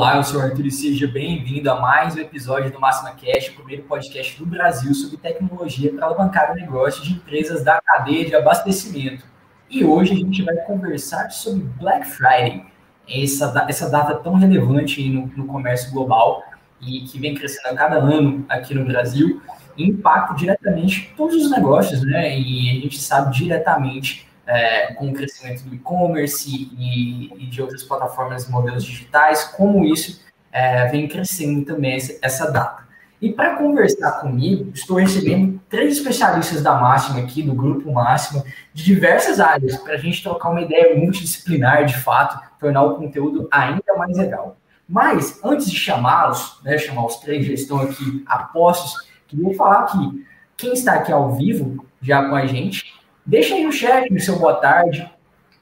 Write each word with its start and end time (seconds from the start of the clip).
Olá, 0.00 0.16
eu 0.16 0.24
sou 0.24 0.40
o 0.40 0.42
Arthur 0.42 0.64
e 0.64 0.70
seja 0.70 1.06
bem-vindo 1.06 1.70
a 1.70 1.78
mais 1.78 2.16
um 2.16 2.20
episódio 2.20 2.72
do 2.72 2.80
Máxima 2.80 3.10
Cash, 3.10 3.50
o 3.50 3.56
primeiro 3.56 3.82
podcast 3.82 4.38
do 4.38 4.46
Brasil 4.46 4.94
sobre 4.94 5.18
tecnologia 5.18 5.92
para 5.92 6.06
alavancar 6.06 6.52
o 6.52 6.54
negócio 6.54 7.04
de 7.04 7.12
empresas 7.12 7.62
da 7.62 7.82
cadeia 7.82 8.24
de 8.24 8.34
abastecimento. 8.34 9.26
E 9.68 9.84
hoje 9.84 10.14
a 10.14 10.16
gente 10.16 10.42
vai 10.42 10.56
conversar 10.64 11.28
sobre 11.28 11.64
Black 11.78 12.06
Friday, 12.06 12.64
essa, 13.06 13.66
essa 13.68 13.90
data 13.90 14.14
tão 14.14 14.36
relevante 14.36 15.06
no, 15.06 15.26
no 15.36 15.46
comércio 15.46 15.92
global 15.92 16.44
e 16.80 17.00
que 17.00 17.18
vem 17.18 17.34
crescendo 17.34 17.74
a 17.74 17.76
cada 17.76 17.96
ano 17.96 18.46
aqui 18.48 18.72
no 18.72 18.86
Brasil, 18.86 19.42
e 19.76 19.84
impacta 19.84 20.32
diretamente 20.32 21.12
todos 21.14 21.36
os 21.36 21.50
negócios, 21.50 22.02
né? 22.06 22.38
E 22.40 22.70
a 22.70 22.80
gente 22.80 22.98
sabe 22.98 23.36
diretamente 23.36 24.26
é, 24.50 24.92
com 24.94 25.08
o 25.08 25.12
crescimento 25.12 25.62
do 25.62 25.74
e-commerce 25.74 26.50
e, 26.76 27.32
e, 27.38 27.46
de 27.46 27.62
outras 27.62 27.84
plataformas 27.84 28.48
e 28.48 28.50
modelos 28.50 28.82
digitais, 28.82 29.44
como 29.44 29.84
isso 29.84 30.24
é, 30.50 30.88
vem 30.88 31.06
crescendo 31.06 31.64
também 31.64 31.96
essa, 32.20 32.50
data. 32.50 32.82
E 33.22 33.32
para 33.32 33.56
conversar 33.56 34.20
comigo, 34.20 34.72
estou 34.74 34.96
recebendo 34.96 35.60
três 35.68 35.98
especialistas 35.98 36.62
da 36.62 36.74
Máxima 36.74 37.20
aqui, 37.20 37.42
do 37.42 37.54
Grupo 37.54 37.92
Máxima, 37.92 38.42
de 38.74 38.82
diversas 38.82 39.38
áreas, 39.38 39.76
para 39.76 39.94
a 39.94 39.98
gente 39.98 40.20
trocar 40.20 40.50
uma 40.50 40.62
ideia 40.62 40.96
multidisciplinar, 40.96 41.84
de 41.84 41.96
fato, 41.98 42.40
tornar 42.58 42.82
o 42.82 42.96
conteúdo 42.96 43.46
ainda 43.52 43.94
mais 43.96 44.16
legal. 44.16 44.56
Mas, 44.88 45.38
antes 45.44 45.70
de 45.70 45.76
chamá-los, 45.76 46.58
né, 46.64 46.76
chamar 46.76 47.06
os 47.06 47.16
três, 47.16 47.46
já 47.46 47.52
estão 47.52 47.80
aqui 47.80 48.24
apostos, 48.26 49.08
queria 49.28 49.54
falar 49.54 49.84
que 49.84 50.26
quem 50.56 50.72
está 50.72 50.94
aqui 50.94 51.12
ao 51.12 51.36
vivo, 51.36 51.86
já 52.02 52.28
com 52.28 52.34
a 52.34 52.46
gente, 52.46 52.99
Deixa 53.30 53.54
aí 53.54 53.62
no 53.62 53.70
chat 53.70 54.12
o 54.12 54.18
seu 54.18 54.40
boa 54.40 54.56
tarde. 54.56 55.08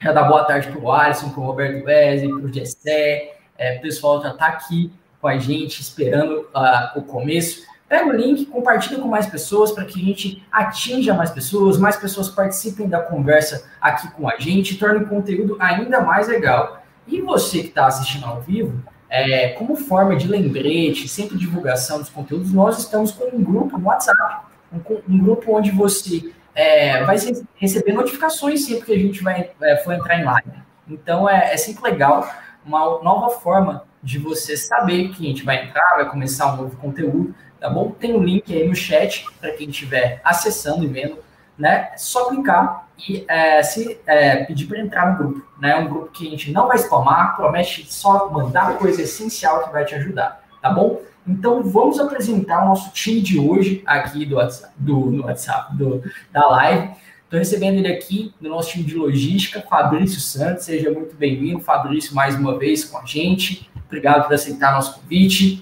Já 0.01 0.11
dá 0.11 0.23
boa 0.23 0.43
tarde 0.43 0.69
para 0.69 0.79
o 0.79 0.91
Alisson, 0.91 1.29
para 1.29 1.39
o 1.39 1.45
Roberto 1.45 1.85
Wesley, 1.85 2.27
para 2.27 2.45
o 2.47 2.51
Gessé. 2.51 3.35
É, 3.55 3.77
o 3.77 3.81
pessoal 3.81 4.19
já 4.23 4.31
está 4.31 4.47
aqui 4.47 4.91
com 5.21 5.27
a 5.27 5.37
gente, 5.37 5.79
esperando 5.79 6.47
uh, 6.47 6.97
o 6.97 7.03
começo. 7.03 7.61
Pega 7.87 8.09
o 8.09 8.11
link, 8.11 8.47
compartilha 8.47 8.99
com 8.99 9.07
mais 9.07 9.27
pessoas 9.27 9.71
para 9.71 9.85
que 9.85 10.01
a 10.01 10.03
gente 10.03 10.43
atinja 10.51 11.13
mais 11.13 11.29
pessoas, 11.29 11.77
mais 11.77 11.95
pessoas 11.95 12.27
participem 12.27 12.89
da 12.89 13.01
conversa 13.01 13.69
aqui 13.79 14.09
com 14.13 14.27
a 14.27 14.35
gente, 14.39 14.75
torne 14.79 15.03
o 15.03 15.07
conteúdo 15.07 15.55
ainda 15.59 16.01
mais 16.01 16.27
legal. 16.27 16.81
E 17.07 17.21
você 17.21 17.59
que 17.59 17.67
está 17.67 17.85
assistindo 17.85 18.25
ao 18.25 18.41
vivo, 18.41 18.83
é, 19.07 19.49
como 19.49 19.75
forma 19.75 20.15
de 20.15 20.27
lembrete, 20.27 21.07
sempre 21.07 21.37
divulgação 21.37 21.99
dos 21.99 22.09
conteúdos, 22.09 22.51
nós 22.51 22.79
estamos 22.79 23.11
com 23.11 23.25
um 23.25 23.43
grupo 23.43 23.77
no 23.77 23.85
WhatsApp, 23.85 24.47
um, 24.73 24.79
um 25.07 25.19
grupo 25.19 25.55
onde 25.55 25.69
você 25.69 26.31
é, 26.59 27.05
vai 27.05 27.15
receber 27.55 27.93
notificações 27.93 28.65
sempre 28.65 28.85
que 28.85 28.91
a 28.91 28.99
gente 28.99 29.23
vai 29.23 29.49
é, 29.61 29.77
for 29.77 29.93
entrar 29.93 30.19
em 30.19 30.25
live. 30.25 30.51
Então 30.89 31.29
é, 31.29 31.53
é 31.53 31.57
sempre 31.57 31.89
legal, 31.89 32.29
uma 32.65 33.01
nova 33.01 33.29
forma 33.39 33.85
de 34.03 34.19
você 34.19 34.57
saber 34.57 35.09
que 35.09 35.23
a 35.23 35.29
gente 35.29 35.45
vai 35.45 35.63
entrar, 35.63 35.95
vai 35.95 36.09
começar 36.09 36.53
um 36.53 36.57
novo 36.57 36.75
conteúdo, 36.75 37.33
tá 37.61 37.69
bom? 37.69 37.91
Tem 37.91 38.13
um 38.13 38.21
link 38.21 38.53
aí 38.53 38.67
no 38.67 38.75
chat 38.75 39.25
para 39.39 39.53
quem 39.53 39.69
estiver 39.69 40.19
acessando 40.21 40.83
e 40.83 40.87
vendo, 40.87 41.19
né? 41.57 41.91
É 41.93 41.97
só 41.97 42.27
clicar 42.27 42.89
e 43.07 43.23
é, 43.29 43.63
se 43.63 43.97
é, 44.05 44.43
pedir 44.43 44.67
para 44.67 44.79
entrar 44.79 45.11
no 45.11 45.17
grupo, 45.17 45.47
né? 45.61 45.77
Um 45.77 45.87
grupo 45.87 46.11
que 46.11 46.27
a 46.27 46.29
gente 46.29 46.51
não 46.51 46.67
vai 46.67 46.77
spamar, 46.77 47.37
promete 47.37 47.89
só 47.89 48.29
mandar 48.29 48.77
coisa 48.77 49.01
essencial 49.01 49.63
que 49.63 49.71
vai 49.71 49.85
te 49.85 49.95
ajudar, 49.95 50.43
tá 50.61 50.69
bom? 50.69 50.99
Então, 51.29 51.61
vamos 51.61 51.99
apresentar 51.99 52.63
o 52.63 52.69
nosso 52.69 52.91
time 52.91 53.21
de 53.21 53.39
hoje 53.39 53.83
aqui 53.85 54.25
do 54.25 54.37
WhatsApp, 54.37 54.73
do, 54.75 55.21
WhatsApp 55.21 55.77
do, 55.77 56.03
da 56.31 56.47
live. 56.47 56.95
Estou 57.23 57.37
recebendo 57.37 57.77
ele 57.77 57.87
aqui 57.87 58.33
do 58.41 58.49
nosso 58.49 58.71
time 58.71 58.83
de 58.83 58.95
logística, 58.95 59.61
Fabrício 59.61 60.19
Santos. 60.19 60.65
Seja 60.65 60.89
muito 60.89 61.15
bem-vindo, 61.15 61.59
Fabrício, 61.59 62.15
mais 62.15 62.35
uma 62.35 62.57
vez 62.57 62.83
com 62.83 62.97
a 62.97 63.05
gente. 63.05 63.69
Obrigado 63.85 64.25
por 64.25 64.33
aceitar 64.33 64.73
nosso 64.73 64.99
convite. 64.99 65.61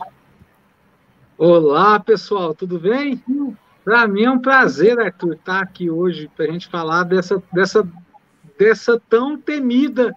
Olá, 1.38 2.00
pessoal, 2.00 2.56
tudo 2.56 2.79
bem? 2.79 3.22
Para 3.83 4.07
mim 4.07 4.23
é 4.23 4.31
um 4.31 4.39
prazer, 4.39 4.97
Arthur, 4.97 5.33
estar 5.33 5.61
aqui 5.61 5.89
hoje 5.89 6.31
para 6.33 6.45
a 6.45 6.51
gente 6.51 6.69
falar 6.69 7.03
dessa, 7.03 7.44
dessa, 7.51 7.85
dessa 8.57 9.01
tão 9.09 9.38
temida 9.38 10.16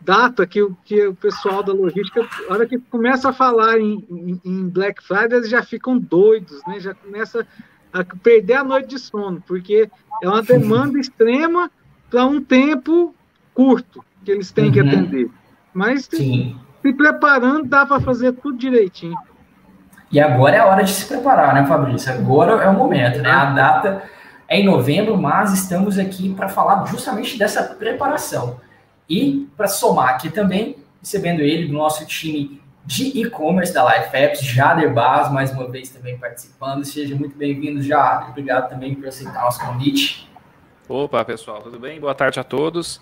data 0.00 0.46
que, 0.46 0.66
que 0.84 1.06
o 1.06 1.14
pessoal 1.14 1.62
da 1.62 1.72
logística, 1.72 2.26
a 2.48 2.52
hora 2.52 2.66
que 2.66 2.78
começa 2.78 3.28
a 3.30 3.32
falar 3.32 3.78
em, 3.78 4.04
em, 4.10 4.40
em, 4.44 4.68
Black 4.68 5.02
Friday, 5.02 5.38
eles 5.38 5.50
já 5.50 5.62
ficam 5.62 5.98
doidos, 5.98 6.60
né? 6.66 6.80
Já 6.80 6.94
começa 6.94 7.46
a 7.92 8.04
perder 8.04 8.54
a 8.54 8.64
noite 8.64 8.88
de 8.88 8.98
sono, 8.98 9.42
porque 9.46 9.90
é 10.22 10.28
uma 10.28 10.42
demanda 10.42 10.98
extrema 10.98 11.70
para 12.10 12.24
um 12.24 12.42
tempo 12.42 13.14
curto 13.52 14.04
que 14.24 14.30
eles 14.30 14.50
têm 14.50 14.66
uhum. 14.66 14.72
que 14.72 14.80
atender. 14.80 15.30
Mas 15.72 16.08
Sim. 16.10 16.58
se 16.82 16.92
preparando, 16.92 17.68
dá 17.68 17.84
para 17.84 18.00
fazer 18.00 18.32
tudo 18.32 18.56
direitinho. 18.56 19.16
E 20.10 20.18
agora 20.18 20.56
é 20.56 20.58
a 20.58 20.66
hora 20.66 20.82
de 20.82 20.90
se 20.90 21.06
preparar, 21.06 21.54
né, 21.54 21.64
Fabrício? 21.66 22.12
Agora 22.12 22.62
é 22.64 22.68
o 22.68 22.74
momento, 22.74 23.20
né? 23.20 23.30
A 23.30 23.46
data 23.46 24.02
é 24.48 24.58
em 24.58 24.64
novembro, 24.64 25.16
mas 25.16 25.52
estamos 25.52 25.98
aqui 25.98 26.34
para 26.34 26.48
falar 26.48 26.84
justamente 26.86 27.38
dessa 27.38 27.62
preparação. 27.62 28.60
E 29.10 29.48
para 29.56 29.66
somar 29.66 30.10
aqui 30.10 30.30
também, 30.30 30.76
recebendo 31.00 31.40
ele 31.40 31.66
do 31.66 31.72
nosso 31.72 32.06
time 32.06 32.62
de 32.86 33.20
e-commerce 33.20 33.74
da 33.74 33.84
Life 33.84 34.16
Apps, 34.16 34.40
Jader 34.40 34.94
Barros, 34.94 35.32
mais 35.32 35.50
uma 35.50 35.68
vez 35.68 35.90
também 35.90 36.16
participando. 36.16 36.84
Seja 36.84 37.16
muito 37.16 37.36
bem-vindo, 37.36 37.82
Jader. 37.82 38.30
Obrigado 38.30 38.68
também 38.68 38.94
por 38.94 39.08
aceitar 39.08 39.42
nosso 39.42 39.60
convite. 39.60 40.30
Opa, 40.88 41.24
pessoal, 41.24 41.60
tudo 41.60 41.78
bem? 41.78 41.98
Boa 41.98 42.14
tarde 42.14 42.38
a 42.38 42.44
todos. 42.44 43.00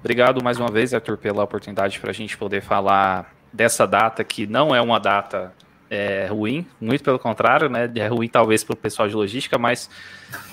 Obrigado 0.00 0.42
mais 0.42 0.58
uma 0.58 0.70
vez, 0.70 0.92
Arthur, 0.92 1.16
pela 1.16 1.44
oportunidade 1.44 2.00
para 2.00 2.10
a 2.10 2.14
gente 2.14 2.36
poder 2.36 2.60
falar 2.60 3.32
dessa 3.52 3.86
data 3.86 4.24
que 4.24 4.46
não 4.46 4.74
é 4.74 4.82
uma 4.82 4.98
data 4.98 5.52
é, 5.90 6.26
ruim, 6.26 6.66
muito 6.80 7.04
pelo 7.04 7.18
contrário, 7.18 7.68
né? 7.68 7.90
É 7.94 8.08
ruim 8.08 8.28
talvez 8.28 8.64
para 8.64 8.74
o 8.74 8.76
pessoal 8.76 9.08
de 9.08 9.14
logística, 9.14 9.58
mas 9.58 9.88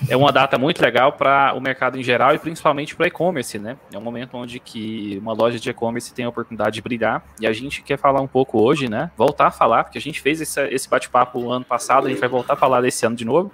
é 0.08 0.16
uma 0.16 0.30
data 0.30 0.58
muito 0.58 0.80
legal 0.80 1.12
para 1.12 1.52
o 1.54 1.60
mercado 1.60 1.98
em 1.98 2.02
geral 2.02 2.34
e 2.34 2.38
principalmente 2.38 2.94
para 2.94 3.06
e-commerce, 3.06 3.58
né? 3.58 3.76
É 3.92 3.98
um 3.98 4.02
momento 4.02 4.36
onde 4.36 4.58
que 4.58 5.18
uma 5.20 5.32
loja 5.32 5.58
de 5.58 5.70
e-commerce 5.70 6.12
tem 6.12 6.24
a 6.24 6.28
oportunidade 6.28 6.74
de 6.74 6.82
brilhar 6.82 7.24
e 7.40 7.46
a 7.46 7.52
gente 7.52 7.82
quer 7.82 7.98
falar 7.98 8.20
um 8.20 8.26
pouco 8.26 8.60
hoje, 8.60 8.88
né? 8.88 9.10
Voltar 9.16 9.46
a 9.46 9.50
falar, 9.50 9.84
porque 9.84 9.98
a 9.98 10.00
gente 10.00 10.20
fez 10.20 10.40
esse, 10.40 10.88
bate-papo 10.88 11.50
ano 11.50 11.64
passado, 11.64 12.06
a 12.06 12.10
gente 12.10 12.20
vai 12.20 12.28
voltar 12.28 12.54
a 12.54 12.56
falar 12.56 12.80
desse 12.80 13.04
ano 13.06 13.16
de 13.16 13.24
novo. 13.24 13.52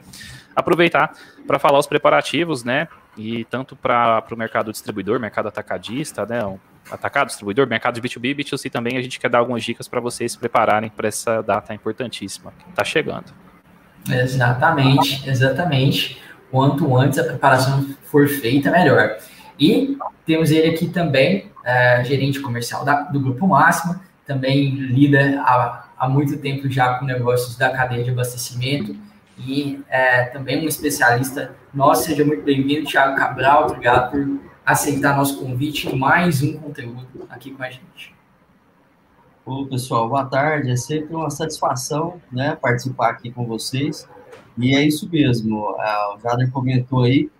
Aproveitar 0.55 1.13
para 1.47 1.59
falar 1.59 1.79
os 1.79 1.87
preparativos, 1.87 2.65
né? 2.65 2.89
E 3.19 3.45
tanto 3.47 3.75
para 3.75 4.25
o 4.31 4.37
mercado 4.37 4.71
distribuidor, 4.71 5.19
mercado 5.19 5.49
atacadista, 5.49 6.25
né? 6.25 6.41
atacado, 6.91 7.27
distribuidor, 7.27 7.67
mercado 7.67 8.01
de 8.01 8.09
B2B, 8.09 8.35
B2C 8.37 8.71
também, 8.71 8.97
a 8.97 9.03
gente 9.03 9.19
quer 9.19 9.29
dar 9.29 9.39
algumas 9.39 9.65
dicas 9.65 9.89
para 9.89 10.01
vocês 10.01 10.33
se 10.33 10.39
prepararem 10.39 10.89
para 10.89 11.09
essa 11.09 11.43
data 11.43 11.75
importantíssima 11.75 12.53
que 12.59 12.71
está 12.71 12.85
chegando. 12.85 13.27
Exatamente, 14.09 15.29
exatamente. 15.29 16.23
Quanto 16.51 16.97
antes 16.97 17.19
a 17.19 17.25
preparação 17.25 17.95
for 18.05 18.27
feita, 18.29 18.71
melhor. 18.71 19.19
E 19.59 19.99
temos 20.25 20.51
ele 20.51 20.75
aqui 20.75 20.89
também, 20.89 21.51
é, 21.65 22.03
gerente 22.05 22.41
comercial 22.41 22.85
da, 22.85 23.03
do 23.03 23.21
Grupo 23.21 23.47
Máxima, 23.47 24.01
também 24.25 24.71
lida 24.71 25.43
há, 25.43 25.89
há 25.99 26.09
muito 26.09 26.39
tempo 26.39 26.71
já 26.71 26.95
com 26.95 27.05
negócios 27.05 27.57
da 27.57 27.71
cadeia 27.71 28.05
de 28.05 28.11
abastecimento 28.11 28.97
e 29.39 29.81
é, 29.89 30.25
também 30.25 30.65
um 30.65 30.69
especialista 30.69 31.55
nosso. 31.73 32.05
Seja 32.05 32.25
muito 32.25 32.43
bem-vindo, 32.43 32.87
Thiago 32.87 33.17
Cabral. 33.17 33.67
Obrigado 33.67 34.11
por 34.11 34.41
aceitar 34.67 35.17
nosso 35.17 35.41
convite 35.41 35.89
e 35.89 35.97
mais 35.97 36.43
um 36.43 36.59
conteúdo 36.59 37.27
aqui 37.31 37.51
com 37.51 37.63
a 37.63 37.71
gente. 37.71 38.15
Ô, 39.47 39.65
pessoal, 39.65 40.09
boa 40.09 40.27
tarde. 40.27 40.71
É 40.71 40.77
sempre 40.77 41.15
uma 41.15 41.31
satisfação 41.31 42.21
né, 42.31 42.57
participar 42.61 43.11
aqui 43.11 43.31
com 43.31 43.47
vocês. 43.47 44.07
E 44.59 44.77
é 44.77 44.83
isso 44.83 45.09
mesmo. 45.11 45.75
É, 45.81 46.15
o 46.15 46.19
Jader 46.21 46.51
comentou 46.51 47.05
aí, 47.05 47.31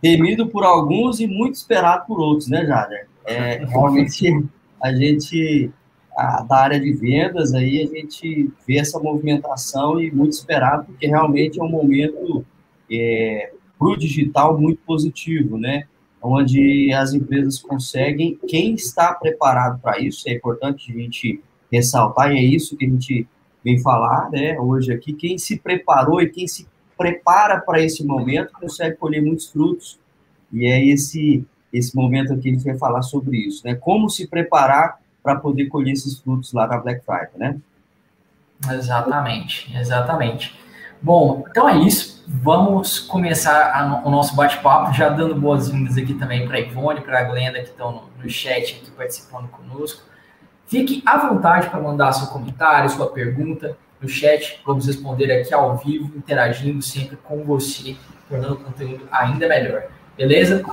temido 0.00 0.46
por 0.48 0.64
alguns 0.64 1.20
e 1.20 1.26
muito 1.26 1.56
esperado 1.56 2.06
por 2.06 2.20
outros, 2.20 2.48
né, 2.48 2.64
Jader? 2.64 3.08
É, 3.26 3.64
realmente, 3.68 4.46
a 4.82 4.92
gente, 4.94 5.70
a, 6.18 6.42
da 6.42 6.56
área 6.56 6.80
de 6.80 6.92
vendas, 6.92 7.54
aí, 7.54 7.80
a 7.80 7.86
gente 7.86 8.50
vê 8.66 8.78
essa 8.78 8.98
movimentação 8.98 10.00
e 10.00 10.10
muito 10.10 10.32
esperado, 10.32 10.86
porque 10.86 11.06
realmente 11.06 11.60
é 11.60 11.62
um 11.62 11.68
momento 11.68 12.44
é, 12.90 13.52
para 13.78 13.88
o 13.88 13.96
digital 13.96 14.60
muito 14.60 14.80
positivo, 14.84 15.56
né? 15.56 15.84
onde 16.20 16.92
as 16.92 17.14
empresas 17.14 17.62
conseguem, 17.62 18.36
quem 18.48 18.74
está 18.74 19.14
preparado 19.14 19.80
para 19.80 20.00
isso, 20.00 20.28
é 20.28 20.32
importante 20.32 20.90
a 20.90 20.94
gente 20.94 21.40
ressaltar, 21.70 22.32
e 22.32 22.38
é 22.38 22.42
isso 22.42 22.76
que 22.76 22.84
a 22.84 22.88
gente 22.88 23.24
vem 23.62 23.78
falar 23.78 24.28
né, 24.30 24.58
hoje 24.58 24.92
aqui, 24.92 25.12
quem 25.12 25.38
se 25.38 25.56
preparou 25.60 26.20
e 26.20 26.28
quem 26.28 26.48
se 26.48 26.66
prepara 26.96 27.60
para 27.60 27.80
esse 27.80 28.04
momento 28.04 28.52
consegue 28.54 28.96
colher 28.96 29.22
muitos 29.22 29.48
frutos, 29.48 30.00
e 30.52 30.66
é 30.66 30.84
esse, 30.84 31.44
esse 31.72 31.94
momento 31.94 32.32
aqui 32.32 32.42
que 32.42 32.48
a 32.48 32.52
gente 32.52 32.64
vai 32.64 32.76
falar 32.76 33.02
sobre 33.02 33.36
isso, 33.36 33.64
né, 33.64 33.76
como 33.76 34.10
se 34.10 34.26
preparar 34.26 34.98
para 35.28 35.38
poder 35.38 35.66
colher 35.66 35.92
esses 35.92 36.18
frutos 36.18 36.54
lá 36.54 36.66
na 36.66 36.78
Black 36.78 37.04
Friday, 37.04 37.28
né? 37.36 37.58
Exatamente, 38.70 39.70
exatamente. 39.76 40.58
Bom, 41.02 41.44
então 41.50 41.68
é 41.68 41.76
isso. 41.76 42.24
Vamos 42.26 42.98
começar 42.98 43.72
a, 43.74 44.08
o 44.08 44.10
nosso 44.10 44.34
bate-papo, 44.34 44.94
já 44.94 45.10
dando 45.10 45.34
boas-vindas 45.34 45.98
aqui 45.98 46.14
também 46.14 46.48
para 46.48 46.56
a 46.56 46.60
Ivone, 46.60 47.02
para 47.02 47.20
a 47.20 47.24
Glenda, 47.24 47.60
que 47.60 47.68
estão 47.68 47.92
no, 47.92 48.22
no, 48.22 48.30
chat 48.30 48.80
aqui 48.80 48.90
participando 48.90 49.48
conosco. 49.48 50.02
Fique 50.66 51.02
à 51.04 51.18
vontade 51.18 51.68
para 51.68 51.78
mandar 51.78 52.12
seu 52.12 52.28
comentário, 52.28 52.88
sua 52.88 53.10
pergunta 53.10 53.76
no 54.00 54.08
chat. 54.08 54.62
Vamos 54.64 54.86
responder 54.86 55.30
aqui 55.30 55.52
ao 55.52 55.76
vivo, 55.76 56.10
interagindo 56.16 56.80
sempre 56.80 57.18
com 57.18 57.44
você, 57.44 57.96
tornando 58.30 58.54
o 58.54 58.60
conteúdo 58.60 59.06
ainda 59.12 59.46
melhor. 59.46 59.88
Beleza? 60.16 60.64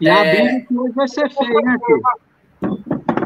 E 0.00 0.08
é... 0.08 0.56
a 0.56 0.66
que 0.66 0.78
hoje 0.78 0.94
vai 0.94 1.08
ser 1.08 1.28
feia, 1.30 1.60
né, 1.62 1.76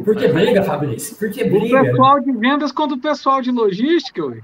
Por 0.06 0.14
que 0.14 0.28
briga, 0.28 0.62
Fabrício? 0.62 1.16
Por 1.16 1.28
que 1.32 1.42
briga? 1.42 1.82
O 1.82 1.84
pessoal 1.84 2.20
de 2.20 2.30
vendas 2.30 2.70
contra 2.70 2.96
o 2.96 3.00
pessoal 3.00 3.42
de 3.42 3.50
logística, 3.50 4.24
ué. 4.24 4.40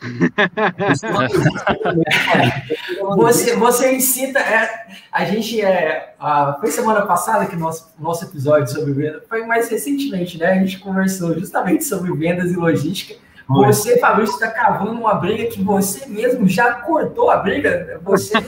você, 3.16 3.56
você 3.56 3.96
incita. 3.96 4.38
É, 4.38 4.70
a 5.12 5.24
gente 5.24 5.60
é. 5.60 6.14
A, 6.18 6.56
foi 6.60 6.70
semana 6.70 7.02
passada 7.02 7.44
que 7.46 7.56
nosso, 7.56 7.92
nosso 7.98 8.24
episódio 8.24 8.72
sobre 8.72 8.92
vendas. 8.92 9.24
Foi 9.28 9.44
mais 9.44 9.68
recentemente, 9.68 10.38
né? 10.38 10.52
A 10.52 10.54
gente 10.54 10.78
conversou 10.78 11.36
justamente 11.36 11.82
sobre 11.84 12.12
vendas 12.12 12.52
e 12.52 12.56
logística. 12.56 13.18
Você, 13.48 13.98
Fabrício, 13.98 14.34
está 14.34 14.48
cavando 14.48 14.92
uma 14.92 15.14
briga 15.14 15.50
que 15.50 15.60
você 15.60 16.06
mesmo 16.06 16.48
já 16.48 16.72
cortou 16.72 17.32
a 17.32 17.38
briga. 17.38 18.00
Você. 18.04 18.34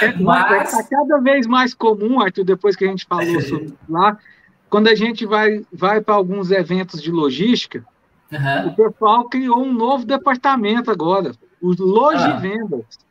É, 0.00 0.12
Mas... 0.20 0.74
é, 0.74 0.82
cada 0.84 1.18
vez 1.18 1.46
mais 1.46 1.74
comum, 1.74 2.20
Arthur, 2.20 2.44
depois 2.44 2.76
que 2.76 2.84
a 2.84 2.88
gente 2.88 3.06
falou 3.06 3.40
sobre 3.40 3.74
lá, 3.88 4.18
quando 4.68 4.88
a 4.88 4.94
gente 4.94 5.24
vai, 5.24 5.64
vai 5.72 6.00
para 6.00 6.14
alguns 6.14 6.50
eventos 6.50 7.02
de 7.02 7.10
logística, 7.10 7.84
uhum. 8.32 8.68
o 8.68 8.74
pessoal 8.74 9.28
criou 9.28 9.62
um 9.62 9.72
novo 9.72 10.04
departamento 10.04 10.90
agora, 10.90 11.32
os 11.60 11.78
Logivendas, 11.78 12.84
ah. 12.90 13.04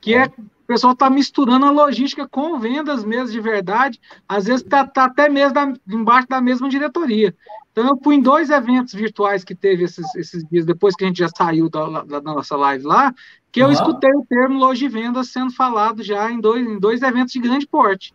que 0.00 0.14
é 0.14 0.26
o 0.26 0.66
pessoal 0.66 0.92
está 0.92 1.10
misturando 1.10 1.66
a 1.66 1.70
logística 1.70 2.26
com 2.26 2.58
vendas 2.58 3.04
mesmo 3.04 3.30
de 3.30 3.40
verdade, 3.40 4.00
às 4.28 4.46
vezes 4.46 4.62
está 4.62 4.86
tá 4.86 5.04
até 5.04 5.28
mesmo 5.28 5.52
da, 5.52 5.72
embaixo 5.88 6.28
da 6.28 6.40
mesma 6.40 6.68
diretoria. 6.68 7.34
Então, 7.72 7.88
eu 7.88 7.98
fui 8.04 8.16
em 8.16 8.20
dois 8.20 8.50
eventos 8.50 8.92
virtuais 8.92 9.42
que 9.42 9.54
teve 9.54 9.84
esses, 9.84 10.14
esses 10.14 10.44
dias, 10.44 10.66
depois 10.66 10.94
que 10.94 11.04
a 11.04 11.06
gente 11.08 11.18
já 11.18 11.28
saiu 11.34 11.70
da, 11.70 12.02
da 12.04 12.20
nossa 12.20 12.54
live 12.54 12.84
lá, 12.84 13.14
que 13.50 13.60
eu 13.62 13.72
escutei 13.72 14.10
o 14.12 14.24
termo 14.28 14.58
Logivendas 14.58 15.30
sendo 15.30 15.52
falado 15.52 16.02
já 16.02 16.30
em 16.30 16.38
dois, 16.38 16.66
em 16.66 16.78
dois 16.78 17.02
eventos 17.02 17.32
de 17.32 17.40
grande 17.40 17.66
porte. 17.66 18.14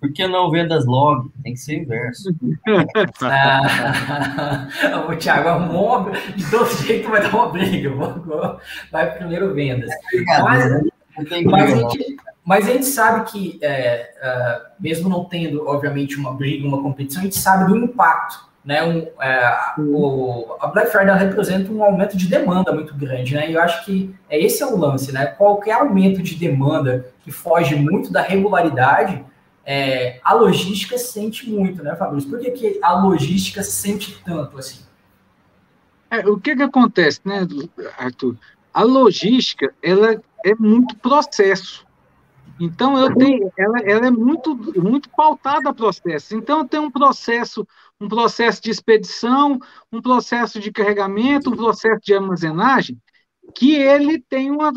Por 0.00 0.12
que 0.12 0.26
não 0.26 0.50
vendas 0.50 0.84
log? 0.84 1.30
Tem 1.42 1.54
que 1.54 1.58
ser 1.58 1.82
inverso. 1.82 2.34
ah, 3.22 4.68
o 5.08 5.16
Thiago 5.16 5.48
arrumou 5.48 6.10
de 6.10 6.50
todo 6.50 6.66
jeito 6.82 7.08
vai 7.08 7.22
dar 7.22 7.34
uma 7.34 7.48
briga. 7.48 7.90
Vai 8.92 9.16
primeiro 9.16 9.54
vendas. 9.54 9.90
Mas, 10.42 10.82
mas, 11.46 11.72
a 11.72 11.76
gente, 11.76 12.16
mas 12.44 12.68
a 12.68 12.72
gente 12.72 12.84
sabe 12.84 13.30
que, 13.30 13.58
é, 13.62 14.10
uh, 14.22 14.72
mesmo 14.78 15.08
não 15.08 15.24
tendo, 15.24 15.66
obviamente, 15.66 16.18
uma 16.18 16.34
briga, 16.34 16.68
uma 16.68 16.82
competição, 16.82 17.22
a 17.22 17.24
gente 17.24 17.38
sabe 17.38 17.66
do 17.66 17.76
impacto. 17.78 18.52
Né, 18.64 18.82
um, 18.82 19.06
é, 19.22 19.74
o, 19.78 20.56
a 20.58 20.68
Black 20.68 20.90
Friday 20.90 21.18
representa 21.18 21.70
um 21.70 21.84
aumento 21.84 22.16
de 22.16 22.26
demanda 22.26 22.72
muito 22.72 22.94
grande, 22.94 23.34
né? 23.34 23.50
E 23.50 23.54
eu 23.54 23.60
acho 23.60 23.84
que 23.84 24.14
é 24.30 24.40
esse 24.40 24.62
é 24.62 24.66
o 24.66 24.74
lance, 24.74 25.12
né? 25.12 25.26
Qualquer 25.26 25.72
aumento 25.72 26.22
de 26.22 26.34
demanda 26.34 27.12
que 27.22 27.30
foge 27.30 27.76
muito 27.76 28.10
da 28.10 28.22
regularidade, 28.22 29.22
é, 29.66 30.18
a 30.22 30.32
logística 30.32 30.96
sente 30.96 31.50
muito, 31.50 31.82
né, 31.82 31.94
Fabrício? 31.96 32.30
Por 32.30 32.38
que, 32.38 32.50
que 32.52 32.78
a 32.82 32.92
logística 33.02 33.62
sente 33.62 34.22
tanto 34.24 34.58
assim? 34.58 34.80
É, 36.10 36.18
o 36.28 36.38
que 36.38 36.54
que 36.54 36.62
acontece, 36.62 37.20
né, 37.24 37.46
Arthur? 37.98 38.36
A 38.72 38.82
logística, 38.82 39.72
ela 39.82 40.20
é 40.44 40.54
muito 40.54 40.96
processo. 40.96 41.84
Então, 42.60 42.96
eu 42.96 43.12
tenho, 43.14 43.52
ela, 43.58 43.78
ela 43.80 44.06
é 44.06 44.10
muito, 44.10 44.54
muito 44.80 45.08
pautada 45.10 45.70
a 45.70 45.74
processo. 45.74 46.36
Então, 46.36 46.60
eu 46.60 46.68
tenho 46.68 46.84
um 46.84 46.90
processo, 46.90 47.66
um 48.00 48.08
processo 48.08 48.62
de 48.62 48.70
expedição, 48.70 49.58
um 49.92 50.00
processo 50.00 50.60
de 50.60 50.72
carregamento, 50.72 51.50
um 51.50 51.56
processo 51.56 52.00
de 52.02 52.14
armazenagem, 52.14 53.00
que 53.54 53.74
ele 53.74 54.20
tem 54.20 54.50
uma, 54.50 54.72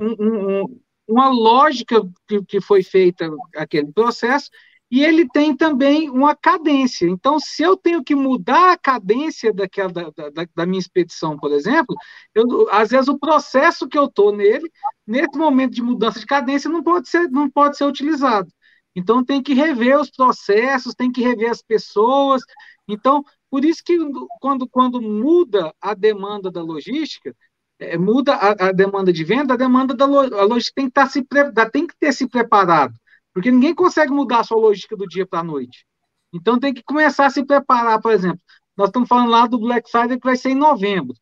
um, 0.00 0.16
um, 0.18 0.80
uma 1.06 1.28
lógica 1.28 2.02
que, 2.26 2.42
que 2.44 2.60
foi 2.60 2.82
feita 2.82 3.30
aquele 3.56 3.92
processo, 3.92 4.50
e 4.92 5.02
ele 5.02 5.26
tem 5.26 5.56
também 5.56 6.10
uma 6.10 6.36
cadência. 6.36 7.06
Então, 7.06 7.40
se 7.40 7.62
eu 7.62 7.74
tenho 7.78 8.04
que 8.04 8.14
mudar 8.14 8.72
a 8.72 8.76
cadência 8.76 9.50
daquela, 9.50 9.90
da, 9.90 10.10
da, 10.10 10.46
da 10.54 10.66
minha 10.66 10.78
expedição, 10.78 11.38
por 11.38 11.50
exemplo, 11.50 11.96
eu, 12.34 12.68
às 12.70 12.90
vezes 12.90 13.08
o 13.08 13.18
processo 13.18 13.88
que 13.88 13.96
eu 13.96 14.04
estou 14.04 14.36
nele, 14.36 14.70
nesse 15.06 15.38
momento 15.38 15.72
de 15.72 15.82
mudança 15.82 16.20
de 16.20 16.26
cadência, 16.26 16.68
não 16.68 16.82
pode 16.82 17.08
ser, 17.08 17.30
não 17.30 17.48
pode 17.48 17.78
ser 17.78 17.84
utilizado. 17.84 18.52
Então, 18.94 19.24
tem 19.24 19.42
que 19.42 19.54
rever 19.54 19.98
os 19.98 20.10
processos, 20.10 20.94
tem 20.94 21.10
que 21.10 21.22
rever 21.22 21.50
as 21.50 21.62
pessoas. 21.62 22.42
Então, 22.86 23.24
por 23.50 23.64
isso 23.64 23.82
que 23.84 23.98
quando, 24.40 24.68
quando 24.68 25.00
muda 25.00 25.74
a 25.80 25.94
demanda 25.94 26.50
da 26.50 26.62
logística, 26.62 27.34
é, 27.78 27.98
muda 27.98 28.34
a, 28.34 28.68
a, 28.68 28.72
demanda 28.72 29.12
de 29.12 29.24
venda, 29.24 29.54
a 29.54 29.56
demanda 29.56 29.94
da 29.94 30.04
a 30.04 30.44
logística 30.44 30.76
tem 30.76 30.86
que, 30.86 30.90
estar 30.90 31.04
tá 31.04 31.08
se, 31.08 31.70
tem 31.72 31.86
que 31.86 31.96
ter 31.98 32.12
se 32.12 32.28
preparado, 32.28 32.94
porque 33.34 33.50
ninguém 33.50 33.74
consegue 33.74 34.12
mudar 34.12 34.40
a 34.40 34.44
sua 34.44 34.58
logística 34.58 34.96
do 34.96 35.06
dia 35.06 35.26
para 35.26 35.40
a 35.40 35.44
noite. 35.44 35.84
Então 36.32 36.58
tem 36.58 36.72
que 36.72 36.82
começar 36.82 37.26
a 37.26 37.30
se 37.30 37.44
preparar, 37.44 38.00
por 38.00 38.12
exemplo, 38.12 38.40
nós 38.76 38.88
estamos 38.88 39.08
falando 39.08 39.30
lá 39.30 39.46
do 39.46 39.58
Black 39.58 39.90
Friday 39.90 40.18
que 40.18 40.26
vai 40.26 40.36
ser 40.36 40.50
em 40.50 40.54
novembro, 40.54 41.14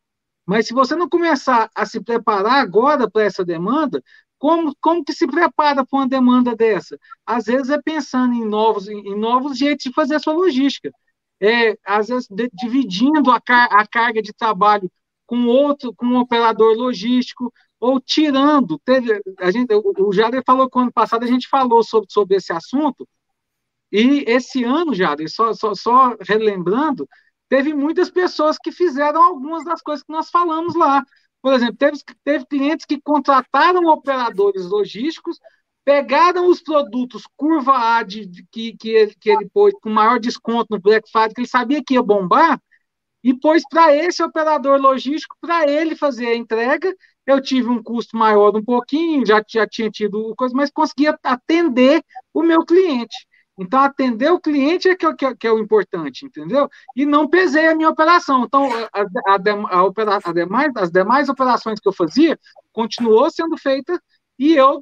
mas 0.45 0.67
se 0.67 0.73
você 0.73 0.95
não 0.95 1.09
começar 1.09 1.69
a 1.75 1.85
se 1.85 2.01
preparar 2.01 2.61
agora 2.61 3.09
para 3.09 3.23
essa 3.23 3.43
demanda, 3.43 4.01
como, 4.41 4.75
como 4.81 5.05
que 5.05 5.13
se 5.13 5.27
prepara 5.27 5.85
para 5.85 5.99
uma 5.99 6.07
demanda 6.07 6.55
dessa? 6.55 6.97
Às 7.23 7.45
vezes 7.45 7.69
é 7.69 7.79
pensando 7.79 8.33
em 8.33 8.43
novos, 8.43 8.87
em, 8.87 9.15
novos 9.15 9.55
jeitos 9.55 9.83
de 9.83 9.93
fazer 9.93 10.15
a 10.15 10.19
sua 10.19 10.33
logística. 10.33 10.91
É, 11.39 11.77
às 11.85 12.07
vezes 12.07 12.27
de, 12.27 12.49
dividindo 12.51 13.29
a, 13.29 13.39
car 13.39 13.69
a 13.71 13.85
carga 13.85 14.19
de 14.19 14.33
trabalho 14.33 14.91
com 15.27 15.45
outro, 15.45 15.93
com 15.93 16.07
um 16.07 16.17
operador 16.17 16.75
logístico, 16.75 17.53
ou 17.79 18.01
tirando. 18.01 18.79
Teve, 18.83 19.21
a 19.37 19.51
gente, 19.51 19.71
o 19.75 20.11
Jader 20.11 20.41
falou 20.43 20.67
que 20.67 20.79
ano 20.79 20.91
passado 20.91 21.23
a 21.23 21.27
gente 21.27 21.47
falou 21.47 21.83
sobre, 21.83 22.07
sobre 22.11 22.37
esse 22.37 22.51
assunto, 22.51 23.07
e 23.91 24.23
esse 24.27 24.63
ano, 24.63 24.95
Jader, 24.95 25.29
só, 25.29 25.53
só, 25.53 25.75
só 25.75 26.15
relembrando, 26.19 27.07
teve 27.47 27.75
muitas 27.75 28.09
pessoas 28.09 28.57
que 28.57 28.71
fizeram 28.71 29.21
algumas 29.21 29.63
das 29.63 29.83
coisas 29.83 30.03
que 30.03 30.11
nós 30.11 30.31
falamos 30.31 30.73
lá. 30.75 31.05
Por 31.41 31.53
exemplo, 31.53 31.77
teve, 31.77 31.97
teve 32.23 32.45
clientes 32.45 32.85
que 32.85 33.01
contrataram 33.01 33.85
operadores 33.87 34.65
logísticos, 34.65 35.39
pegaram 35.83 36.47
os 36.47 36.61
produtos 36.61 37.23
curva 37.35 37.97
A 37.97 38.03
de, 38.03 38.25
de, 38.25 38.45
que, 38.51 38.77
que, 38.77 38.89
ele, 38.89 39.15
que 39.19 39.29
ele 39.29 39.49
pôs 39.49 39.73
com 39.81 39.89
maior 39.89 40.19
desconto 40.19 40.67
no 40.71 40.79
Black 40.79 41.09
Friday, 41.11 41.33
que 41.33 41.41
ele 41.41 41.47
sabia 41.47 41.83
que 41.83 41.95
ia 41.95 42.03
bombar, 42.03 42.61
e 43.23 43.33
pôs 43.33 43.63
para 43.69 43.95
esse 43.95 44.21
operador 44.23 44.79
logístico, 44.79 45.35
para 45.39 45.69
ele 45.69 45.95
fazer 45.95 46.27
a 46.27 46.35
entrega. 46.35 46.93
Eu 47.25 47.41
tive 47.41 47.69
um 47.69 47.81
custo 47.81 48.17
maior 48.17 48.55
um 48.55 48.63
pouquinho, 48.63 49.25
já, 49.25 49.43
já 49.47 49.67
tinha 49.67 49.89
tido 49.89 50.33
coisa, 50.35 50.55
mas 50.55 50.71
conseguia 50.71 51.17
atender 51.23 52.03
o 52.33 52.41
meu 52.41 52.65
cliente. 52.65 53.15
Então, 53.61 53.79
atender 53.79 54.31
o 54.31 54.39
cliente 54.39 54.89
é 54.89 54.95
que, 54.95 55.05
é, 55.05 55.13
que, 55.13 55.23
é, 55.23 55.35
que 55.35 55.45
é 55.45 55.51
o 55.51 55.59
importante, 55.59 56.25
entendeu? 56.25 56.67
E 56.95 57.05
não 57.05 57.29
pesei 57.29 57.67
a 57.67 57.75
minha 57.75 57.91
operação. 57.91 58.43
Então, 58.43 58.67
a, 58.91 59.01
a, 59.35 59.77
a, 59.77 59.83
opera, 59.83 60.19
a 60.23 60.33
demais, 60.33 60.71
as 60.75 60.89
demais 60.89 61.29
operações 61.29 61.79
que 61.79 61.87
eu 61.87 61.93
fazia 61.93 62.39
continuou 62.73 63.29
sendo 63.29 63.55
feita 63.57 64.01
e 64.39 64.55
eu 64.55 64.79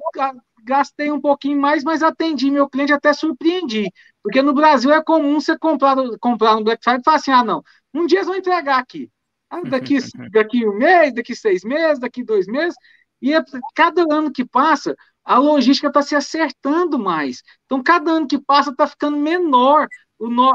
gastei 0.64 1.12
um 1.12 1.20
pouquinho 1.20 1.60
mais, 1.60 1.84
mas 1.84 2.02
atendi 2.02 2.50
meu 2.50 2.70
cliente, 2.70 2.94
até 2.94 3.12
surpreendi. 3.12 3.92
Porque 4.22 4.40
no 4.40 4.54
Brasil 4.54 4.90
é 4.90 5.04
comum 5.04 5.38
você 5.38 5.58
comprar, 5.58 5.96
comprar 6.18 6.54
no 6.54 6.64
Black 6.64 6.82
Friday 6.82 7.02
e 7.02 7.04
falar 7.04 7.16
assim: 7.18 7.32
ah, 7.32 7.44
não, 7.44 7.62
um 7.92 8.06
dia 8.06 8.20
eles 8.20 8.28
vão 8.28 8.36
entregar 8.36 8.78
aqui. 8.78 9.10
Ah, 9.50 9.60
daqui, 9.60 9.98
daqui 10.32 10.66
um 10.66 10.74
mês, 10.74 11.12
daqui 11.12 11.36
seis 11.36 11.62
meses, 11.64 11.98
daqui 11.98 12.24
dois 12.24 12.46
meses. 12.46 12.74
E 13.20 13.34
é, 13.34 13.42
cada 13.74 14.02
ano 14.02 14.32
que 14.32 14.44
passa, 14.44 14.96
a 15.24 15.38
logística 15.38 15.88
está 15.88 16.02
se 16.02 16.16
acertando 16.16 16.98
mais. 16.98 17.42
Então, 17.66 17.82
cada 17.82 18.10
ano 18.10 18.26
que 18.26 18.38
passa 18.38 18.70
está 18.70 18.86
ficando 18.86 19.16
menor 19.16 19.88
o, 20.18 20.28
no, 20.28 20.52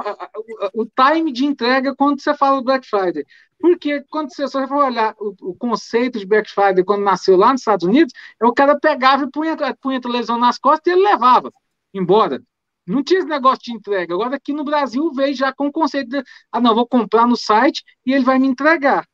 o, 0.73 0.85
time 0.85 1.31
de 1.31 1.45
entrega 1.45 1.95
quando 1.95 2.21
você 2.21 2.33
fala 2.35 2.63
Black 2.63 2.87
Friday. 2.87 3.25
Porque 3.59 4.03
quando 4.09 4.33
você 4.33 4.47
só 4.47 4.67
for 4.67 4.85
olhar 4.85 5.15
o, 5.19 5.33
o, 5.41 5.55
conceito 5.55 6.19
de 6.19 6.25
Black 6.25 6.51
Friday 6.51 6.83
quando 6.83 7.03
nasceu 7.03 7.35
lá 7.35 7.51
nos 7.51 7.61
Estados 7.61 7.87
Unidos, 7.87 8.13
é 8.39 8.45
o 8.45 8.53
cara 8.53 8.79
pegava 8.79 9.23
e 9.23 9.31
punha, 9.31 9.57
punha 9.81 9.97
a 9.97 10.01
televisão 10.01 10.37
nas 10.37 10.57
costas 10.57 10.87
e 10.87 10.95
ele 10.95 11.07
levava 11.07 11.51
embora. 11.93 12.41
Não 12.85 13.03
tinha 13.03 13.19
esse 13.19 13.27
negócio 13.27 13.63
de 13.63 13.71
entrega. 13.71 14.13
Agora 14.13 14.35
aqui 14.35 14.53
no 14.53 14.63
Brasil 14.63 15.11
veio 15.13 15.33
já 15.33 15.51
com 15.51 15.67
o 15.67 15.71
conceito 15.71 16.09
de, 16.09 16.23
ah, 16.51 16.61
não, 16.61 16.75
vou 16.75 16.87
comprar 16.87 17.25
no 17.25 17.35
site 17.35 17.83
e 18.05 18.13
ele 18.13 18.23
vai 18.23 18.37
me 18.37 18.47
entregar. 18.47 19.07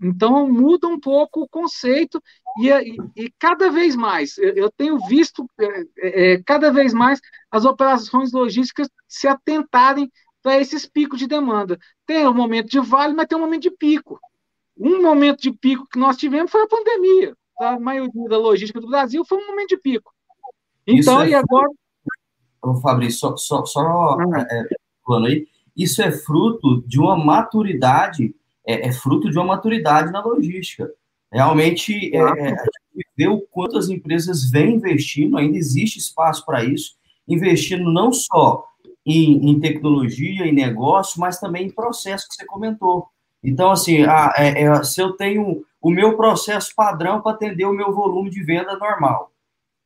Então 0.00 0.48
muda 0.48 0.86
um 0.86 0.98
pouco 0.98 1.42
o 1.42 1.48
conceito 1.48 2.22
e, 2.60 2.68
e, 2.70 2.96
e 3.16 3.32
cada 3.38 3.70
vez 3.70 3.96
mais 3.96 4.38
eu 4.38 4.70
tenho 4.70 4.98
visto 5.06 5.48
é, 5.58 5.80
é, 5.98 6.32
é, 6.32 6.42
cada 6.44 6.72
vez 6.72 6.94
mais 6.94 7.20
as 7.50 7.64
operações 7.64 8.32
logísticas 8.32 8.88
se 9.08 9.26
atentarem 9.26 10.10
para 10.42 10.60
esses 10.60 10.86
picos 10.86 11.18
de 11.18 11.26
demanda. 11.26 11.78
Tem 12.06 12.26
um 12.26 12.34
momento 12.34 12.68
de 12.68 12.80
vale, 12.80 13.12
mas 13.14 13.26
tem 13.26 13.36
um 13.36 13.40
momento 13.40 13.62
de 13.62 13.70
pico. 13.70 14.20
Um 14.78 15.02
momento 15.02 15.40
de 15.42 15.52
pico 15.52 15.86
que 15.90 15.98
nós 15.98 16.16
tivemos 16.16 16.50
foi 16.50 16.62
a 16.62 16.68
pandemia. 16.68 17.36
A 17.60 17.78
maioria 17.78 18.28
da 18.28 18.38
logística 18.38 18.80
do 18.80 18.86
Brasil 18.86 19.24
foi 19.24 19.38
um 19.38 19.46
momento 19.48 19.70
de 19.70 19.78
pico. 19.78 20.12
Então, 20.86 21.22
é... 21.22 21.30
e 21.30 21.34
agora 21.34 21.68
Fabrício, 22.82 23.18
só, 23.18 23.36
só, 23.36 23.64
só 23.64 24.16
hum. 24.16 24.36
é, 24.36 24.68
falando 25.04 25.26
aí, 25.26 25.46
isso 25.76 26.02
é 26.02 26.10
fruto 26.10 26.82
de 26.86 26.98
uma 26.98 27.16
maturidade, 27.16 28.34
é, 28.68 28.88
é, 28.88 28.92
fruto 28.92 29.30
de 29.30 29.38
uma 29.38 29.46
maturidade 29.46 30.12
na 30.12 30.22
logística. 30.22 30.92
Realmente, 31.32 32.14
é, 32.14 32.20
a 32.20 32.34
gente 32.34 33.08
vê 33.16 33.26
o 33.26 33.40
quanto 33.40 33.78
as 33.78 33.88
empresas 33.88 34.50
vêm 34.50 34.74
investindo, 34.74 35.38
ainda 35.38 35.56
existe 35.56 35.98
espaço 35.98 36.44
para 36.44 36.62
isso, 36.62 36.92
investindo 37.26 37.90
não 37.90 38.12
só 38.12 38.66
em, 39.06 39.50
em, 39.50 39.58
tecnologia, 39.58 40.46
em 40.46 40.52
negócio, 40.52 41.18
mas 41.18 41.40
também 41.40 41.66
em 41.66 41.70
processo 41.70 42.28
que 42.28 42.34
você 42.34 42.44
comentou. 42.44 43.08
Então, 43.42 43.70
assim, 43.70 44.02
a, 44.02 44.34
é, 44.36 44.64
é, 44.64 44.84
se 44.84 45.00
eu 45.00 45.12
tenho 45.12 45.64
o 45.80 45.90
meu 45.90 46.14
processo 46.14 46.74
padrão 46.76 47.22
para 47.22 47.32
atender 47.32 47.64
o 47.64 47.72
meu 47.72 47.94
volume 47.94 48.28
de 48.28 48.42
venda 48.42 48.76
normal, 48.76 49.32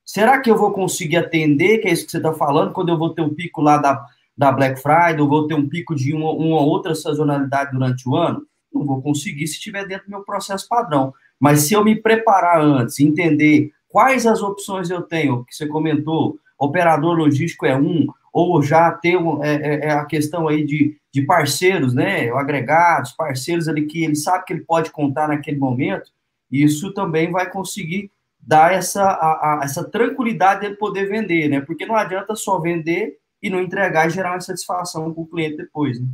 será 0.04 0.40
que 0.40 0.50
eu 0.50 0.56
vou 0.56 0.72
conseguir 0.72 1.18
atender, 1.18 1.78
que 1.78 1.86
é 1.86 1.92
isso 1.92 2.04
que 2.04 2.10
você 2.10 2.16
está 2.16 2.32
falando, 2.32 2.72
quando 2.72 2.88
eu 2.88 2.98
vou 2.98 3.10
ter 3.10 3.22
um 3.22 3.32
pico 3.32 3.60
lá 3.60 3.76
da, 3.76 4.04
da 4.36 4.50
Black 4.50 4.80
Friday, 4.80 5.20
ou 5.20 5.28
vou 5.28 5.46
ter 5.46 5.54
um 5.54 5.68
pico 5.68 5.94
de 5.94 6.12
uma, 6.12 6.32
uma 6.32 6.60
outra 6.60 6.96
sazonalidade 6.96 7.70
durante 7.70 8.08
o 8.08 8.16
ano? 8.16 8.44
Não 8.74 8.86
vou 8.86 9.02
conseguir 9.02 9.46
se 9.46 9.54
estiver 9.54 9.86
dentro 9.86 10.06
do 10.06 10.10
meu 10.10 10.24
processo 10.24 10.68
padrão. 10.68 11.12
Mas 11.38 11.62
se 11.62 11.74
eu 11.74 11.84
me 11.84 11.96
preparar 11.96 12.60
antes, 12.60 13.00
entender 13.00 13.72
quais 13.88 14.26
as 14.26 14.42
opções 14.42 14.90
eu 14.90 15.02
tenho, 15.02 15.44
que 15.44 15.54
você 15.54 15.66
comentou, 15.66 16.38
operador 16.58 17.16
logístico 17.16 17.66
é 17.66 17.76
um, 17.76 18.06
ou 18.32 18.62
já 18.62 18.90
ter 18.92 19.16
é, 19.42 19.54
é, 19.54 19.86
é, 19.86 19.90
a 19.90 20.04
questão 20.04 20.48
aí 20.48 20.64
de, 20.64 20.96
de 21.12 21.22
parceiros, 21.22 21.92
né, 21.92 22.30
agregados, 22.30 23.12
parceiros 23.12 23.68
ali 23.68 23.86
que 23.86 24.04
ele 24.04 24.14
sabe 24.14 24.44
que 24.44 24.52
ele 24.52 24.64
pode 24.64 24.90
contar 24.90 25.28
naquele 25.28 25.58
momento, 25.58 26.10
isso 26.50 26.94
também 26.94 27.30
vai 27.30 27.50
conseguir 27.50 28.10
dar 28.40 28.72
essa, 28.72 29.02
a, 29.02 29.60
a, 29.60 29.64
essa 29.64 29.84
tranquilidade 29.84 30.68
de 30.68 30.76
poder 30.76 31.08
vender, 31.08 31.48
né, 31.48 31.60
porque 31.60 31.84
não 31.84 31.94
adianta 31.94 32.34
só 32.34 32.58
vender 32.58 33.18
e 33.42 33.50
não 33.50 33.60
entregar 33.60 34.06
e 34.06 34.10
gerar 34.10 34.32
uma 34.32 34.40
satisfação 34.40 35.12
com 35.12 35.22
o 35.22 35.26
cliente 35.26 35.56
depois, 35.56 36.00
né? 36.00 36.06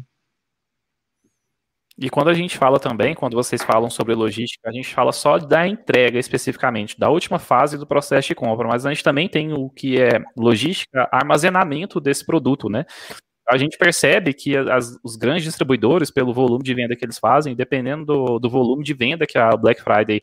E 2.00 2.08
quando 2.08 2.28
a 2.28 2.34
gente 2.34 2.56
fala 2.56 2.78
também, 2.78 3.12
quando 3.12 3.34
vocês 3.34 3.60
falam 3.60 3.90
sobre 3.90 4.14
logística, 4.14 4.68
a 4.68 4.72
gente 4.72 4.94
fala 4.94 5.10
só 5.10 5.36
da 5.36 5.66
entrega 5.66 6.16
especificamente, 6.16 6.98
da 6.98 7.10
última 7.10 7.40
fase 7.40 7.76
do 7.76 7.86
processo 7.86 8.28
de 8.28 8.36
compra, 8.36 8.68
mas 8.68 8.86
a 8.86 8.90
gente 8.90 9.02
também 9.02 9.28
tem 9.28 9.52
o 9.52 9.68
que 9.68 10.00
é 10.00 10.22
logística, 10.36 11.08
armazenamento 11.10 12.00
desse 12.00 12.24
produto, 12.24 12.68
né? 12.68 12.86
A 13.48 13.56
gente 13.56 13.76
percebe 13.76 14.32
que 14.32 14.56
as, 14.56 14.96
os 15.02 15.16
grandes 15.16 15.42
distribuidores, 15.42 16.10
pelo 16.10 16.32
volume 16.32 16.62
de 16.62 16.72
venda 16.72 16.94
que 16.94 17.04
eles 17.04 17.18
fazem, 17.18 17.56
dependendo 17.56 18.04
do, 18.04 18.38
do 18.38 18.48
volume 18.48 18.84
de 18.84 18.94
venda 18.94 19.26
que 19.26 19.38
a 19.38 19.50
Black 19.56 19.82
Friday 19.82 20.20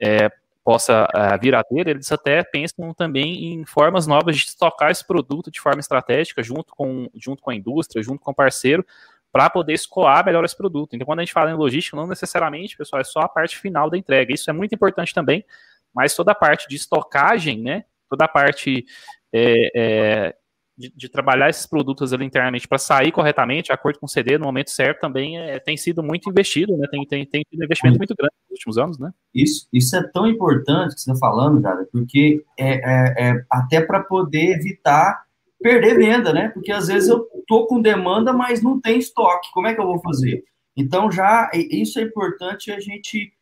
é, 0.00 0.30
possa 0.62 1.04
uh, 1.04 1.40
vir 1.40 1.54
a 1.54 1.64
ter, 1.64 1.88
eles 1.88 2.12
até 2.12 2.44
pensam 2.44 2.92
também 2.92 3.52
em 3.52 3.64
formas 3.64 4.06
novas 4.06 4.36
de 4.36 4.44
estocar 4.44 4.90
esse 4.90 5.04
produto 5.04 5.50
de 5.50 5.60
forma 5.60 5.80
estratégica, 5.80 6.42
junto 6.42 6.74
com, 6.74 7.08
junto 7.14 7.42
com 7.42 7.50
a 7.50 7.54
indústria, 7.54 8.02
junto 8.02 8.20
com 8.20 8.30
o 8.30 8.34
parceiro, 8.34 8.84
para 9.32 9.50
poder 9.50 9.74
escoar 9.74 10.24
melhor 10.24 10.44
esse 10.44 10.56
produto. 10.56 10.94
Então, 10.94 11.06
quando 11.06 11.20
a 11.20 11.22
gente 11.22 11.32
fala 11.32 11.50
em 11.50 11.54
logística, 11.54 11.96
não 11.96 12.06
necessariamente, 12.06 12.76
pessoal, 12.76 13.00
é 13.00 13.04
só 13.04 13.20
a 13.20 13.28
parte 13.28 13.58
final 13.58 13.90
da 13.90 13.98
entrega. 13.98 14.32
Isso 14.32 14.48
é 14.48 14.52
muito 14.52 14.74
importante 14.74 15.12
também, 15.12 15.44
mas 15.94 16.14
toda 16.14 16.32
a 16.32 16.34
parte 16.34 16.66
de 16.68 16.76
estocagem, 16.76 17.60
né? 17.62 17.84
Toda 18.08 18.24
a 18.24 18.28
parte 18.28 18.86
é, 19.32 19.70
é, 19.74 20.36
de, 20.76 20.92
de, 20.94 21.08
trabalhar 21.08 21.48
esses 21.48 21.66
produtos 21.66 22.12
ali 22.12 22.24
internamente 22.24 22.68
para 22.68 22.78
sair 22.78 23.10
corretamente, 23.10 23.66
de 23.66 23.72
acordo 23.72 23.98
com 23.98 24.06
o 24.06 24.08
CD, 24.08 24.38
no 24.38 24.44
momento 24.44 24.70
certo, 24.70 25.00
também 25.00 25.38
é, 25.38 25.58
tem 25.58 25.76
sido 25.76 26.02
muito 26.02 26.28
investido, 26.30 26.76
né? 26.76 26.86
Tem, 26.90 27.06
tem, 27.06 27.26
tem 27.26 27.42
tido 27.50 27.64
investimento 27.64 27.98
muito 27.98 28.14
grande 28.14 28.34
nos 28.48 28.58
últimos 28.58 28.78
anos, 28.78 28.98
né? 28.98 29.10
Isso, 29.34 29.66
isso 29.72 29.96
é 29.96 30.02
tão 30.12 30.26
importante 30.26 30.94
que 30.94 31.00
você 31.00 31.10
está 31.10 31.18
falando, 31.18 31.60
cara, 31.62 31.86
porque 31.90 32.44
é, 32.58 32.74
é, 32.74 33.30
é 33.30 33.44
até 33.50 33.80
para 33.80 34.00
poder 34.00 34.58
evitar 34.58 35.25
perder 35.62 35.96
venda, 35.98 36.32
né? 36.32 36.48
Porque 36.48 36.72
às 36.72 36.88
vezes 36.88 37.08
eu 37.08 37.26
tô 37.46 37.66
com 37.66 37.80
demanda, 37.80 38.32
mas 38.32 38.62
não 38.62 38.80
tem 38.80 38.98
estoque. 38.98 39.50
Como 39.52 39.66
é 39.66 39.74
que 39.74 39.80
eu 39.80 39.86
vou 39.86 40.00
fazer? 40.00 40.44
Então 40.76 41.10
já 41.10 41.50
isso 41.54 41.98
é 41.98 42.02
importante 42.02 42.70
a 42.70 42.78
gente 42.78 43.32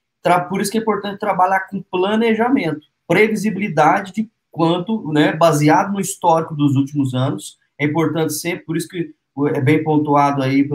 por 0.48 0.60
isso 0.60 0.70
que 0.70 0.78
é 0.78 0.80
importante 0.80 1.18
trabalhar 1.18 1.60
com 1.68 1.82
planejamento, 1.82 2.86
previsibilidade 3.06 4.12
de 4.12 4.30
quanto, 4.50 5.12
né, 5.12 5.36
baseado 5.36 5.92
no 5.92 6.00
histórico 6.00 6.54
dos 6.54 6.76
últimos 6.76 7.12
anos. 7.12 7.58
É 7.78 7.84
importante 7.84 8.32
sempre, 8.32 8.64
por 8.64 8.76
isso 8.76 8.88
que 8.88 9.12
é 9.52 9.60
bem 9.60 9.84
pontuado 9.84 10.42
aí 10.42 10.66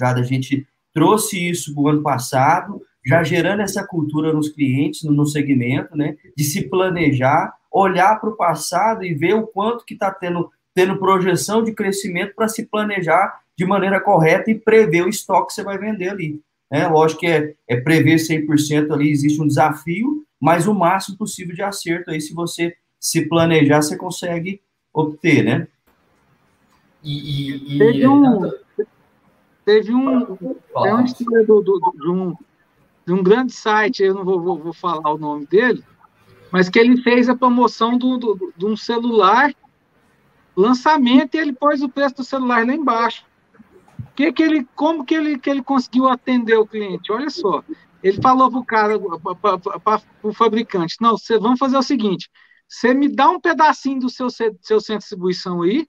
já 0.00 0.12
da 0.12 0.22
gente 0.22 0.66
trouxe 0.92 1.50
isso 1.50 1.72
para 1.74 1.82
o 1.82 1.88
ano 1.88 2.02
passado, 2.02 2.80
já 3.04 3.22
gerando 3.22 3.60
essa 3.60 3.86
cultura 3.86 4.32
nos 4.32 4.48
clientes, 4.48 5.04
no 5.04 5.26
segmento, 5.26 5.96
né, 5.96 6.16
de 6.36 6.42
se 6.42 6.68
planejar, 6.68 7.54
olhar 7.70 8.18
para 8.18 8.30
o 8.30 8.36
passado 8.36 9.04
e 9.04 9.14
ver 9.14 9.34
o 9.34 9.46
quanto 9.46 9.84
que 9.84 9.94
está 9.94 10.10
tendo 10.10 10.50
tendo 10.76 10.98
projeção 10.98 11.64
de 11.64 11.72
crescimento 11.72 12.34
para 12.36 12.48
se 12.48 12.66
planejar 12.66 13.40
de 13.56 13.64
maneira 13.64 13.98
correta 13.98 14.50
e 14.50 14.54
prever 14.54 15.06
o 15.06 15.08
estoque 15.08 15.46
que 15.46 15.54
você 15.54 15.64
vai 15.64 15.78
vender 15.78 16.10
ali. 16.10 16.38
É, 16.70 16.86
lógico 16.86 17.20
que 17.20 17.26
é, 17.26 17.54
é 17.66 17.80
prever 17.80 18.16
100% 18.16 18.92
ali, 18.92 19.10
existe 19.10 19.40
um 19.40 19.46
desafio, 19.46 20.22
mas 20.38 20.68
o 20.68 20.74
máximo 20.74 21.16
possível 21.16 21.54
de 21.54 21.62
acerto 21.62 22.10
aí, 22.10 22.20
se 22.20 22.34
você 22.34 22.76
se 23.00 23.26
planejar, 23.26 23.80
você 23.80 23.96
consegue 23.96 24.60
obter, 24.92 25.42
né? 25.42 25.66
E, 27.02 27.54
e, 27.54 27.76
e... 27.76 27.78
Teve 27.78 28.06
um, 28.06 28.52
teve 29.64 29.94
um, 29.94 30.26
tem 30.26 30.92
uma 30.92 31.04
história 31.04 31.46
do, 31.46 31.62
do, 31.62 31.80
do, 31.80 31.92
de, 31.98 32.10
um, 32.10 32.36
de 33.06 33.12
um 33.14 33.22
grande 33.22 33.52
site, 33.52 34.02
eu 34.02 34.12
não 34.12 34.26
vou, 34.26 34.42
vou, 34.42 34.58
vou, 34.58 34.72
falar 34.74 35.10
o 35.10 35.16
nome 35.16 35.46
dele, 35.46 35.82
mas 36.52 36.68
que 36.68 36.78
ele 36.78 37.00
fez 37.00 37.30
a 37.30 37.34
promoção 37.34 37.96
do, 37.96 38.18
do, 38.18 38.52
de 38.54 38.66
um 38.66 38.76
celular 38.76 39.54
lançamento 40.56 41.34
e 41.34 41.38
ele 41.38 41.52
pôs 41.52 41.82
o 41.82 41.88
preço 41.88 42.16
do 42.16 42.24
celular 42.24 42.66
lá 42.66 42.72
embaixo. 42.72 43.24
Que 44.14 44.32
que 44.32 44.42
ele, 44.42 44.66
como 44.74 45.04
que 45.04 45.14
ele, 45.14 45.38
que 45.38 45.50
ele 45.50 45.62
conseguiu 45.62 46.08
atender 46.08 46.56
o 46.56 46.66
cliente? 46.66 47.12
Olha 47.12 47.28
só, 47.28 47.62
ele 48.02 48.20
falou 48.22 48.50
para 48.50 48.60
o 48.60 48.64
cara, 48.64 48.98
para 49.82 50.02
o 50.22 50.32
fabricante, 50.32 50.96
não, 51.00 51.18
você, 51.18 51.38
vamos 51.38 51.58
fazer 51.58 51.76
o 51.76 51.82
seguinte, 51.82 52.30
você 52.68 52.94
me 52.94 53.08
dá 53.08 53.28
um 53.28 53.40
pedacinho 53.40 54.00
do 54.00 54.08
seu, 54.08 54.30
seu 54.30 54.80
centro 54.80 54.94
de 54.94 54.98
distribuição 54.98 55.62
aí, 55.62 55.86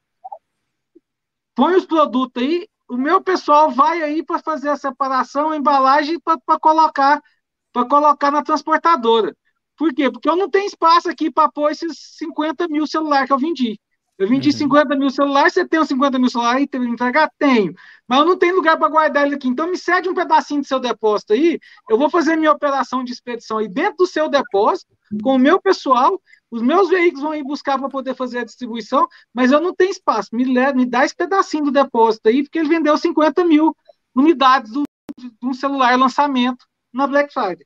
põe 1.56 1.76
os 1.76 1.86
produtos 1.86 2.44
aí, 2.44 2.68
o 2.90 2.98
meu 2.98 3.22
pessoal 3.22 3.70
vai 3.72 4.02
aí 4.02 4.24
para 4.24 4.40
fazer 4.40 4.70
a 4.70 4.78
separação, 4.78 5.52
a 5.52 5.58
embalagem 5.58 6.20
para 6.20 6.60
colocar, 6.60 7.22
para 7.72 7.88
colocar 7.88 8.32
na 8.32 8.44
transportadora. 8.44 9.36
Por 9.76 9.94
quê? 9.94 10.12
Porque 10.12 10.30
eu 10.30 10.36
não 10.36 10.50
tenho 10.50 10.66
espaço 10.66 11.10
aqui 11.10 11.32
para 11.32 11.52
pôr 11.52 11.72
esses 11.72 11.98
50 12.18 12.68
mil 12.68 12.88
celulares 12.88 13.28
que 13.28 13.34
eu 13.34 13.38
vendi. 13.38 13.80
Eu 14.18 14.28
vendi 14.28 14.50
uhum. 14.50 14.56
50 14.58 14.96
mil 14.96 15.10
celulares, 15.12 15.54
você 15.54 15.68
tem 15.68 15.80
os 15.80 15.88
50 15.88 16.18
mil 16.18 16.30
celulares 16.30 16.62
aí 16.62 16.68
para 16.68 16.84
entregar? 16.84 17.32
Tenho. 17.38 17.74
Mas 18.08 18.20
eu 18.20 18.26
não 18.26 18.38
tenho 18.38 18.56
lugar 18.56 18.78
para 18.78 18.90
guardar 18.90 19.26
ele 19.26 19.36
aqui. 19.36 19.48
Então 19.48 19.70
me 19.70 19.78
cede 19.78 20.10
um 20.10 20.14
pedacinho 20.16 20.62
do 20.62 20.68
seu 20.68 20.80
depósito 20.80 21.34
aí. 21.34 21.60
Eu 21.88 21.98
vou 22.00 22.10
fazer 22.10 22.36
minha 22.36 22.52
operação 22.52 23.04
de 23.04 23.12
expedição 23.12 23.60
aí 23.60 23.68
dentro 23.68 23.98
do 23.98 24.08
seu 24.08 24.28
depósito, 24.28 24.92
com 25.22 25.36
o 25.36 25.40
meu 25.40 25.62
pessoal. 25.62 26.20
Os 26.50 26.62
meus 26.62 26.90
veículos 26.90 27.22
vão 27.22 27.36
ir 27.36 27.44
buscar 27.44 27.78
para 27.78 27.90
poder 27.90 28.16
fazer 28.16 28.40
a 28.40 28.46
distribuição, 28.46 29.08
mas 29.34 29.52
eu 29.52 29.62
não 29.62 29.76
tenho 29.76 29.92
espaço. 29.92 30.30
Me, 30.34 30.46
me 30.46 30.86
dá 30.86 31.06
esse 31.06 31.16
pedacinho 31.16 31.66
do 31.66 31.72
depósito 31.72 32.30
aí, 32.30 32.42
porque 32.42 32.58
ele 32.58 32.70
vendeu 32.70 32.98
50 32.98 33.46
mil 33.46 33.76
unidades 34.16 34.72
do, 34.72 34.84
de 35.20 35.32
um 35.44 35.54
celular 35.54 35.98
lançamento 35.98 36.66
na 36.92 37.06
Black 37.06 37.32
Friday. 37.32 37.66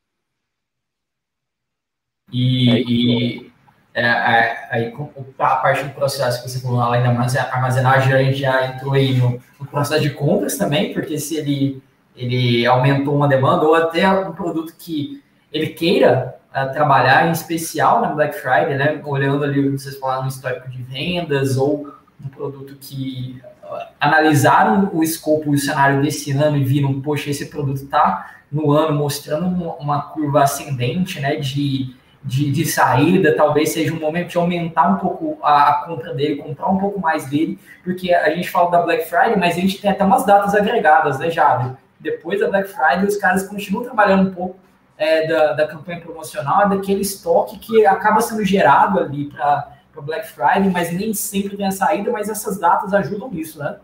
E, 2.33 3.45
e 3.45 3.50
é, 3.93 4.03
é, 4.03 4.67
aí, 4.71 4.93
a 5.37 5.55
parte 5.57 5.83
do 5.83 5.89
processo 5.89 6.41
que 6.41 6.49
você 6.49 6.59
falou 6.61 6.77
lá, 6.77 6.95
armazenagem, 6.95 8.13
a 8.13 8.23
gente 8.23 8.39
já 8.39 8.67
entrou 8.67 8.93
aí 8.93 9.17
no, 9.17 9.39
no, 9.59 9.65
processo 9.65 10.01
de 10.01 10.11
compras 10.11 10.57
também, 10.57 10.93
porque 10.93 11.19
se 11.19 11.35
ele, 11.35 11.83
ele 12.15 12.65
aumentou 12.65 13.15
uma 13.15 13.27
demanda, 13.27 13.65
ou 13.65 13.75
até 13.75 14.09
um 14.09 14.31
produto 14.31 14.73
que 14.77 15.21
ele 15.51 15.67
queira 15.67 16.35
uh, 16.55 16.71
trabalhar 16.71 17.27
em 17.27 17.31
especial 17.31 17.99
na 17.99 18.07
Black 18.07 18.35
Friday, 18.35 18.77
né? 18.77 19.01
Olhando 19.03 19.43
ali, 19.43 19.69
vocês 19.69 19.97
falaram 19.99 20.23
no 20.23 20.29
histórico 20.29 20.69
de 20.69 20.81
vendas, 20.83 21.57
ou 21.57 21.93
um 22.23 22.29
produto 22.29 22.77
que 22.79 23.41
uh, 23.61 23.87
analisaram 23.99 24.89
o 24.93 25.03
escopo 25.03 25.51
e 25.51 25.55
o 25.55 25.59
cenário 25.59 26.01
desse 26.01 26.31
ano 26.31 26.55
e 26.55 26.63
viram, 26.63 27.01
poxa, 27.01 27.29
esse 27.29 27.47
produto 27.47 27.83
está 27.83 28.35
no 28.49 28.71
ano 28.71 28.97
mostrando 28.97 29.47
uma, 29.47 29.73
uma 29.75 30.01
curva 30.01 30.43
ascendente, 30.43 31.19
né? 31.19 31.35
De 31.35 31.93
de, 32.23 32.51
de, 32.51 32.65
saída, 32.65 33.35
talvez 33.35 33.71
seja 33.71 33.93
um 33.93 33.99
momento 33.99 34.29
de 34.29 34.37
aumentar 34.37 34.89
um 34.89 34.97
pouco 34.97 35.39
a, 35.41 35.69
a, 35.69 35.73
compra 35.85 36.13
dele, 36.13 36.35
comprar 36.35 36.67
um 36.67 36.77
pouco 36.77 36.99
mais 36.99 37.27
dele, 37.27 37.57
porque 37.83 38.13
a 38.13 38.29
gente 38.29 38.49
fala 38.49 38.69
da 38.69 38.81
Black 38.83 39.05
Friday, 39.09 39.37
mas 39.37 39.57
a 39.57 39.59
gente 39.59 39.81
tem 39.81 39.89
até 39.89 40.03
umas 40.03 40.25
datas 40.25 40.53
agregadas, 40.53 41.17
né, 41.17 41.31
Jade? 41.31 41.75
Depois 41.99 42.39
da 42.39 42.49
Black 42.49 42.69
Friday, 42.69 43.05
os 43.05 43.17
caras 43.17 43.47
continuam 43.47 43.83
trabalhando 43.83 44.29
um 44.29 44.33
pouco 44.33 44.59
é, 44.97 45.27
da, 45.27 45.53
da 45.53 45.67
campanha 45.67 45.99
promocional, 45.99 46.69
daquele 46.69 47.01
estoque 47.01 47.57
que 47.57 47.85
acaba 47.85 48.21
sendo 48.21 48.45
gerado 48.45 48.99
ali 48.99 49.25
para 49.25 49.75
o 49.95 50.01
Black 50.01 50.27
Friday, 50.27 50.69
mas 50.69 50.93
nem 50.93 51.13
sempre 51.13 51.57
tem 51.57 51.65
a 51.65 51.71
saída, 51.71 52.11
mas 52.11 52.29
essas 52.29 52.59
datas 52.59 52.93
ajudam 52.93 53.31
nisso, 53.31 53.57
né? 53.57 53.79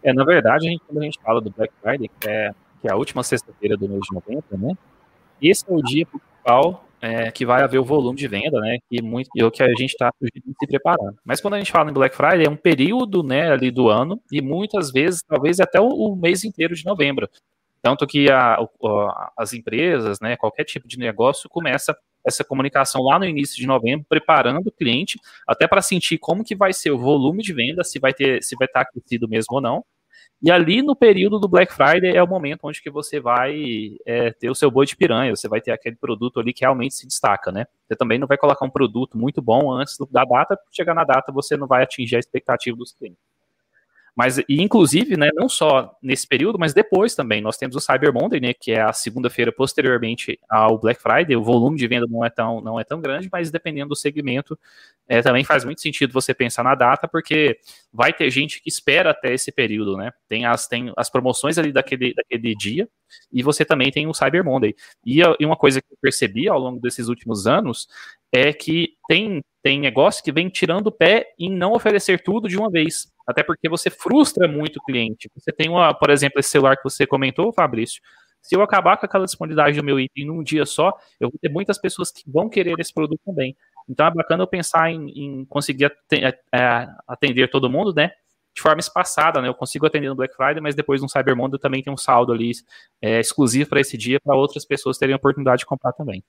É, 0.00 0.12
na 0.12 0.24
verdade, 0.24 0.68
a 0.68 0.70
gente, 0.70 0.82
quando 0.86 1.00
a 1.00 1.04
gente 1.04 1.18
fala 1.20 1.40
do 1.40 1.50
Black 1.50 1.72
Friday, 1.82 2.08
que 2.20 2.28
é, 2.28 2.52
que 2.80 2.88
é 2.88 2.92
a 2.92 2.96
última 2.96 3.22
sexta-feira 3.22 3.76
do 3.76 3.88
mês 3.88 4.00
de 4.08 4.14
novembro, 4.14 4.44
né? 4.58 4.76
Esse 5.40 5.64
é 5.68 5.74
o 5.74 5.82
dia 5.82 6.06
principal 6.06 6.84
é, 7.02 7.32
que 7.32 7.44
vai 7.44 7.62
haver 7.62 7.78
o 7.78 7.84
volume 7.84 8.16
de 8.16 8.28
venda, 8.28 8.60
né? 8.60 8.78
E, 8.88 9.02
muito, 9.02 9.28
e 9.34 9.42
o 9.42 9.50
que 9.50 9.60
a 9.60 9.68
gente 9.68 9.86
está 9.86 10.12
se 10.20 10.66
preparando. 10.68 11.18
Mas 11.24 11.40
quando 11.40 11.54
a 11.54 11.58
gente 11.58 11.72
fala 11.72 11.90
em 11.90 11.92
Black 11.92 12.14
Friday, 12.14 12.46
é 12.46 12.50
um 12.50 12.56
período 12.56 13.24
né, 13.24 13.50
ali 13.50 13.72
do 13.72 13.88
ano, 13.88 14.22
e 14.30 14.40
muitas 14.40 14.92
vezes, 14.92 15.20
talvez 15.26 15.58
até 15.58 15.80
o, 15.80 15.88
o 15.88 16.14
mês 16.16 16.44
inteiro 16.44 16.76
de 16.76 16.84
novembro. 16.84 17.28
Tanto 17.82 18.06
que 18.06 18.30
a, 18.30 18.56
as 19.36 19.52
empresas, 19.52 20.20
né, 20.20 20.36
qualquer 20.36 20.62
tipo 20.62 20.86
de 20.86 20.96
negócio, 20.96 21.50
começa 21.50 21.92
essa 22.24 22.44
comunicação 22.44 23.02
lá 23.02 23.18
no 23.18 23.24
início 23.24 23.56
de 23.56 23.66
novembro, 23.66 24.06
preparando 24.08 24.68
o 24.68 24.72
cliente, 24.72 25.18
até 25.44 25.66
para 25.66 25.82
sentir 25.82 26.18
como 26.18 26.44
que 26.44 26.54
vai 26.54 26.72
ser 26.72 26.92
o 26.92 26.98
volume 26.98 27.42
de 27.42 27.52
venda, 27.52 27.82
se 27.82 27.98
vai 27.98 28.14
ter, 28.14 28.40
se 28.44 28.54
vai 28.54 28.66
estar 28.66 28.84
tá 28.84 28.88
aquecido 28.88 29.28
mesmo 29.28 29.56
ou 29.56 29.60
não. 29.60 29.84
E 30.42 30.50
ali 30.50 30.82
no 30.82 30.96
período 30.96 31.38
do 31.38 31.48
Black 31.48 31.72
Friday 31.72 32.16
é 32.16 32.22
o 32.22 32.26
momento 32.26 32.60
onde 32.64 32.82
que 32.82 32.90
você 32.90 33.20
vai 33.20 33.96
é, 34.04 34.32
ter 34.32 34.50
o 34.50 34.54
seu 34.56 34.72
boi 34.72 34.84
de 34.84 34.96
piranha, 34.96 35.34
você 35.36 35.48
vai 35.48 35.60
ter 35.60 35.70
aquele 35.70 35.94
produto 35.94 36.40
ali 36.40 36.52
que 36.52 36.64
realmente 36.64 36.96
se 36.96 37.06
destaca, 37.06 37.52
né? 37.52 37.64
Você 37.86 37.94
também 37.94 38.18
não 38.18 38.26
vai 38.26 38.36
colocar 38.36 38.66
um 38.66 38.70
produto 38.70 39.16
muito 39.16 39.40
bom 39.40 39.70
antes 39.70 39.96
da 40.10 40.24
data, 40.24 40.58
chegar 40.72 40.94
na 40.94 41.04
data 41.04 41.30
você 41.30 41.56
não 41.56 41.68
vai 41.68 41.84
atingir 41.84 42.16
a 42.16 42.18
expectativa 42.18 42.76
dos 42.76 42.92
clientes. 42.92 43.31
Mas, 44.14 44.38
e 44.38 44.60
inclusive, 44.60 45.16
né, 45.16 45.30
não 45.34 45.48
só 45.48 45.96
nesse 46.02 46.26
período, 46.26 46.58
mas 46.58 46.74
depois 46.74 47.14
também, 47.14 47.40
nós 47.40 47.56
temos 47.56 47.74
o 47.76 47.80
Cyber 47.80 48.12
Monday, 48.12 48.40
né, 48.40 48.52
que 48.52 48.70
é 48.72 48.82
a 48.82 48.92
segunda-feira 48.92 49.50
posteriormente 49.50 50.38
ao 50.50 50.78
Black 50.78 51.00
Friday, 51.00 51.34
o 51.34 51.42
volume 51.42 51.78
de 51.78 51.86
venda 51.86 52.06
não 52.08 52.22
é 52.22 52.28
tão, 52.28 52.60
não 52.60 52.78
é 52.78 52.84
tão 52.84 53.00
grande, 53.00 53.28
mas 53.32 53.50
dependendo 53.50 53.88
do 53.88 53.96
segmento, 53.96 54.58
é, 55.08 55.22
também 55.22 55.44
faz 55.44 55.64
muito 55.64 55.80
sentido 55.80 56.12
você 56.12 56.34
pensar 56.34 56.62
na 56.62 56.74
data, 56.74 57.08
porque 57.08 57.58
vai 57.90 58.12
ter 58.12 58.28
gente 58.30 58.62
que 58.62 58.68
espera 58.68 59.10
até 59.10 59.32
esse 59.32 59.50
período, 59.50 59.96
né, 59.96 60.12
tem 60.28 60.44
as, 60.44 60.68
tem 60.68 60.92
as 60.94 61.08
promoções 61.08 61.56
ali 61.56 61.72
daquele, 61.72 62.12
daquele 62.12 62.54
dia, 62.54 62.86
e 63.32 63.42
você 63.42 63.64
também 63.64 63.90
tem 63.90 64.06
o 64.06 64.14
Cyber 64.14 64.44
Monday. 64.44 64.74
E, 65.04 65.20
e 65.20 65.46
uma 65.46 65.56
coisa 65.56 65.80
que 65.80 65.90
eu 65.90 65.98
percebi 66.00 66.48
ao 66.48 66.58
longo 66.58 66.80
desses 66.80 67.08
últimos 67.08 67.46
anos 67.46 67.88
é 68.32 68.52
que 68.52 68.94
tem, 69.06 69.42
tem 69.62 69.78
negócio 69.78 70.24
que 70.24 70.32
vem 70.32 70.48
tirando 70.48 70.86
o 70.86 70.92
pé 70.92 71.32
em 71.38 71.50
não 71.50 71.72
oferecer 71.72 72.22
tudo 72.22 72.48
de 72.48 72.56
uma 72.56 72.70
vez. 72.70 73.12
Até 73.26 73.42
porque 73.42 73.68
você 73.68 73.90
frustra 73.90 74.48
muito 74.48 74.78
o 74.78 74.82
cliente. 74.82 75.30
Você 75.36 75.52
tem, 75.52 75.68
uma, 75.68 75.94
por 75.94 76.10
exemplo, 76.10 76.40
esse 76.40 76.48
celular 76.48 76.76
que 76.76 76.82
você 76.82 77.06
comentou, 77.06 77.52
Fabrício. 77.52 78.00
Se 78.40 78.56
eu 78.56 78.62
acabar 78.62 78.96
com 78.96 79.06
aquela 79.06 79.24
disponibilidade 79.24 79.76
do 79.76 79.84
meu 79.84 80.00
item 80.00 80.26
num 80.26 80.42
dia 80.42 80.66
só, 80.66 80.92
eu 81.20 81.30
vou 81.30 81.38
ter 81.40 81.48
muitas 81.48 81.78
pessoas 81.78 82.10
que 82.10 82.22
vão 82.26 82.48
querer 82.48 82.74
esse 82.80 82.92
produto 82.92 83.20
também. 83.24 83.56
Então 83.88 84.06
é 84.06 84.10
bacana 84.10 84.42
eu 84.42 84.48
pensar 84.48 84.90
em, 84.90 85.10
em 85.10 85.44
conseguir 85.44 85.92
é, 86.12 86.88
atender 87.06 87.48
todo 87.48 87.70
mundo, 87.70 87.94
né? 87.94 88.10
De 88.54 88.60
forma 88.60 88.80
espaçada, 88.80 89.40
né? 89.40 89.48
Eu 89.48 89.54
consigo 89.54 89.86
atender 89.86 90.08
no 90.08 90.16
Black 90.16 90.34
Friday, 90.34 90.60
mas 90.60 90.74
depois 90.74 91.00
no 91.00 91.08
Cyber 91.08 91.36
Monday 91.36 91.60
também 91.60 91.82
tem 91.82 91.92
um 91.92 91.96
saldo 91.96 92.32
ali 92.32 92.50
é, 93.00 93.20
exclusivo 93.20 93.70
para 93.70 93.80
esse 93.80 93.96
dia, 93.96 94.18
para 94.20 94.34
outras 94.34 94.64
pessoas 94.64 94.98
terem 94.98 95.12
a 95.12 95.16
oportunidade 95.16 95.60
de 95.60 95.66
comprar 95.66 95.92
também. 95.92 96.24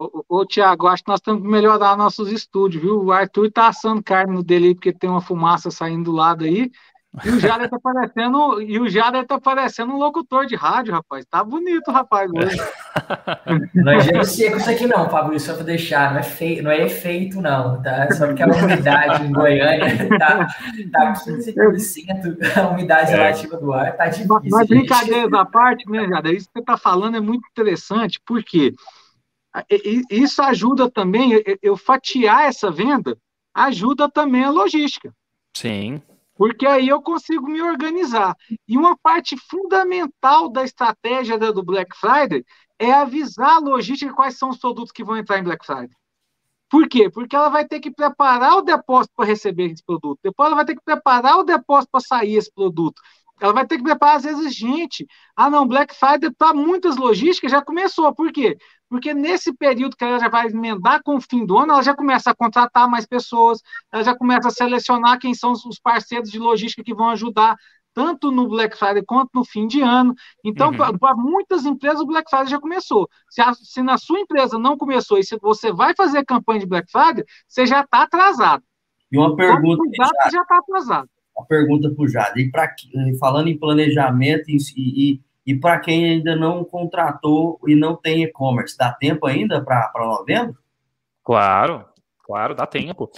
Ô, 0.00 0.24
ô, 0.30 0.46
Tiago, 0.46 0.86
acho 0.86 1.04
que 1.04 1.10
nós 1.10 1.20
temos 1.20 1.42
que 1.42 1.48
melhorar 1.48 1.94
nossos 1.94 2.32
estúdios, 2.32 2.82
viu? 2.82 3.04
O 3.04 3.12
Arthur 3.12 3.52
tá 3.52 3.68
assando 3.68 4.02
carne 4.02 4.32
no 4.32 4.42
dele 4.42 4.68
aí, 4.68 4.74
porque 4.74 4.94
tem 4.94 5.10
uma 5.10 5.20
fumaça 5.20 5.70
saindo 5.70 6.04
do 6.04 6.12
lado 6.12 6.46
aí. 6.46 6.70
E 7.22 7.28
o 7.28 7.40
Jader 7.40 7.68
tá 7.68 7.78
parecendo, 7.78 8.62
e 8.62 8.78
o 8.78 8.88
Jader 8.88 9.26
tá 9.26 9.38
parecendo 9.38 9.92
um 9.92 9.98
locutor 9.98 10.46
de 10.46 10.54
rádio, 10.54 10.94
rapaz. 10.94 11.26
Tá 11.28 11.44
bonito, 11.44 11.90
rapaz, 11.90 12.30
hoje. 12.32 12.56
Não 13.74 13.92
é 13.92 14.00
gelo 14.00 14.24
seco 14.24 14.56
isso 14.56 14.70
aqui 14.70 14.86
não, 14.86 15.10
Fabrício, 15.10 15.50
só 15.50 15.56
pra 15.56 15.64
deixar. 15.64 16.12
Não 16.12 16.20
é, 16.20 16.22
feio, 16.22 16.62
não 16.62 16.70
é 16.70 16.86
efeito, 16.86 17.40
não, 17.40 17.82
tá? 17.82 18.10
Só 18.12 18.26
porque 18.26 18.42
a 18.42 18.46
umidade 18.46 19.24
em 19.24 19.32
Goiânia 19.32 20.08
tá, 20.18 20.46
tá 20.92 21.12
15%, 21.12 22.56
a 22.56 22.68
umidade 22.68 23.12
é. 23.12 23.16
relativa 23.16 23.56
do 23.58 23.72
ar 23.72 23.96
tá 23.96 24.06
difícil. 24.06 24.40
Mas 24.50 24.68
brincadeiras 24.68 25.32
à 25.32 25.44
parte, 25.44 25.90
né, 25.90 26.06
Jader? 26.08 26.34
Isso 26.34 26.46
que 26.46 26.58
você 26.58 26.64
tá 26.64 26.76
falando 26.76 27.16
é 27.16 27.20
muito 27.20 27.46
interessante, 27.50 28.20
porque 28.24 28.70
quê? 28.70 28.74
Isso 30.10 30.42
ajuda 30.42 30.90
também, 30.90 31.32
eu 31.60 31.76
fatiar 31.76 32.44
essa 32.44 32.70
venda, 32.70 33.18
ajuda 33.54 34.08
também 34.08 34.44
a 34.44 34.50
logística. 34.50 35.12
Sim. 35.56 36.00
Porque 36.36 36.66
aí 36.66 36.88
eu 36.88 37.02
consigo 37.02 37.48
me 37.48 37.60
organizar. 37.60 38.34
E 38.66 38.78
uma 38.78 38.96
parte 38.96 39.36
fundamental 39.36 40.48
da 40.48 40.64
estratégia 40.64 41.36
do 41.38 41.62
Black 41.62 41.94
Friday 41.96 42.44
é 42.78 42.92
avisar 42.92 43.56
a 43.56 43.58
logística 43.58 44.14
quais 44.14 44.38
são 44.38 44.48
os 44.48 44.58
produtos 44.58 44.92
que 44.92 45.04
vão 45.04 45.18
entrar 45.18 45.38
em 45.38 45.42
Black 45.42 45.66
Friday. 45.66 45.90
Por 46.70 46.88
quê? 46.88 47.10
Porque 47.10 47.34
ela 47.34 47.48
vai 47.48 47.66
ter 47.66 47.80
que 47.80 47.90
preparar 47.90 48.56
o 48.56 48.62
depósito 48.62 49.12
para 49.16 49.26
receber 49.26 49.72
esse 49.72 49.84
produto. 49.84 50.20
Depois 50.22 50.46
ela 50.46 50.56
vai 50.56 50.64
ter 50.64 50.76
que 50.76 50.84
preparar 50.84 51.38
o 51.38 51.42
depósito 51.42 51.90
para 51.90 52.00
sair 52.00 52.36
esse 52.36 52.50
produto. 52.50 53.02
Ela 53.40 53.52
vai 53.52 53.66
ter 53.66 53.78
que 53.78 53.82
preparar, 53.84 54.16
às 54.16 54.24
vezes, 54.24 54.54
gente. 54.54 55.06
Ah, 55.34 55.48
não, 55.48 55.66
Black 55.66 55.94
Friday, 55.94 56.30
para 56.36 56.54
muitas 56.54 56.96
logísticas, 56.96 57.50
já 57.50 57.62
começou. 57.62 58.14
Por 58.14 58.30
quê? 58.32 58.56
porque 58.90 59.14
nesse 59.14 59.54
período 59.54 59.96
que 59.96 60.04
ela 60.04 60.18
já 60.18 60.28
vai 60.28 60.48
emendar 60.48 61.00
com 61.04 61.14
o 61.14 61.20
fim 61.20 61.46
do 61.46 61.56
ano, 61.56 61.72
ela 61.72 61.82
já 61.82 61.94
começa 61.94 62.32
a 62.32 62.34
contratar 62.34 62.90
mais 62.90 63.06
pessoas, 63.06 63.62
ela 63.92 64.02
já 64.02 64.16
começa 64.16 64.48
a 64.48 64.50
selecionar 64.50 65.20
quem 65.20 65.32
são 65.32 65.52
os 65.52 65.78
parceiros 65.80 66.28
de 66.28 66.40
logística 66.40 66.82
que 66.82 66.92
vão 66.92 67.08
ajudar 67.10 67.56
tanto 67.94 68.32
no 68.32 68.48
Black 68.48 68.76
Friday 68.76 69.04
quanto 69.04 69.30
no 69.32 69.44
fim 69.44 69.68
de 69.68 69.80
ano. 69.80 70.12
Então, 70.44 70.70
uhum. 70.70 70.98
para 70.98 71.14
muitas 71.14 71.64
empresas, 71.64 72.00
o 72.00 72.06
Black 72.06 72.28
Friday 72.28 72.48
já 72.48 72.60
começou. 72.60 73.08
Se, 73.28 73.40
a, 73.40 73.54
se, 73.54 73.80
na 73.80 73.96
sua 73.96 74.18
empresa 74.18 74.58
não 74.58 74.76
começou 74.76 75.18
e 75.18 75.24
se 75.24 75.38
você 75.38 75.72
vai 75.72 75.94
fazer 75.94 76.24
campanha 76.24 76.60
de 76.60 76.66
Black 76.66 76.90
Friday, 76.90 77.24
você 77.46 77.66
já 77.66 77.82
está 77.82 78.02
atrasado. 78.02 78.64
E 79.12 79.18
uma 79.18 79.36
pergunta. 79.36 79.78
Cuidado, 79.78 80.32
já 80.32 80.42
está 80.42 80.58
atrasado. 80.58 81.08
Uma 81.40 81.46
pergunta 81.46 81.90
para 81.90 82.04
o 82.04 82.08
Jade. 82.08 82.40
E 82.40 82.50
pra, 82.50 82.74
falando 83.18 83.48
em 83.48 83.58
planejamento 83.58 84.44
e, 84.48 84.58
e 84.76 85.20
e 85.46 85.54
para 85.58 85.80
quem 85.80 86.04
ainda 86.04 86.36
não 86.36 86.64
contratou 86.64 87.58
e 87.66 87.74
não 87.74 87.96
tem 87.96 88.22
e-commerce, 88.22 88.76
dá 88.76 88.92
tempo 88.92 89.26
ainda 89.26 89.60
para 89.60 89.90
novembro? 89.96 90.56
Claro, 91.24 91.84
claro, 92.22 92.54
dá 92.54 92.66
tempo. 92.66 93.10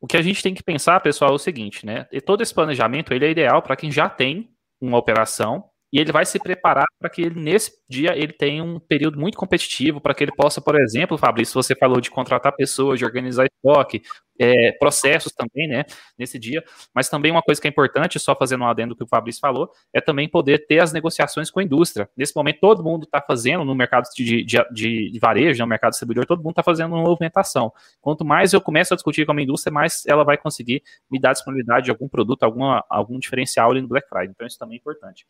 O 0.00 0.06
que 0.06 0.16
a 0.16 0.22
gente 0.22 0.42
tem 0.42 0.54
que 0.54 0.62
pensar, 0.62 1.00
pessoal, 1.00 1.32
é 1.32 1.34
o 1.34 1.38
seguinte, 1.38 1.84
né? 1.84 2.06
E 2.10 2.20
todo 2.20 2.42
esse 2.42 2.54
planejamento 2.54 3.12
ele 3.12 3.26
é 3.26 3.30
ideal 3.30 3.62
para 3.62 3.76
quem 3.76 3.90
já 3.90 4.08
tem 4.08 4.50
uma 4.80 4.98
operação 4.98 5.64
e 5.92 5.98
ele 5.98 6.12
vai 6.12 6.26
se 6.26 6.38
preparar 6.38 6.84
para 6.98 7.08
que 7.08 7.22
ele, 7.22 7.40
nesse 7.40 7.72
dia 7.88 8.16
ele 8.16 8.32
tenha 8.32 8.62
um 8.62 8.78
período 8.78 9.18
muito 9.18 9.38
competitivo, 9.38 10.00
para 10.00 10.14
que 10.14 10.22
ele 10.22 10.34
possa, 10.34 10.60
por 10.60 10.78
exemplo, 10.78 11.16
Fabrício, 11.16 11.54
você 11.54 11.74
falou 11.74 12.00
de 12.00 12.10
contratar 12.10 12.54
pessoas, 12.54 12.98
de 12.98 13.04
organizar 13.04 13.46
estoque, 13.46 14.02
é, 14.38 14.72
processos 14.72 15.32
também, 15.32 15.66
né, 15.66 15.84
nesse 16.18 16.38
dia, 16.38 16.62
mas 16.94 17.08
também 17.08 17.30
uma 17.30 17.42
coisa 17.42 17.60
que 17.60 17.66
é 17.66 17.70
importante, 17.70 18.18
só 18.18 18.34
fazendo 18.34 18.64
um 18.64 18.66
adendo 18.66 18.94
que 18.94 19.02
o 19.02 19.06
Fabrício 19.06 19.40
falou, 19.40 19.70
é 19.92 20.00
também 20.00 20.28
poder 20.28 20.66
ter 20.66 20.80
as 20.80 20.92
negociações 20.92 21.50
com 21.50 21.60
a 21.60 21.62
indústria. 21.62 22.08
Nesse 22.16 22.34
momento, 22.34 22.60
todo 22.60 22.82
mundo 22.82 23.04
está 23.04 23.20
fazendo 23.20 23.64
no 23.64 23.74
mercado 23.74 24.04
de, 24.14 24.44
de, 24.44 24.58
de, 24.72 25.18
varejo, 25.20 25.58
no 25.60 25.66
né, 25.66 25.70
mercado 25.70 25.90
distribuidor, 25.90 26.26
todo 26.26 26.42
mundo 26.42 26.52
está 26.52 26.62
fazendo 26.62 26.94
uma 26.94 27.02
movimentação. 27.02 27.72
Quanto 28.00 28.24
mais 28.24 28.52
eu 28.52 28.60
começo 28.60 28.94
a 28.94 28.96
discutir 28.96 29.26
com 29.26 29.32
a 29.32 29.42
indústria, 29.42 29.72
mais 29.72 30.04
ela 30.06 30.24
vai 30.24 30.36
conseguir 30.36 30.82
me 31.10 31.18
dar 31.18 31.32
disponibilidade 31.32 31.86
de 31.86 31.90
algum 31.90 32.08
produto, 32.08 32.42
alguma, 32.42 32.84
algum 32.88 33.18
diferencial 33.18 33.70
ali 33.70 33.80
no 33.80 33.88
Black 33.88 34.08
Friday. 34.08 34.30
Então, 34.30 34.46
isso 34.46 34.58
também 34.58 34.76
é 34.76 34.78
importante. 34.78 35.26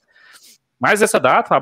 Mas 0.81 1.03
essa 1.03 1.19
data, 1.19 1.61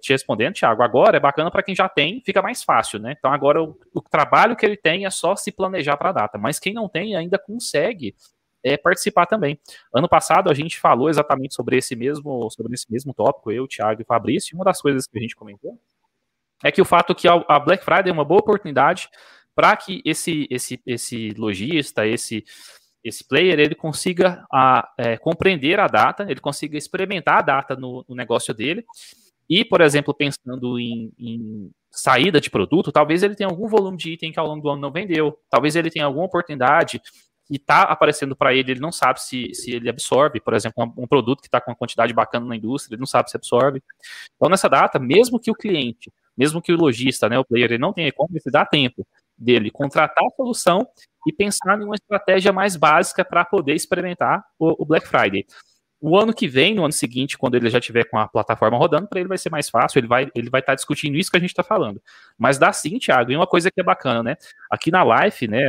te 0.00 0.12
respondendo, 0.12 0.54
Thiago, 0.54 0.82
agora 0.82 1.16
é 1.16 1.20
bacana 1.20 1.50
para 1.50 1.62
quem 1.62 1.74
já 1.74 1.88
tem, 1.88 2.22
fica 2.24 2.40
mais 2.40 2.62
fácil, 2.62 3.00
né? 3.00 3.14
Então 3.18 3.32
agora 3.32 3.60
o, 3.60 3.76
o 3.92 4.00
trabalho 4.00 4.54
que 4.54 4.64
ele 4.64 4.76
tem 4.76 5.04
é 5.04 5.10
só 5.10 5.34
se 5.34 5.50
planejar 5.50 5.96
para 5.96 6.10
a 6.10 6.12
data, 6.12 6.38
mas 6.38 6.58
quem 6.58 6.72
não 6.72 6.88
tem 6.88 7.16
ainda 7.16 7.38
consegue 7.38 8.14
é, 8.62 8.76
participar 8.76 9.26
também. 9.26 9.58
Ano 9.92 10.08
passado 10.08 10.48
a 10.48 10.54
gente 10.54 10.78
falou 10.78 11.08
exatamente 11.08 11.54
sobre 11.54 11.76
esse 11.76 11.96
mesmo, 11.96 12.48
sobre 12.50 12.72
esse 12.74 12.90
mesmo 12.90 13.12
tópico, 13.12 13.50
eu, 13.50 13.66
Thiago 13.66 14.02
e 14.02 14.04
Fabrício, 14.04 14.54
e 14.54 14.56
uma 14.56 14.64
das 14.64 14.80
coisas 14.80 15.06
que 15.06 15.18
a 15.18 15.20
gente 15.20 15.34
comentou 15.34 15.78
é 16.62 16.70
que 16.70 16.80
o 16.80 16.84
fato 16.84 17.14
que 17.14 17.28
a 17.28 17.58
Black 17.60 17.84
Friday 17.84 18.10
é 18.10 18.12
uma 18.12 18.24
boa 18.24 18.40
oportunidade 18.40 19.08
para 19.54 19.76
que 19.76 20.02
esse, 20.04 20.46
esse, 20.50 20.80
esse 20.86 21.30
lojista, 21.30 22.06
esse 22.06 22.44
esse 23.08 23.26
player 23.26 23.58
ele 23.58 23.74
consiga 23.74 24.44
a, 24.52 24.88
é, 24.98 25.16
compreender 25.16 25.78
a 25.78 25.86
data, 25.86 26.26
ele 26.28 26.40
consiga 26.40 26.76
experimentar 26.76 27.38
a 27.38 27.42
data 27.42 27.76
no, 27.76 28.04
no 28.08 28.14
negócio 28.14 28.52
dele. 28.52 28.84
E, 29.48 29.64
por 29.64 29.80
exemplo, 29.80 30.12
pensando 30.12 30.78
em, 30.78 31.12
em, 31.18 31.70
saída 31.90 32.40
de 32.40 32.50
produto, 32.50 32.90
talvez 32.90 33.22
ele 33.22 33.36
tenha 33.36 33.48
algum 33.48 33.68
volume 33.68 33.96
de 33.96 34.12
item 34.12 34.32
que 34.32 34.40
ao 34.40 34.46
longo 34.46 34.62
do 34.62 34.70
ano 34.70 34.80
não 34.80 34.90
vendeu, 34.90 35.38
talvez 35.48 35.76
ele 35.76 35.90
tenha 35.90 36.04
alguma 36.04 36.26
oportunidade 36.26 37.00
que 37.46 37.56
está 37.56 37.82
aparecendo 37.82 38.34
para 38.34 38.52
ele, 38.52 38.72
ele 38.72 38.80
não 38.80 38.90
sabe 38.90 39.22
se, 39.22 39.54
se 39.54 39.70
ele 39.70 39.88
absorve, 39.88 40.40
por 40.40 40.52
exemplo, 40.52 40.82
um, 40.82 41.04
um 41.04 41.06
produto 41.06 41.40
que 41.40 41.46
está 41.46 41.60
com 41.60 41.70
uma 41.70 41.76
quantidade 41.76 42.12
bacana 42.12 42.44
na 42.44 42.56
indústria, 42.56 42.96
ele 42.96 43.00
não 43.00 43.06
sabe 43.06 43.30
se 43.30 43.36
absorve. 43.36 43.80
Então, 44.34 44.50
nessa 44.50 44.68
data, 44.68 44.98
mesmo 44.98 45.38
que 45.38 45.48
o 45.48 45.54
cliente, 45.54 46.12
mesmo 46.36 46.60
que 46.60 46.72
o 46.72 46.76
lojista, 46.76 47.28
né, 47.28 47.38
o 47.38 47.44
player, 47.44 47.70
ele 47.70 47.78
não 47.78 47.92
tenha 47.92 48.08
e-commerce, 48.08 48.50
dá 48.50 48.66
tempo 48.66 49.06
dele 49.38 49.70
contratar 49.70 50.24
a 50.24 50.34
solução 50.36 50.86
e 51.26 51.32
pensar 51.32 51.78
em 51.80 51.84
uma 51.84 51.96
estratégia 51.96 52.52
mais 52.52 52.76
básica 52.76 53.24
para 53.24 53.44
poder 53.44 53.74
experimentar 53.74 54.44
o, 54.58 54.82
o, 54.82 54.86
Black 54.86 55.08
Friday. 55.08 55.44
o 56.00 56.16
ano 56.16 56.32
que 56.32 56.46
vem, 56.46 56.72
no 56.72 56.84
ano 56.84 56.92
seguinte, 56.92 57.36
quando 57.36 57.56
ele 57.56 57.68
já 57.68 57.80
tiver 57.80 58.04
com 58.04 58.16
a 58.16 58.28
plataforma 58.28 58.78
rodando, 58.78 59.08
para 59.08 59.18
ele 59.18 59.28
vai 59.28 59.36
ser 59.36 59.50
mais 59.50 59.68
fácil, 59.68 59.98
ele 59.98 60.06
vai 60.06 60.30
ele 60.36 60.48
vai 60.48 60.60
estar 60.60 60.72
tá 60.72 60.76
discutindo 60.76 61.16
isso 61.16 61.28
que 61.28 61.36
a 61.36 61.40
gente 61.40 61.50
está 61.50 61.64
falando. 61.64 62.00
Mas 62.38 62.58
dá 62.58 62.72
sim, 62.72 62.96
Thiago, 62.98 63.32
e 63.32 63.36
uma 63.36 63.46
coisa 63.46 63.72
que 63.72 63.80
é 63.80 63.84
bacana, 63.84 64.22
né? 64.22 64.36
Aqui 64.70 64.92
na 64.92 65.02
Life, 65.02 65.48
né, 65.48 65.64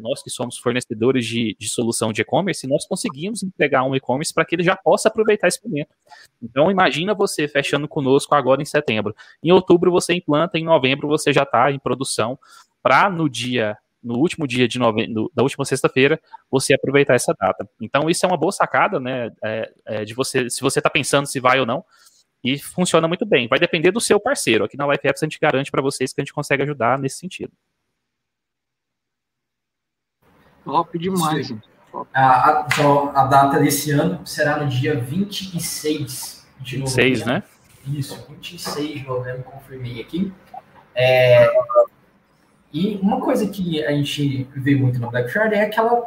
nós 0.00 0.22
que 0.22 0.30
somos 0.30 0.58
fornecedores 0.58 1.26
de, 1.26 1.56
de 1.58 1.68
solução 1.68 2.12
de 2.12 2.22
e-commerce, 2.22 2.64
nós 2.68 2.86
conseguimos 2.86 3.42
entregar 3.42 3.82
um 3.82 3.96
e-commerce 3.96 4.32
para 4.32 4.44
que 4.44 4.54
ele 4.54 4.62
já 4.62 4.76
possa 4.76 5.08
aproveitar 5.08 5.48
esse 5.48 5.60
momento. 5.66 5.92
Então, 6.40 6.70
imagina 6.70 7.14
você 7.14 7.48
fechando 7.48 7.88
conosco 7.88 8.32
agora 8.34 8.62
em 8.62 8.66
setembro. 8.66 9.12
Em 9.42 9.50
outubro 9.50 9.90
você 9.90 10.14
implanta, 10.14 10.56
em 10.56 10.64
novembro 10.64 11.08
você 11.08 11.32
já 11.32 11.42
está 11.42 11.72
em 11.72 11.80
produção, 11.80 12.38
para 12.84 13.08
no 13.08 13.28
dia 13.30 13.76
no 14.02 14.18
último 14.18 14.46
dia 14.46 14.68
de 14.68 14.78
novembro, 14.78 15.32
da 15.34 15.42
última 15.42 15.64
sexta-feira, 15.64 16.20
você 16.50 16.74
aproveitar 16.74 17.14
essa 17.14 17.34
data. 17.40 17.66
Então, 17.80 18.10
isso 18.10 18.26
é 18.26 18.28
uma 18.28 18.36
boa 18.36 18.52
sacada, 18.52 19.00
né? 19.00 19.32
É, 19.42 19.72
é 19.86 20.04
de 20.04 20.12
você, 20.12 20.50
se 20.50 20.60
você 20.60 20.78
está 20.78 20.90
pensando 20.90 21.26
se 21.26 21.40
vai 21.40 21.58
ou 21.58 21.64
não, 21.64 21.82
e 22.44 22.58
funciona 22.58 23.08
muito 23.08 23.24
bem. 23.24 23.48
Vai 23.48 23.58
depender 23.58 23.90
do 23.90 24.02
seu 24.02 24.20
parceiro. 24.20 24.64
Aqui 24.64 24.76
na 24.76 24.86
Life 24.86 25.08
Apps 25.08 25.22
a 25.22 25.26
gente 25.26 25.38
garante 25.40 25.70
para 25.70 25.80
vocês 25.80 26.12
que 26.12 26.20
a 26.20 26.24
gente 26.24 26.34
consegue 26.34 26.62
ajudar 26.64 26.98
nesse 26.98 27.16
sentido. 27.16 27.52
Top 30.62 30.98
demais. 30.98 31.54
A, 32.12 32.20
a, 32.20 32.66
então, 32.70 33.16
a 33.16 33.24
data 33.24 33.58
desse 33.58 33.92
ano 33.92 34.26
será 34.26 34.58
no 34.58 34.68
dia 34.68 35.00
26 35.00 36.46
de 36.60 36.78
novembro. 36.78 37.02
26, 37.02 37.26
né? 37.26 37.42
Isso, 37.86 38.26
26 38.28 39.00
de 39.00 39.06
novembro, 39.06 39.44
confirmei 39.44 40.00
aqui. 40.02 40.30
É, 40.94 41.50
e 42.74 42.98
uma 43.00 43.20
coisa 43.20 43.46
que 43.46 43.84
a 43.84 43.92
gente 43.92 44.48
vê 44.56 44.74
muito 44.74 44.98
no 44.98 45.08
Black 45.08 45.30
Friday 45.30 45.60
é 45.60 45.62
aquela, 45.62 46.02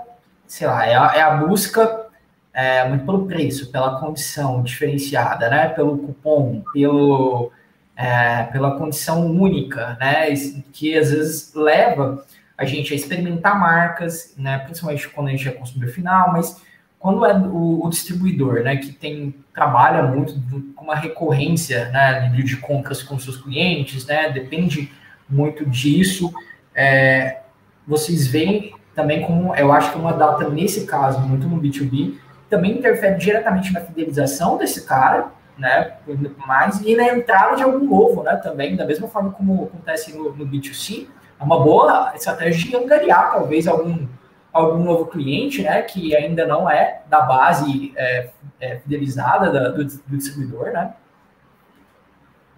sei 0.46 0.68
lá, 0.68 0.86
é 0.86 0.96
a, 0.96 1.14
é 1.16 1.22
a 1.22 1.38
busca 1.38 2.08
é, 2.54 2.86
muito 2.90 3.06
pelo 3.06 3.26
preço, 3.26 3.72
pela 3.72 3.98
condição 4.02 4.62
diferenciada, 4.62 5.50
né? 5.50 5.70
Pelo 5.70 5.98
cupom, 5.98 6.62
pelo, 6.74 7.54
é, 7.96 8.44
pela 8.52 8.78
condição 8.78 9.26
única, 9.28 9.96
né? 9.98 10.28
Que 10.74 10.98
às 10.98 11.10
vezes 11.10 11.54
leva 11.54 12.26
a 12.58 12.66
gente 12.66 12.92
a 12.92 12.98
experimentar 12.98 13.58
marcas, 13.58 14.34
né? 14.38 14.58
Principalmente 14.58 15.08
quando 15.08 15.28
a 15.30 15.32
gente 15.32 15.48
é 15.48 15.52
consumidor 15.52 15.94
final, 15.94 16.34
mas 16.34 16.62
quando 17.00 17.26
é 17.26 17.34
o, 17.34 17.86
o 17.86 17.90
distribuidor, 17.90 18.64
né? 18.64 18.76
Que 18.76 18.92
tem 18.92 19.34
trabalha 19.54 20.04
muito 20.04 20.34
com 20.76 20.84
uma 20.84 20.96
recorrência, 20.96 21.88
né? 21.92 22.28
De, 22.36 22.58
compras 22.58 23.02
com 23.02 23.18
seus 23.18 23.38
clientes, 23.38 24.06
né? 24.06 24.30
Depende 24.32 24.92
muito 25.30 25.66
disso 25.66 26.34
é, 26.78 27.40
vocês 27.88 28.28
veem 28.28 28.76
também 28.94 29.24
como, 29.26 29.56
eu 29.56 29.72
acho 29.72 29.92
que 29.92 29.98
uma 29.98 30.14
data, 30.14 30.48
nesse 30.48 30.86
caso, 30.86 31.20
muito 31.22 31.48
no 31.48 31.60
B2B, 31.60 32.16
também 32.50 32.78
interfere 32.78 33.18
diretamente 33.18 33.74
na 33.74 33.82
fidelização 33.82 34.58
desse 34.58 34.86
cara, 34.86 35.32
né, 35.58 35.98
mais, 36.46 36.82
e 36.82 36.96
na 36.96 37.10
entrada 37.10 37.56
de 37.56 37.64
algum 37.64 37.84
novo, 37.84 38.22
né, 38.22 38.36
também, 38.36 38.76
da 38.76 38.86
mesma 38.86 39.08
forma 39.08 39.32
como 39.32 39.66
acontece 39.66 40.16
no, 40.16 40.32
no 40.34 40.46
B2C, 40.46 41.08
é 41.40 41.44
uma 41.44 41.60
boa 41.60 42.14
estratégia 42.16 42.70
de 42.70 42.76
angariar, 42.76 43.32
talvez, 43.32 43.68
algum, 43.68 44.08
algum 44.54 44.84
novo 44.84 45.08
cliente, 45.08 45.64
né, 45.64 45.82
que 45.82 46.16
ainda 46.16 46.46
não 46.46 46.70
é 46.70 47.02
da 47.08 47.22
base 47.22 47.92
é, 47.96 48.30
é, 48.60 48.78
fidelizada 48.78 49.52
da, 49.52 49.70
do, 49.70 49.84
do, 49.84 50.18
distribuidor, 50.18 50.72
né. 50.72 50.94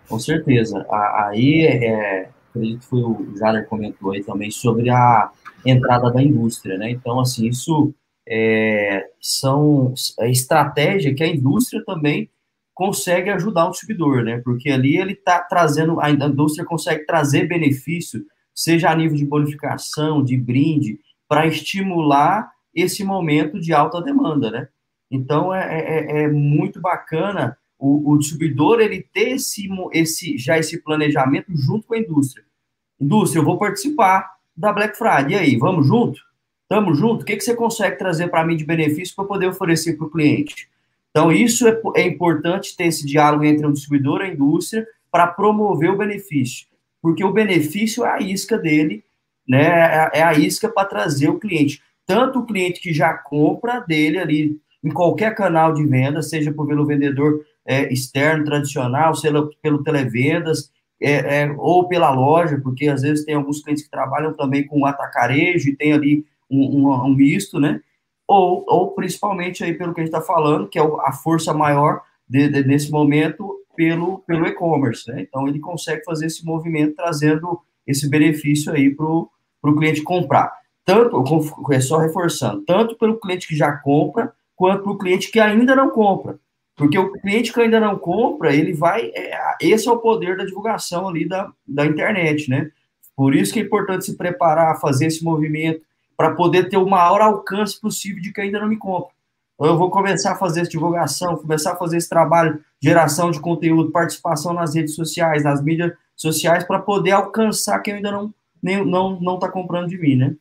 Com 0.08 0.20
certeza. 0.20 0.86
Aí, 0.90 1.66
é, 1.66 2.30
acredito 2.60 2.82
que 2.82 2.86
foi 2.86 3.02
o 3.02 3.34
Jader 3.38 3.68
comentou 3.68 4.12
aí 4.12 4.24
também 4.24 4.52
sobre 4.52 4.90
a 4.90 5.32
entrada 5.66 6.12
da 6.12 6.22
indústria, 6.22 6.78
né? 6.78 6.92
Então, 6.92 7.20
assim, 7.20 7.48
isso 7.48 7.94
é, 8.28 9.10
são 9.20 9.94
é 10.20 10.30
estratégia 10.30 11.14
que 11.14 11.24
a 11.24 11.28
indústria 11.28 11.84
também 11.84 12.30
consegue 12.74 13.30
ajudar 13.32 13.68
o 13.68 13.72
distribuidor, 13.72 14.24
né? 14.24 14.40
Porque 14.44 14.70
ali 14.70 14.98
ele 14.98 15.14
está 15.14 15.40
trazendo, 15.40 16.00
a 16.00 16.10
indústria 16.10 16.66
consegue 16.66 17.06
trazer 17.06 17.48
benefício, 17.48 18.24
seja 18.54 18.90
a 18.90 18.96
nível 18.96 19.18
de 19.18 19.26
bonificação, 19.26 20.24
de 20.24 20.38
brinde, 20.38 21.00
para 21.28 21.48
estimular 21.48 22.50
esse 22.74 23.04
momento 23.04 23.60
de 23.60 23.74
alta 23.74 24.02
demanda, 24.02 24.52
né? 24.52 24.68
Então 25.12 25.54
é, 25.54 25.80
é, 25.80 26.24
é 26.24 26.28
muito 26.28 26.80
bacana 26.80 27.58
o, 27.78 28.12
o, 28.12 28.18
distribuidor 28.18 28.80
ele 28.80 29.02
ter 29.02 29.32
esse, 29.32 29.70
esse, 29.94 30.38
já 30.38 30.58
esse 30.58 30.82
planejamento 30.84 31.48
junto 31.56 31.88
com 31.88 31.94
a 31.96 32.00
indústria. 32.00 32.46
Indústria, 33.00 33.40
eu 33.40 33.46
vou 33.46 33.58
participar 33.58 34.36
da 34.56 34.74
Black 34.74 34.98
Friday. 34.98 35.32
E 35.32 35.36
aí, 35.36 35.56
vamos 35.58 35.88
junto? 35.88 36.20
Tamo 36.68 36.94
junto? 36.94 37.22
O 37.22 37.26
que, 37.26 37.36
que 37.36 37.44
você 37.44 37.56
consegue 37.56 37.98
trazer 37.98 38.28
para 38.28 38.46
mim 38.46 38.56
de 38.56 38.66
benefício 38.66 39.16
para 39.16 39.26
poder 39.26 39.48
oferecer 39.48 39.98
para 39.98 40.06
o 40.06 40.10
cliente? 40.10 40.70
Então, 41.10 41.32
isso 41.32 41.68
é, 41.68 41.82
é 41.96 42.08
importante 42.08 42.76
ter 42.76 42.86
esse 42.86 43.06
diálogo 43.06 43.44
entre 43.44 43.66
o 43.66 43.72
distribuidor 43.72 44.22
e 44.22 44.26
a 44.26 44.34
indústria 44.34 44.88
para 45.12 45.28
promover 45.28 45.90
o 45.90 45.98
benefício. 45.98 46.68
Porque 47.02 47.24
o 47.24 47.34
benefício 47.34 48.06
é 48.06 48.10
a 48.10 48.22
isca 48.22 48.58
dele, 48.58 49.04
né? 49.48 49.64
É, 49.64 50.20
é 50.20 50.24
a 50.24 50.34
isca 50.34 50.70
para 50.70 50.88
trazer 50.88 51.30
o 51.30 51.40
cliente. 51.40 51.82
Tanto 52.06 52.40
o 52.40 52.46
cliente 52.46 52.80
que 52.80 52.94
já 52.94 53.14
compra 53.14 53.80
dele 53.80 54.20
ali 54.20 54.60
em 54.84 54.90
qualquer 54.90 55.36
canal 55.36 55.74
de 55.74 55.86
venda, 55.86 56.22
seja 56.22 56.52
pelo 56.52 56.86
vendedor 56.86 57.46
é, 57.66 57.92
externo, 57.92 58.46
tradicional, 58.46 59.16
seja 59.16 59.48
pelo 59.62 59.84
televendas, 59.84 60.72
é, 61.02 61.44
é, 61.44 61.52
ou 61.58 61.88
pela 61.88 62.12
loja, 62.12 62.60
porque 62.62 62.88
às 62.88 63.02
vezes 63.02 63.26
tem 63.26 63.36
alguns 63.36 63.62
clientes 63.62 63.84
que 63.84 63.90
trabalham 63.90 64.34
também 64.34 64.66
com 64.68 64.86
atacarejo 64.86 65.70
e 65.70 65.76
tem 65.76 65.94
ali 65.94 66.26
um, 66.50 66.88
um, 66.88 66.92
um 66.92 67.16
misto, 67.16 67.60
né? 67.60 67.82
Ou, 68.28 68.66
ou 68.68 68.92
principalmente 68.92 69.64
aí 69.64 69.74
pelo 69.74 69.94
que 69.94 70.02
a 70.02 70.04
gente 70.04 70.14
está 70.14 70.26
falando, 70.26 70.68
que 70.68 70.78
é 70.78 70.82
a 70.82 71.12
força 71.12 71.54
maior 71.54 72.02
de, 72.28 72.50
de, 72.50 72.64
nesse 72.64 72.92
momento 72.92 73.60
pelo, 73.76 74.20
pelo 74.20 74.46
e-commerce, 74.46 75.10
né? 75.10 75.22
Então 75.22 75.48
ele 75.48 75.60
consegue 75.60 76.04
fazer 76.04 76.26
esse 76.26 76.46
movimento 76.46 76.96
trazendo 76.96 77.62
esse 77.88 78.10
benefício 78.10 78.72
aí 78.72 78.94
para 78.94 79.06
o 79.06 79.76
cliente 79.78 80.04
comprar. 80.04 80.54
Tanto, 80.86 81.24
é 81.72 81.80
só 81.80 81.98
reforçando, 81.98 82.64
tanto 82.66 82.98
pelo 82.98 83.20
cliente 83.20 83.48
que 83.48 83.56
já 83.56 83.72
compra, 83.72 84.34
quanto 84.56 84.84
para 84.84 84.92
o 84.92 84.98
cliente 84.98 85.32
que 85.32 85.40
ainda 85.40 85.76
não 85.76 85.90
compra. 85.90 86.38
Porque 86.80 86.98
o 86.98 87.12
cliente 87.12 87.52
que 87.52 87.60
ainda 87.60 87.78
não 87.78 88.00
compra, 88.00 88.56
ele 88.56 88.74
vai. 88.74 89.12
É, 89.14 89.38
esse 89.60 89.90
é 89.90 89.92
o 89.92 89.98
poder 89.98 90.38
da 90.38 90.46
divulgação 90.46 91.10
ali 91.10 91.28
da, 91.28 91.52
da 91.68 91.86
internet, 91.86 92.50
né? 92.50 92.72
Por 93.18 93.36
isso 93.36 93.52
que 93.52 93.60
é 93.60 93.64
importante 93.64 94.06
se 94.06 94.16
preparar, 94.16 94.80
fazer 94.80 95.08
esse 95.08 95.22
movimento, 95.22 95.82
para 96.16 96.34
poder 96.36 96.70
ter 96.70 96.78
o 96.78 96.90
maior 96.90 97.20
alcance 97.20 97.78
possível 97.80 98.22
de 98.22 98.32
quem 98.32 98.46
ainda 98.46 98.62
não 98.62 98.70
me 98.70 98.78
compra. 98.78 99.12
Então, 99.56 99.68
eu 99.68 99.78
vou 99.78 99.90
começar 99.90 100.32
a 100.32 100.36
fazer 100.38 100.62
essa 100.62 100.70
divulgação, 100.70 101.36
começar 101.36 101.74
a 101.74 101.76
fazer 101.76 101.98
esse 101.98 102.08
trabalho, 102.08 102.64
geração 102.82 103.30
de 103.30 103.42
conteúdo, 103.42 103.92
participação 103.92 104.54
nas 104.54 104.74
redes 104.74 104.96
sociais, 104.96 105.44
nas 105.44 105.62
mídias 105.62 105.92
sociais, 106.16 106.64
para 106.64 106.80
poder 106.80 107.12
alcançar 107.12 107.80
quem 107.80 107.96
ainda 107.96 108.10
não 108.10 108.34
nem, 108.64 108.86
não 108.86 109.20
não 109.20 109.36
está 109.36 109.50
comprando 109.52 109.90
de 109.90 109.98
mim, 109.98 110.16
né? 110.16 110.34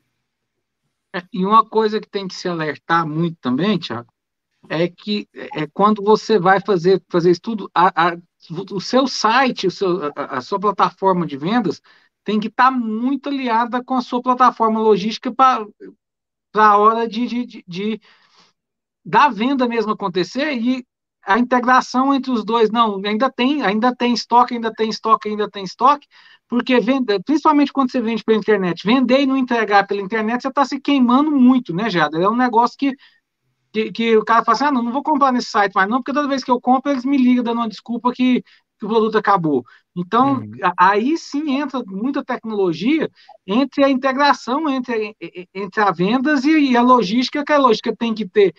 É, 1.12 1.22
e 1.33 1.44
uma 1.44 1.64
coisa 1.64 2.01
que 2.01 2.09
tem 2.09 2.29
que 2.29 2.35
se 2.37 2.46
alertar 2.46 3.05
muito 3.09 3.38
também, 3.40 3.77
Tiago, 3.77 4.12
é 4.68 4.88
que 4.88 5.29
é 5.33 5.66
quando 5.73 6.03
você 6.03 6.38
vai 6.38 6.61
fazer, 6.61 7.03
fazer 7.09 7.31
estudo, 7.31 7.71
a, 7.75 8.11
a, 8.11 8.16
o 8.73 8.81
seu 8.81 9.07
site, 9.07 9.66
o 9.66 9.71
seu, 9.71 10.07
a, 10.16 10.38
a, 10.38 10.40
sua 10.40 10.59
plataforma 10.59 11.27
de 11.27 11.37
vendas 11.37 11.81
tem 12.25 12.40
que 12.40 12.49
estar 12.49 12.64
tá 12.64 12.71
muito 12.71 13.29
aliada 13.29 13.83
com 13.83 13.94
a 13.94 14.03
sua 14.03 14.23
plataforma 14.23 14.81
logística 14.81 15.33
para 15.33 15.66
a 16.55 16.77
hora 16.77 17.09
de, 17.09 17.27
de, 17.27 17.47
de, 17.47 17.64
de, 17.66 18.01
da 19.05 19.29
venda 19.29 19.66
mesmo 19.66 19.92
acontecer 19.92 20.53
e 20.55 20.85
a 21.29 21.38
integração 21.38 22.14
entre 22.14 22.31
os 22.31 22.44
dois, 22.44 22.71
não, 22.71 23.01
ainda 23.05 23.31
tem, 23.31 23.62
ainda 23.62 23.94
tem 23.94 24.14
estoque, 24.14 24.55
ainda 24.55 24.73
tem 24.73 24.88
estoque, 24.88 25.29
ainda 25.29 25.49
tem 25.51 25.62
estoque, 25.62 26.07
porque 26.49 26.81
venda, 26.81 27.21
principalmente 27.23 27.73
quando 27.73 27.92
você 27.92 28.01
vende 28.01 28.25
pela 28.25 28.38
internet, 28.38 28.87
vender 28.87 29.21
e 29.21 29.27
não 29.27 29.37
entregar 29.37 29.87
pela 29.87 30.01
internet, 30.01 30.40
você 30.40 30.49
está 30.49 30.64
se 30.64 30.81
queimando 30.81 31.31
muito, 31.31 31.75
né, 31.75 31.90
Jada? 31.90 32.18
É 32.18 32.29
um 32.29 32.37
negócio 32.37 32.79
que 32.79 32.94
que, 33.84 33.92
que 33.92 34.16
o 34.16 34.24
cara 34.24 34.44
fala 34.44 34.56
assim, 34.56 34.64
ah, 34.64 34.72
não, 34.72 34.82
não 34.82 34.92
vou 34.92 35.02
comprar 35.02 35.32
nesse 35.32 35.50
site 35.50 35.72
mais 35.74 35.88
não, 35.88 35.98
porque 35.98 36.12
toda 36.12 36.28
vez 36.28 36.42
que 36.42 36.50
eu 36.50 36.60
compro, 36.60 36.90
eles 36.90 37.04
me 37.04 37.16
ligam 37.16 37.44
dando 37.44 37.58
uma 37.58 37.68
desculpa 37.68 38.12
que, 38.12 38.42
que 38.78 38.86
o 38.86 38.88
produto 38.88 39.18
acabou. 39.18 39.64
Então, 39.96 40.36
uhum. 40.36 40.50
aí 40.78 41.16
sim 41.16 41.56
entra 41.58 41.82
muita 41.86 42.24
tecnologia 42.24 43.08
entre 43.46 43.84
a 43.84 43.88
integração 43.88 44.68
entre, 44.68 45.16
entre 45.54 45.80
as 45.80 45.96
vendas 45.96 46.44
e, 46.44 46.72
e 46.72 46.76
a 46.76 46.82
logística, 46.82 47.44
que 47.44 47.52
a 47.52 47.58
logística 47.58 47.94
tem 47.96 48.14
que 48.14 48.28
ter 48.28 48.54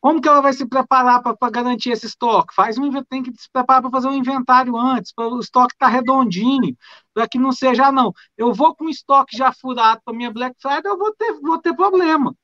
como 0.00 0.20
que 0.20 0.28
ela 0.28 0.40
vai 0.40 0.52
se 0.52 0.66
preparar 0.66 1.22
para 1.22 1.50
garantir 1.50 1.90
esse 1.90 2.06
estoque? 2.06 2.54
Faz 2.54 2.78
um 2.78 2.90
tem 3.04 3.22
que 3.22 3.30
se 3.36 3.50
preparar 3.52 3.82
para 3.82 3.90
fazer 3.90 4.08
um 4.08 4.14
inventário 4.14 4.74
antes, 4.76 5.12
para 5.12 5.28
o 5.28 5.38
estoque 5.38 5.74
estar 5.74 5.86
tá 5.86 5.92
redondinho, 5.92 6.74
para 7.12 7.28
que 7.28 7.38
não 7.38 7.52
seja, 7.52 7.86
ah, 7.86 7.92
não, 7.92 8.12
eu 8.36 8.52
vou 8.54 8.74
com 8.74 8.86
o 8.86 8.90
estoque 8.90 9.36
já 9.36 9.52
furado 9.52 10.00
para 10.02 10.14
minha 10.14 10.32
Black 10.32 10.56
Friday, 10.58 10.90
eu 10.90 10.96
vou 10.96 11.14
ter, 11.14 11.38
vou 11.40 11.58
ter 11.58 11.74
problema. 11.76 12.34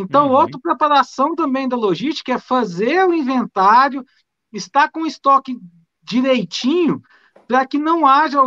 Então, 0.00 0.28
uhum. 0.28 0.32
outra 0.34 0.58
preparação 0.60 1.34
também 1.34 1.68
da 1.68 1.76
logística 1.76 2.32
é 2.32 2.38
fazer 2.38 3.06
o 3.06 3.14
inventário, 3.14 4.04
estar 4.52 4.90
com 4.90 5.02
o 5.02 5.06
estoque 5.06 5.58
direitinho, 6.02 7.02
para 7.48 7.66
que 7.66 7.78
não 7.78 8.06
haja, 8.06 8.38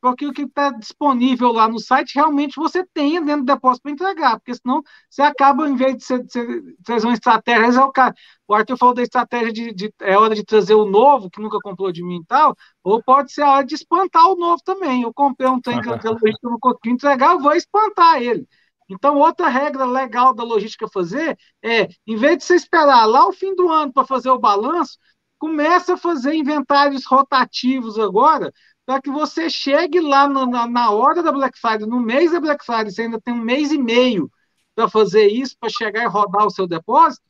porque 0.00 0.26
o 0.26 0.32
que 0.32 0.42
está 0.42 0.70
disponível 0.72 1.52
lá 1.52 1.68
no 1.68 1.78
site 1.78 2.16
realmente 2.16 2.56
você 2.56 2.84
tenha 2.92 3.20
dentro 3.20 3.42
do 3.44 3.54
depósito 3.54 3.82
para 3.84 3.92
entregar, 3.92 4.36
porque 4.36 4.52
senão 4.52 4.82
você 5.08 5.22
acaba, 5.22 5.68
em 5.68 5.76
vez 5.76 5.96
de 5.96 6.04
você, 6.04 6.18
você 6.24 6.62
trazer 6.84 7.06
uma 7.06 7.14
estratégia, 7.14 7.78
é 7.78 7.84
o, 7.84 7.92
cara, 7.92 8.12
o 8.48 8.54
Arthur 8.54 8.76
falou 8.76 8.94
da 8.94 9.02
estratégia 9.02 9.52
de, 9.52 9.72
de, 9.72 9.94
é 10.00 10.18
hora 10.18 10.34
de 10.34 10.44
trazer 10.44 10.74
o 10.74 10.90
novo, 10.90 11.30
que 11.30 11.40
nunca 11.40 11.58
comprou 11.62 11.92
de 11.92 12.02
mim 12.02 12.18
e 12.20 12.24
tal, 12.26 12.56
ou 12.82 13.00
pode 13.00 13.32
ser 13.32 13.42
a 13.42 13.52
hora 13.52 13.64
de 13.64 13.76
espantar 13.76 14.26
o 14.26 14.34
novo 14.34 14.60
também. 14.64 15.02
Eu 15.02 15.14
comprei 15.14 15.48
um 15.48 15.60
trem 15.60 15.80
que 15.80 15.88
eu 15.88 16.26
não 16.42 16.58
consegui 16.58 16.90
entregar, 16.90 17.34
eu 17.34 17.40
vou 17.40 17.52
espantar 17.52 18.20
ele. 18.20 18.44
Então, 18.88 19.16
outra 19.18 19.48
regra 19.48 19.84
legal 19.84 20.34
da 20.34 20.42
logística 20.42 20.88
fazer 20.88 21.36
é, 21.62 21.88
em 22.06 22.16
vez 22.16 22.38
de 22.38 22.44
você 22.44 22.54
esperar 22.54 23.04
lá 23.06 23.26
o 23.28 23.32
fim 23.32 23.54
do 23.54 23.68
ano 23.70 23.92
para 23.92 24.06
fazer 24.06 24.30
o 24.30 24.38
balanço, 24.38 24.98
começa 25.38 25.94
a 25.94 25.96
fazer 25.96 26.34
inventários 26.34 27.04
rotativos 27.06 27.98
agora, 27.98 28.52
para 28.84 29.00
que 29.00 29.10
você 29.10 29.50
chegue 29.50 30.00
lá 30.00 30.28
na, 30.28 30.66
na 30.66 30.90
hora 30.90 31.22
da 31.22 31.30
Black 31.30 31.58
Friday, 31.58 31.86
no 31.86 32.00
mês 32.00 32.32
da 32.32 32.40
Black 32.40 32.64
Friday, 32.64 32.90
você 32.90 33.02
ainda 33.02 33.20
tem 33.20 33.34
um 33.34 33.44
mês 33.44 33.70
e 33.70 33.78
meio 33.78 34.30
para 34.74 34.88
fazer 34.88 35.28
isso, 35.28 35.56
para 35.60 35.68
chegar 35.68 36.04
e 36.04 36.06
rodar 36.06 36.46
o 36.46 36.50
seu 36.50 36.66
depósito, 36.66 37.22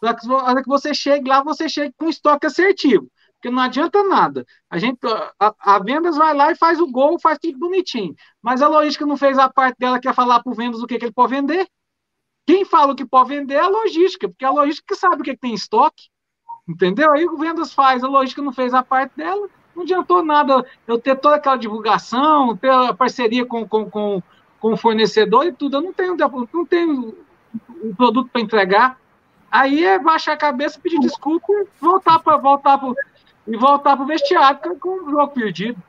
para 0.00 0.14
que, 0.14 0.26
que 0.62 0.68
você 0.68 0.92
chegue 0.92 1.28
lá, 1.28 1.42
você 1.42 1.68
chegue 1.68 1.94
com 1.96 2.08
estoque 2.08 2.46
assertivo. 2.46 3.10
Porque 3.36 3.54
não 3.54 3.62
adianta 3.62 4.02
nada. 4.02 4.44
A 4.70 4.78
gente, 4.78 4.98
a, 5.38 5.54
a, 5.58 5.78
vendas 5.78 6.16
vai 6.16 6.34
lá 6.34 6.50
e 6.50 6.56
faz 6.56 6.80
o 6.80 6.90
gol, 6.90 7.18
faz 7.20 7.38
tudo 7.38 7.58
bonitinho. 7.58 8.14
Mas 8.42 8.62
a 8.62 8.68
logística 8.68 9.06
não 9.06 9.16
fez 9.16 9.38
a 9.38 9.48
parte 9.48 9.76
dela 9.78 10.00
que 10.00 10.08
é 10.08 10.12
falar 10.12 10.42
para 10.42 10.52
o 10.52 10.54
vendas 10.54 10.82
o 10.82 10.86
que, 10.86 10.98
que 10.98 11.04
ele 11.04 11.12
pode 11.12 11.34
vender. 11.34 11.68
Quem 12.46 12.64
fala 12.64 12.92
o 12.92 12.96
que 12.96 13.04
pode 13.04 13.28
vender 13.30 13.54
é 13.54 13.60
a 13.60 13.68
logística, 13.68 14.28
porque 14.28 14.44
a 14.44 14.50
logística 14.50 14.94
que 14.94 15.00
sabe 15.00 15.16
o 15.16 15.24
que, 15.24 15.34
que 15.34 15.40
tem 15.40 15.50
em 15.50 15.54
estoque. 15.54 16.04
Entendeu? 16.68 17.12
Aí 17.12 17.26
o 17.26 17.36
vendas 17.36 17.72
faz, 17.72 18.02
a 18.02 18.08
logística 18.08 18.42
não 18.42 18.52
fez 18.52 18.72
a 18.72 18.82
parte 18.82 19.16
dela. 19.16 19.48
Não 19.74 19.82
adiantou 19.82 20.24
nada 20.24 20.64
eu 20.86 20.98
ter 20.98 21.16
toda 21.16 21.36
aquela 21.36 21.56
divulgação, 21.56 22.56
ter 22.56 22.70
a 22.70 22.94
parceria 22.94 23.44
com, 23.44 23.68
com, 23.68 23.90
com, 23.90 24.22
com 24.58 24.72
o 24.72 24.76
fornecedor 24.76 25.44
e 25.44 25.52
tudo. 25.52 25.76
Eu 25.76 25.82
não 25.82 25.92
tenho, 25.92 26.16
não 26.52 26.64
tenho 26.64 27.14
o 27.82 27.94
produto 27.94 28.30
para 28.30 28.40
entregar. 28.40 28.98
Aí 29.50 29.84
é 29.84 29.98
baixar 29.98 30.32
a 30.32 30.36
cabeça, 30.36 30.80
pedir 30.80 30.98
desculpa 30.98 31.46
voltar 31.80 32.18
para 32.18 32.36
voltar 32.36 32.78
e 33.46 33.56
voltar 33.56 33.96
para 33.96 34.04
o 34.04 34.06
vestiário 34.06 34.76
com 34.78 35.04
o 35.04 35.10
jogo 35.10 35.28
perdido. 35.28 35.80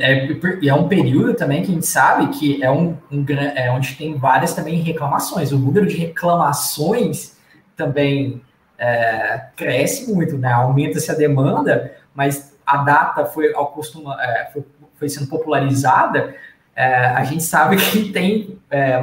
É, 0.00 0.28
é, 0.66 0.74
um 0.74 0.88
período 0.88 1.34
também 1.34 1.62
que 1.62 1.70
a 1.70 1.74
gente 1.74 1.86
sabe 1.86 2.28
que 2.28 2.62
é 2.62 2.70
um, 2.70 2.96
um 3.10 3.24
é 3.54 3.70
onde 3.70 3.94
tem 3.94 4.16
várias 4.16 4.54
também 4.54 4.80
reclamações. 4.80 5.52
O 5.52 5.58
número 5.58 5.86
de 5.86 5.96
reclamações 5.96 7.36
também 7.76 8.40
é, 8.78 9.46
cresce 9.56 10.12
muito, 10.12 10.38
né? 10.38 10.52
Aumenta-se 10.52 11.10
a 11.10 11.14
demanda, 11.14 11.92
mas 12.14 12.56
a 12.64 12.78
data 12.78 13.26
foi, 13.26 13.52
ao 13.54 13.68
costuma, 13.68 14.16
é, 14.22 14.50
foi, 14.52 14.64
foi 14.94 15.08
sendo 15.08 15.28
popularizada. 15.28 16.34
É, 16.74 17.06
a 17.06 17.24
gente 17.24 17.42
sabe 17.42 17.76
que 17.90 18.12
tem 18.12 18.58
é, 18.70 19.00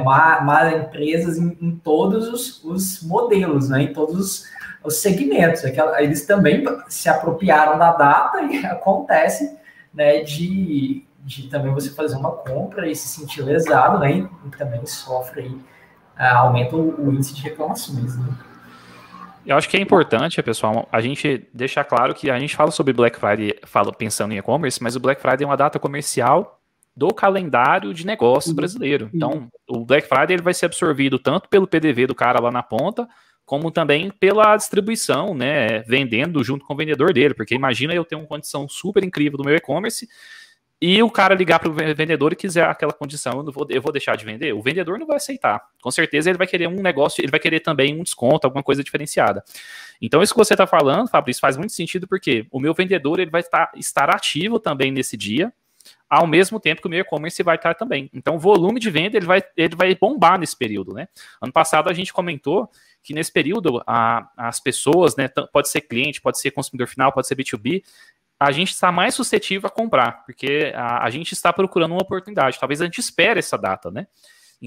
empresas 0.78 1.38
em, 1.38 1.56
em 1.60 1.76
todos 1.76 2.28
os, 2.28 2.64
os, 2.64 3.02
modelos, 3.02 3.68
né? 3.68 3.82
Em 3.82 3.92
todos 3.92 4.16
os 4.18 4.54
os 4.84 4.96
segmentos. 4.96 5.64
Aquela, 5.64 6.00
eles 6.02 6.26
também 6.26 6.64
se 6.88 7.08
apropriaram 7.08 7.78
da 7.78 7.92
data 7.92 8.42
e 8.42 8.58
acontece 8.66 9.58
né, 9.92 10.22
de, 10.22 11.02
de 11.20 11.48
também 11.48 11.72
você 11.72 11.90
fazer 11.90 12.16
uma 12.16 12.32
compra 12.32 12.88
e 12.88 12.94
se 12.94 13.08
sentir 13.08 13.42
lesado, 13.42 13.98
né, 13.98 14.28
e 14.44 14.50
também 14.56 14.84
sofre 14.86 15.42
aí, 15.42 15.48
uh, 15.48 16.36
aumenta 16.36 16.76
o, 16.76 17.06
o, 17.06 17.12
índice 17.12 17.34
de 17.34 17.42
reclamações. 17.42 18.16
Né? 18.18 18.34
Eu 19.46 19.56
acho 19.56 19.68
que 19.68 19.76
é 19.76 19.80
importante, 19.80 20.42
pessoal, 20.42 20.88
a 20.90 21.00
gente 21.00 21.48
deixar 21.52 21.84
claro 21.84 22.14
que 22.14 22.30
a 22.30 22.38
gente 22.38 22.56
fala 22.56 22.70
sobre 22.70 22.92
Black 22.92 23.18
Friday, 23.18 23.58
fala 23.64 23.92
pensando 23.92 24.32
em 24.32 24.38
e-commerce, 24.38 24.82
mas 24.82 24.96
o 24.96 25.00
Black 25.00 25.20
Friday 25.20 25.44
é 25.44 25.46
uma 25.46 25.56
data 25.56 25.78
comercial 25.78 26.60
do 26.96 27.12
calendário 27.12 27.92
de 27.92 28.06
negócios 28.06 28.54
brasileiro. 28.54 29.10
Então, 29.12 29.48
o 29.68 29.84
Black 29.84 30.08
Friday 30.08 30.36
ele 30.36 30.42
vai 30.42 30.54
ser 30.54 30.66
absorvido 30.66 31.18
tanto 31.18 31.48
pelo 31.48 31.66
PDV 31.66 32.06
do 32.06 32.14
cara 32.14 32.40
lá 32.40 32.52
na 32.52 32.62
ponta, 32.62 33.08
como 33.44 33.70
também 33.70 34.10
pela 34.10 34.56
distribuição, 34.56 35.34
né, 35.34 35.80
vendendo 35.80 36.42
junto 36.42 36.64
com 36.64 36.74
o 36.74 36.76
vendedor 36.76 37.12
dele, 37.12 37.34
porque 37.34 37.54
imagina 37.54 37.94
eu 37.94 38.04
ter 38.04 38.16
uma 38.16 38.26
condição 38.26 38.68
super 38.68 39.04
incrível 39.04 39.36
do 39.36 39.44
meu 39.44 39.54
e-commerce 39.54 40.08
e 40.80 41.02
o 41.02 41.10
cara 41.10 41.34
ligar 41.34 41.60
para 41.60 41.70
o 41.70 41.72
vendedor 41.72 42.32
e 42.32 42.36
quiser 42.36 42.68
aquela 42.68 42.92
condição, 42.92 43.42
eu, 43.46 43.52
vou, 43.52 43.66
eu 43.70 43.80
vou 43.80 43.92
deixar 43.92 44.16
de 44.16 44.24
vender, 44.24 44.52
o 44.52 44.60
vendedor 44.60 44.98
não 44.98 45.06
vai 45.06 45.16
aceitar. 45.16 45.62
Com 45.80 45.90
certeza 45.90 46.28
ele 46.28 46.36
vai 46.36 46.46
querer 46.46 46.68
um 46.68 46.82
negócio, 46.82 47.22
ele 47.22 47.30
vai 47.30 47.40
querer 47.40 47.60
também 47.60 47.98
um 47.98 48.02
desconto, 48.02 48.46
alguma 48.46 48.62
coisa 48.62 48.82
diferenciada. 48.82 49.42
Então 50.00 50.22
isso 50.22 50.34
que 50.34 50.38
você 50.38 50.54
está 50.54 50.66
falando, 50.66 51.08
Fabrício, 51.08 51.40
faz 51.40 51.56
muito 51.56 51.72
sentido 51.72 52.06
porque 52.06 52.46
o 52.50 52.60
meu 52.60 52.74
vendedor 52.74 53.18
ele 53.18 53.30
vai 53.30 53.40
estar, 53.40 53.70
estar 53.76 54.10
ativo 54.10 54.58
também 54.58 54.90
nesse 54.90 55.16
dia, 55.16 55.52
ao 56.16 56.26
mesmo 56.26 56.60
tempo 56.60 56.80
que 56.80 56.86
o 56.86 56.90
meu 56.90 57.00
e-commerce 57.00 57.42
vai 57.42 57.56
estar 57.56 57.74
também. 57.74 58.10
Então 58.12 58.36
o 58.36 58.38
volume 58.38 58.80
de 58.80 58.90
venda 58.90 59.16
ele 59.16 59.26
vai, 59.26 59.42
ele 59.56 59.76
vai 59.76 59.94
bombar 59.94 60.38
nesse 60.38 60.56
período, 60.56 60.92
né? 60.92 61.08
Ano 61.40 61.52
passado 61.52 61.90
a 61.90 61.92
gente 61.92 62.12
comentou 62.12 62.70
que 63.02 63.12
nesse 63.12 63.32
período 63.32 63.82
a, 63.86 64.28
as 64.36 64.60
pessoas, 64.60 65.14
né, 65.16 65.28
pode 65.52 65.68
ser 65.68 65.82
cliente, 65.82 66.20
pode 66.20 66.40
ser 66.40 66.50
consumidor 66.50 66.88
final, 66.88 67.12
pode 67.12 67.26
ser 67.26 67.36
B2B, 67.36 67.82
a 68.40 68.50
gente 68.50 68.70
está 68.70 68.90
mais 68.90 69.14
suscetível 69.14 69.68
a 69.68 69.70
comprar, 69.70 70.24
porque 70.24 70.72
a, 70.74 71.04
a 71.04 71.10
gente 71.10 71.32
está 71.32 71.52
procurando 71.52 71.92
uma 71.92 72.02
oportunidade. 72.02 72.58
Talvez 72.58 72.80
a 72.80 72.84
gente 72.84 72.98
espere 72.98 73.38
essa 73.38 73.56
data, 73.56 73.90
né? 73.90 74.06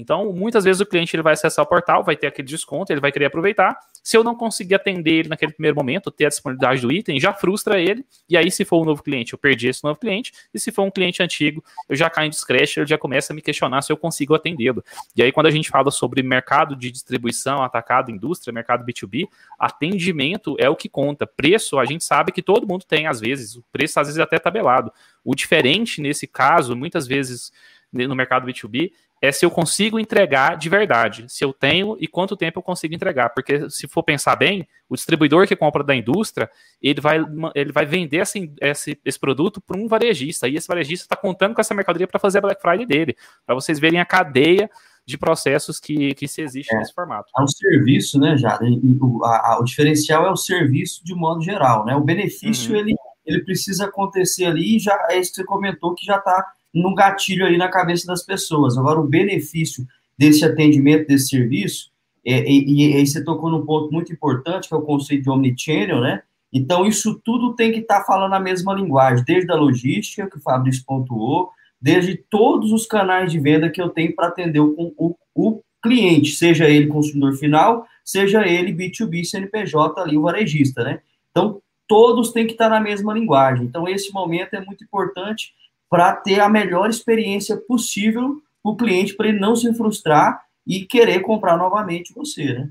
Então, 0.00 0.32
muitas 0.32 0.64
vezes 0.64 0.80
o 0.80 0.86
cliente 0.86 1.14
ele 1.16 1.22
vai 1.22 1.32
acessar 1.32 1.64
o 1.64 1.68
portal, 1.68 2.04
vai 2.04 2.16
ter 2.16 2.28
aquele 2.28 2.46
desconto, 2.46 2.92
ele 2.92 3.00
vai 3.00 3.10
querer 3.10 3.24
aproveitar. 3.26 3.76
Se 4.02 4.16
eu 4.16 4.22
não 4.22 4.34
conseguir 4.34 4.76
atender 4.76 5.10
ele 5.10 5.28
naquele 5.28 5.52
primeiro 5.52 5.76
momento, 5.76 6.10
ter 6.10 6.26
a 6.26 6.28
disponibilidade 6.28 6.80
do 6.80 6.92
item, 6.92 7.18
já 7.18 7.32
frustra 7.32 7.80
ele. 7.80 8.06
E 8.28 8.36
aí, 8.36 8.50
se 8.50 8.64
for 8.64 8.80
um 8.80 8.84
novo 8.84 9.02
cliente, 9.02 9.32
eu 9.32 9.38
perdi 9.38 9.68
esse 9.68 9.82
novo 9.82 9.98
cliente. 9.98 10.32
E 10.54 10.60
se 10.60 10.70
for 10.70 10.84
um 10.84 10.90
cliente 10.90 11.22
antigo, 11.22 11.64
eu 11.88 11.96
já 11.96 12.08
caio 12.08 12.28
em 12.28 12.30
descrédito, 12.30 12.80
ele 12.80 12.86
já 12.86 12.96
começa 12.96 13.32
a 13.32 13.36
me 13.36 13.42
questionar 13.42 13.82
se 13.82 13.92
eu 13.92 13.96
consigo 13.96 14.34
atendê-lo. 14.34 14.84
E 15.16 15.22
aí, 15.22 15.32
quando 15.32 15.46
a 15.46 15.50
gente 15.50 15.68
fala 15.68 15.90
sobre 15.90 16.22
mercado 16.22 16.76
de 16.76 16.90
distribuição, 16.90 17.62
atacado, 17.62 18.10
indústria, 18.10 18.52
mercado 18.52 18.84
B2B, 18.84 19.28
atendimento 19.58 20.54
é 20.60 20.70
o 20.70 20.76
que 20.76 20.88
conta. 20.88 21.26
Preço, 21.26 21.78
a 21.78 21.84
gente 21.84 22.04
sabe 22.04 22.30
que 22.30 22.40
todo 22.40 22.68
mundo 22.68 22.84
tem, 22.84 23.08
às 23.08 23.20
vezes. 23.20 23.56
O 23.56 23.64
preço, 23.72 23.98
às 23.98 24.06
vezes, 24.06 24.18
é 24.18 24.22
até 24.22 24.38
tabelado. 24.38 24.92
O 25.24 25.34
diferente 25.34 26.00
nesse 26.00 26.26
caso, 26.26 26.76
muitas 26.76 27.06
vezes 27.06 27.52
no 27.92 28.14
mercado 28.14 28.46
B2B, 28.46 28.92
é 29.20 29.32
se 29.32 29.44
eu 29.44 29.50
consigo 29.50 29.98
entregar 29.98 30.56
de 30.56 30.68
verdade, 30.68 31.26
se 31.28 31.44
eu 31.44 31.52
tenho 31.52 31.96
e 32.00 32.06
quanto 32.06 32.36
tempo 32.36 32.58
eu 32.58 32.62
consigo 32.62 32.94
entregar. 32.94 33.30
Porque 33.30 33.68
se 33.68 33.88
for 33.88 34.02
pensar 34.02 34.36
bem, 34.36 34.66
o 34.88 34.94
distribuidor 34.94 35.46
que 35.46 35.56
compra 35.56 35.82
da 35.82 35.94
indústria, 35.94 36.48
ele 36.80 37.00
vai, 37.00 37.18
ele 37.54 37.72
vai 37.72 37.84
vender 37.84 38.18
esse, 38.18 38.52
esse, 38.60 38.98
esse 39.04 39.18
produto 39.18 39.60
para 39.60 39.76
um 39.76 39.88
varejista, 39.88 40.48
e 40.48 40.56
esse 40.56 40.68
varejista 40.68 41.04
está 41.04 41.16
contando 41.16 41.54
com 41.54 41.60
essa 41.60 41.74
mercadoria 41.74 42.06
para 42.06 42.20
fazer 42.20 42.38
a 42.38 42.42
Black 42.42 42.62
Friday 42.62 42.86
dele, 42.86 43.16
para 43.44 43.54
vocês 43.54 43.78
verem 43.78 44.00
a 44.00 44.04
cadeia 44.04 44.70
de 45.04 45.16
processos 45.16 45.80
que, 45.80 46.14
que 46.14 46.28
se 46.28 46.42
existe 46.42 46.74
é, 46.74 46.78
nesse 46.78 46.92
formato. 46.92 47.30
É 47.36 47.42
um 47.42 47.48
serviço, 47.48 48.20
né, 48.20 48.36
Jada? 48.36 48.66
O, 49.00 49.24
a, 49.24 49.54
a, 49.54 49.58
o 49.58 49.64
diferencial 49.64 50.26
é 50.26 50.30
o 50.30 50.36
serviço 50.36 51.02
de 51.02 51.14
modo 51.14 51.42
geral, 51.42 51.84
né? 51.86 51.96
O 51.96 52.04
benefício, 52.04 52.74
uhum. 52.74 52.80
ele, 52.80 52.94
ele 53.24 53.42
precisa 53.42 53.86
acontecer 53.86 54.44
ali, 54.44 54.78
já 54.78 54.94
é 55.08 55.18
isso 55.18 55.30
que 55.30 55.36
você 55.36 55.44
comentou, 55.44 55.94
que 55.94 56.04
já 56.04 56.18
está 56.18 56.46
num 56.82 56.94
gatilho 56.94 57.46
ali 57.46 57.56
na 57.56 57.68
cabeça 57.68 58.06
das 58.06 58.24
pessoas. 58.24 58.76
Agora, 58.76 59.00
o 59.00 59.06
benefício 59.06 59.86
desse 60.16 60.44
atendimento, 60.44 61.06
desse 61.06 61.28
serviço, 61.28 61.90
é, 62.24 62.50
e, 62.50 62.92
e 62.92 62.96
aí 62.96 63.06
você 63.06 63.22
tocou 63.22 63.50
num 63.50 63.64
ponto 63.64 63.92
muito 63.92 64.12
importante, 64.12 64.68
que 64.68 64.74
é 64.74 64.76
o 64.76 64.82
conceito 64.82 65.22
de 65.22 65.30
omnichannel, 65.30 66.00
né? 66.00 66.22
Então, 66.52 66.86
isso 66.86 67.20
tudo 67.24 67.54
tem 67.54 67.72
que 67.72 67.80
estar 67.80 68.00
tá 68.00 68.04
falando 68.04 68.34
a 68.34 68.40
mesma 68.40 68.72
linguagem, 68.74 69.24
desde 69.24 69.50
a 69.52 69.54
logística, 69.54 70.28
que 70.28 70.38
o 70.38 70.40
Fabrício 70.40 70.82
pontuou, 70.86 71.50
desde 71.80 72.16
todos 72.16 72.72
os 72.72 72.86
canais 72.86 73.30
de 73.30 73.38
venda 73.38 73.70
que 73.70 73.80
eu 73.80 73.90
tenho 73.90 74.14
para 74.14 74.28
atender 74.28 74.60
o, 74.60 74.74
o, 74.96 75.16
o, 75.34 75.62
cliente, 75.80 76.30
seja 76.30 76.68
ele 76.68 76.88
consumidor 76.88 77.34
final, 77.34 77.86
seja 78.04 78.46
ele 78.46 78.72
B2B, 78.72 79.24
CNPJ 79.24 80.00
ali, 80.00 80.18
o 80.18 80.22
varejista, 80.22 80.82
né? 80.82 81.00
Então, 81.30 81.62
todos 81.86 82.32
têm 82.32 82.46
que 82.46 82.52
estar 82.52 82.68
tá 82.68 82.74
na 82.74 82.80
mesma 82.80 83.14
linguagem. 83.14 83.66
Então, 83.66 83.88
esse 83.88 84.12
momento 84.12 84.54
é 84.54 84.64
muito 84.64 84.82
importante 84.82 85.54
para 85.90 86.14
ter 86.14 86.40
a 86.40 86.48
melhor 86.48 86.90
experiência 86.90 87.56
possível 87.56 88.40
para 88.62 88.72
o 88.72 88.76
cliente, 88.76 89.14
para 89.14 89.28
ele 89.28 89.38
não 89.40 89.56
se 89.56 89.72
frustrar 89.74 90.42
e 90.66 90.84
querer 90.84 91.20
comprar 91.20 91.56
novamente 91.56 92.12
você, 92.12 92.44
né? 92.52 92.70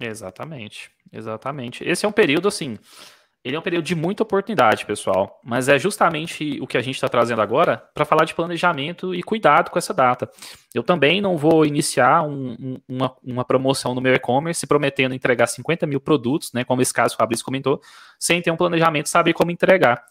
Exatamente, 0.00 0.90
exatamente. 1.12 1.84
Esse 1.84 2.06
é 2.06 2.08
um 2.08 2.12
período 2.12 2.48
assim, 2.48 2.78
ele 3.42 3.56
é 3.56 3.58
um 3.58 3.62
período 3.62 3.84
de 3.84 3.94
muita 3.94 4.22
oportunidade, 4.22 4.84
pessoal, 4.84 5.40
mas 5.42 5.66
é 5.66 5.78
justamente 5.78 6.58
o 6.60 6.66
que 6.66 6.76
a 6.76 6.82
gente 6.82 6.96
está 6.96 7.08
trazendo 7.08 7.40
agora 7.40 7.82
para 7.94 8.04
falar 8.04 8.26
de 8.26 8.34
planejamento 8.34 9.14
e 9.14 9.22
cuidado 9.22 9.70
com 9.70 9.78
essa 9.78 9.94
data. 9.94 10.30
Eu 10.74 10.82
também 10.82 11.22
não 11.22 11.38
vou 11.38 11.64
iniciar 11.64 12.22
um, 12.22 12.52
um, 12.52 12.80
uma, 12.86 13.16
uma 13.24 13.44
promoção 13.44 13.94
no 13.94 14.00
meu 14.00 14.14
e-commerce 14.14 14.66
prometendo 14.66 15.14
entregar 15.14 15.46
50 15.46 15.86
mil 15.86 16.00
produtos, 16.00 16.52
né, 16.52 16.64
como 16.64 16.82
esse 16.82 16.92
caso 16.92 17.14
o 17.14 17.16
Fabrício 17.16 17.44
comentou, 17.44 17.80
sem 18.18 18.42
ter 18.42 18.50
um 18.50 18.56
planejamento 18.56 19.08
saber 19.08 19.32
como 19.32 19.50
entregar. 19.50 20.04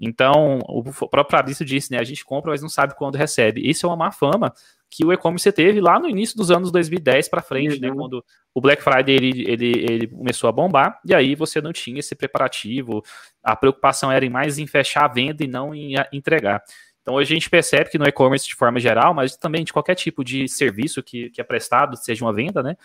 Então, 0.00 0.60
o 0.68 0.82
próprio 1.08 1.38
Fabrício 1.38 1.64
disse, 1.64 1.90
né? 1.90 1.98
A 1.98 2.04
gente 2.04 2.24
compra, 2.24 2.52
mas 2.52 2.62
não 2.62 2.68
sabe 2.68 2.94
quando 2.96 3.16
recebe. 3.16 3.68
Isso 3.68 3.84
é 3.84 3.88
uma 3.88 3.96
má 3.96 4.12
fama 4.12 4.52
que 4.90 5.04
o 5.04 5.12
e-commerce 5.12 5.50
teve 5.52 5.80
lá 5.80 5.98
no 5.98 6.08
início 6.08 6.36
dos 6.36 6.50
anos 6.50 6.72
2010 6.72 7.28
para 7.28 7.42
frente, 7.42 7.74
uhum. 7.74 7.80
né, 7.80 7.90
quando 7.94 8.24
o 8.54 8.60
Black 8.60 8.82
Friday 8.82 9.14
ele, 9.14 9.44
ele, 9.46 9.84
ele 9.86 10.06
começou 10.06 10.48
a 10.48 10.52
bombar, 10.52 10.98
e 11.04 11.14
aí 11.14 11.34
você 11.34 11.60
não 11.60 11.72
tinha 11.72 12.00
esse 12.00 12.14
preparativo, 12.14 13.02
a 13.42 13.54
preocupação 13.54 14.10
era 14.10 14.24
em 14.24 14.30
mais 14.30 14.58
em 14.58 14.66
fechar 14.66 15.04
a 15.04 15.08
venda 15.08 15.44
e 15.44 15.46
não 15.46 15.74
em 15.74 15.94
entregar. 16.12 16.62
Então 17.02 17.14
hoje 17.14 17.32
a 17.32 17.36
gente 17.36 17.50
percebe 17.50 17.90
que 17.90 17.98
no 17.98 18.06
e-commerce 18.06 18.46
de 18.46 18.54
forma 18.54 18.80
geral, 18.80 19.12
mas 19.12 19.36
também 19.36 19.64
de 19.64 19.72
qualquer 19.72 19.94
tipo 19.94 20.24
de 20.24 20.48
serviço 20.48 21.02
que, 21.02 21.30
que 21.30 21.40
é 21.40 21.44
prestado, 21.44 21.96
seja 21.96 22.24
uma 22.24 22.32
venda, 22.32 22.62
né? 22.62 22.76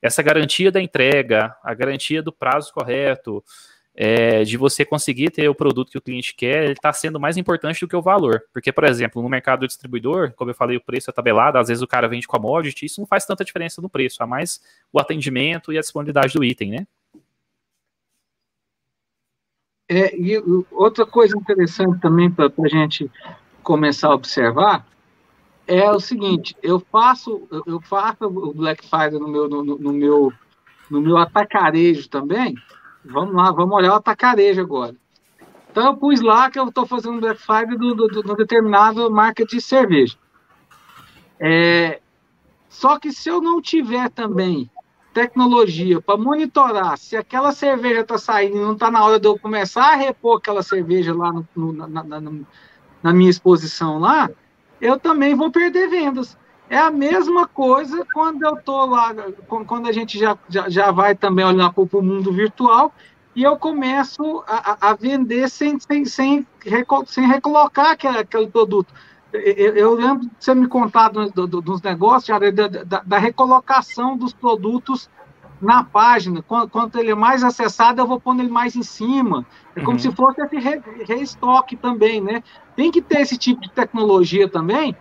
Essa 0.00 0.22
garantia 0.22 0.70
da 0.70 0.80
entrega, 0.80 1.56
a 1.62 1.74
garantia 1.74 2.22
do 2.22 2.32
prazo 2.32 2.72
correto, 2.72 3.42
é, 4.00 4.44
de 4.44 4.56
você 4.56 4.84
conseguir 4.84 5.28
ter 5.28 5.48
o 5.48 5.54
produto 5.56 5.90
que 5.90 5.98
o 5.98 6.00
cliente 6.00 6.32
quer, 6.32 6.62
ele 6.62 6.74
está 6.74 6.92
sendo 6.92 7.18
mais 7.18 7.36
importante 7.36 7.80
do 7.80 7.88
que 7.88 7.96
o 7.96 8.00
valor. 8.00 8.44
Porque, 8.52 8.70
por 8.70 8.84
exemplo, 8.84 9.20
no 9.20 9.28
mercado 9.28 9.66
distribuidor, 9.66 10.32
como 10.36 10.52
eu 10.52 10.54
falei, 10.54 10.76
o 10.76 10.80
preço 10.80 11.10
é 11.10 11.12
tabelado, 11.12 11.58
às 11.58 11.66
vezes 11.66 11.82
o 11.82 11.86
cara 11.86 12.06
vende 12.06 12.28
commodity, 12.28 12.86
isso 12.86 13.00
não 13.00 13.08
faz 13.08 13.26
tanta 13.26 13.44
diferença 13.44 13.82
no 13.82 13.88
preço, 13.88 14.22
a 14.22 14.26
mais 14.26 14.62
o 14.92 15.00
atendimento 15.00 15.72
e 15.72 15.78
a 15.78 15.80
disponibilidade 15.80 16.32
do 16.32 16.44
item, 16.44 16.70
né? 16.70 16.86
É, 19.88 20.14
e 20.16 20.40
outra 20.70 21.04
coisa 21.04 21.36
interessante 21.36 22.00
também 22.00 22.30
para 22.30 22.52
a 22.56 22.68
gente 22.68 23.10
começar 23.64 24.08
a 24.08 24.14
observar 24.14 24.86
é 25.66 25.90
o 25.90 25.98
seguinte: 25.98 26.54
eu 26.62 26.78
faço 26.78 27.48
eu 27.66 27.80
faço 27.80 28.26
o 28.26 28.54
Black 28.54 28.86
Friday 28.86 29.18
no 29.18 29.26
meu 29.26 29.48
no, 29.48 29.64
no 29.64 29.92
meu 29.92 30.32
no 30.90 31.00
meu 31.00 31.16
atacarejo 31.16 32.06
também 32.08 32.54
Vamos 33.10 33.34
lá, 33.34 33.50
vamos 33.50 33.74
olhar 33.74 33.92
o 33.92 33.96
atacarejo 33.96 34.60
agora. 34.60 34.94
Então, 35.70 35.84
eu 35.86 35.96
pus 35.96 36.20
lá 36.20 36.50
que 36.50 36.58
eu 36.58 36.68
estou 36.68 36.86
fazendo 36.86 37.20
Black 37.20 37.40
Friday 37.40 37.76
do, 37.76 37.94
do, 37.94 38.08
do, 38.08 38.36
determinado 38.36 39.10
marca 39.10 39.44
de 39.46 39.60
cerveja. 39.60 40.16
É, 41.40 42.00
só 42.68 42.98
que 42.98 43.10
se 43.10 43.28
eu 43.28 43.40
não 43.40 43.62
tiver 43.62 44.10
também 44.10 44.70
tecnologia 45.14 46.00
para 46.00 46.18
monitorar 46.18 46.98
se 46.98 47.16
aquela 47.16 47.52
cerveja 47.52 48.00
está 48.00 48.18
saindo 48.18 48.56
e 48.56 48.60
não 48.60 48.72
está 48.72 48.90
na 48.90 49.04
hora 49.04 49.18
de 49.18 49.26
eu 49.26 49.38
começar 49.38 49.92
a 49.92 49.96
repor 49.96 50.38
aquela 50.38 50.62
cerveja 50.62 51.14
lá 51.14 51.32
no, 51.32 51.46
no, 51.56 51.72
na, 51.72 52.04
na, 52.04 52.20
na, 53.02 53.12
minha 53.12 53.30
exposição 53.30 53.98
lá, 53.98 54.30
eu 54.80 54.98
também 54.98 55.34
vou 55.34 55.50
perder 55.50 55.88
vendas. 55.88 56.36
É 56.70 56.78
a 56.78 56.90
mesma 56.90 57.46
coisa 57.46 58.06
quando 58.12 58.42
eu 58.42 58.54
estou 58.54 58.84
lá, 58.86 59.14
quando 59.66 59.88
a 59.88 59.92
gente 59.92 60.18
já, 60.18 60.36
já, 60.48 60.68
já 60.68 60.90
vai 60.90 61.14
também 61.14 61.44
olhar 61.44 61.72
para 61.72 61.82
o 61.82 62.02
mundo 62.02 62.32
virtual 62.32 62.92
e 63.34 63.42
eu 63.42 63.56
começo 63.56 64.42
a, 64.46 64.90
a 64.90 64.94
vender 64.94 65.48
sem, 65.48 65.78
sem, 65.78 66.04
sem, 66.04 66.46
sem 67.06 67.26
recolocar 67.26 67.92
aquele, 67.92 68.18
aquele 68.18 68.48
produto. 68.48 68.92
Eu, 69.32 69.76
eu, 69.76 69.94
lembro 69.94 70.26
de 70.26 70.30
você 70.38 70.54
me 70.54 70.66
contar 70.66 71.10
do, 71.10 71.30
do, 71.46 71.60
dos 71.60 71.82
negócios, 71.82 72.38
da, 72.52 72.68
da, 72.68 73.02
da, 73.04 73.18
recolocação 73.18 74.16
dos 74.16 74.32
produtos 74.32 75.08
na 75.60 75.84
página. 75.84 76.42
Quanto 76.42 76.98
ele 76.98 77.10
é 77.10 77.14
mais 77.14 77.44
acessado, 77.44 78.00
eu 78.00 78.06
vou 78.06 78.18
pondo 78.18 78.40
ele 78.40 78.50
mais 78.50 78.74
em 78.74 78.82
cima. 78.82 79.46
É 79.76 79.80
como 79.80 79.92
uhum. 79.92 79.98
se 79.98 80.10
fosse 80.12 80.40
esse 80.42 80.56
re, 80.56 80.80
restoque 81.06 81.76
também, 81.76 82.20
né? 82.20 82.42
Tem 82.74 82.90
que 82.90 83.02
ter 83.02 83.20
esse 83.20 83.36
tipo 83.36 83.60
de 83.60 83.70
tecnologia 83.70 84.48
também, 84.48 84.96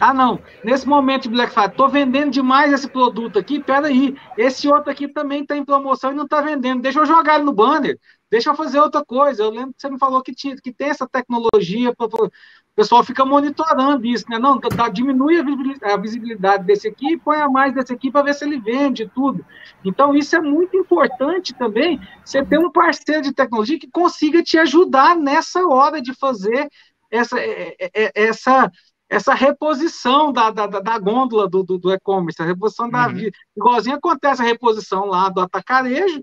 ah, 0.00 0.14
não, 0.14 0.40
nesse 0.64 0.88
momento 0.88 1.24
de 1.24 1.28
Black 1.28 1.52
Friday, 1.52 1.70
estou 1.70 1.88
vendendo 1.88 2.30
demais 2.30 2.72
esse 2.72 2.88
produto 2.88 3.38
aqui, 3.38 3.60
peraí, 3.62 4.16
esse 4.38 4.66
outro 4.66 4.90
aqui 4.90 5.06
também 5.06 5.42
está 5.42 5.54
em 5.56 5.64
promoção 5.64 6.10
e 6.10 6.14
não 6.14 6.24
está 6.24 6.40
vendendo, 6.40 6.80
deixa 6.80 7.00
eu 7.00 7.06
jogar 7.06 7.34
ele 7.34 7.44
no 7.44 7.52
banner, 7.52 7.98
deixa 8.30 8.48
eu 8.48 8.54
fazer 8.54 8.80
outra 8.80 9.04
coisa. 9.04 9.42
Eu 9.42 9.50
lembro 9.50 9.74
que 9.74 9.82
você 9.82 9.90
me 9.90 9.98
falou 9.98 10.22
que, 10.22 10.34
tinha, 10.34 10.56
que 10.56 10.72
tem 10.72 10.88
essa 10.88 11.06
tecnologia, 11.06 11.94
pra, 11.94 12.08
pra, 12.08 12.24
o 12.24 12.30
pessoal 12.74 13.04
fica 13.04 13.26
monitorando 13.26 14.06
isso, 14.06 14.24
né? 14.30 14.38
Não, 14.38 14.58
tá, 14.58 14.88
diminui 14.88 15.38
a 15.82 15.96
visibilidade 15.98 16.64
desse 16.64 16.88
aqui, 16.88 17.18
põe 17.18 17.38
a 17.38 17.48
mais 17.48 17.74
desse 17.74 17.92
aqui 17.92 18.10
para 18.10 18.22
ver 18.22 18.34
se 18.34 18.44
ele 18.44 18.58
vende 18.58 19.10
tudo. 19.14 19.44
Então, 19.84 20.14
isso 20.14 20.34
é 20.34 20.40
muito 20.40 20.76
importante 20.76 21.52
também, 21.52 22.00
você 22.24 22.42
ter 22.42 22.58
um 22.58 22.70
parceiro 22.70 23.22
de 23.22 23.34
tecnologia 23.34 23.78
que 23.78 23.90
consiga 23.90 24.42
te 24.42 24.56
ajudar 24.56 25.14
nessa 25.14 25.66
hora 25.66 26.00
de 26.00 26.14
fazer 26.14 26.70
essa, 27.10 27.38
é, 27.38 27.76
é, 27.78 27.90
é, 27.92 28.12
essa 28.14 28.70
essa 29.10 29.34
reposição 29.34 30.32
da, 30.32 30.50
da, 30.52 30.68
da 30.68 30.98
gôndola 30.98 31.48
do, 31.48 31.64
do, 31.64 31.78
do 31.78 31.92
e-commerce, 31.92 32.40
a 32.40 32.44
reposição 32.44 32.86
uhum. 32.86 32.92
da 32.92 33.08
vida. 33.08 33.36
Igualzinho 33.56 33.96
acontece 33.96 34.40
a 34.40 34.44
reposição 34.44 35.06
lá 35.06 35.28
do 35.28 35.40
atacarejo, 35.40 36.22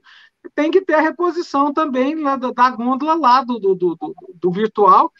tem 0.55 0.71
que 0.71 0.79
ter 0.79 0.93
a 0.93 1.01
reposição 1.01 1.73
também 1.73 2.15
lá 2.15 2.37
da, 2.37 2.51
da 2.51 2.69
gôndola 2.69 3.13
lá 3.15 3.43
do, 3.43 3.59
do, 3.59 3.75
do, 3.75 3.97
do 4.35 4.51
virtual, 4.51 5.11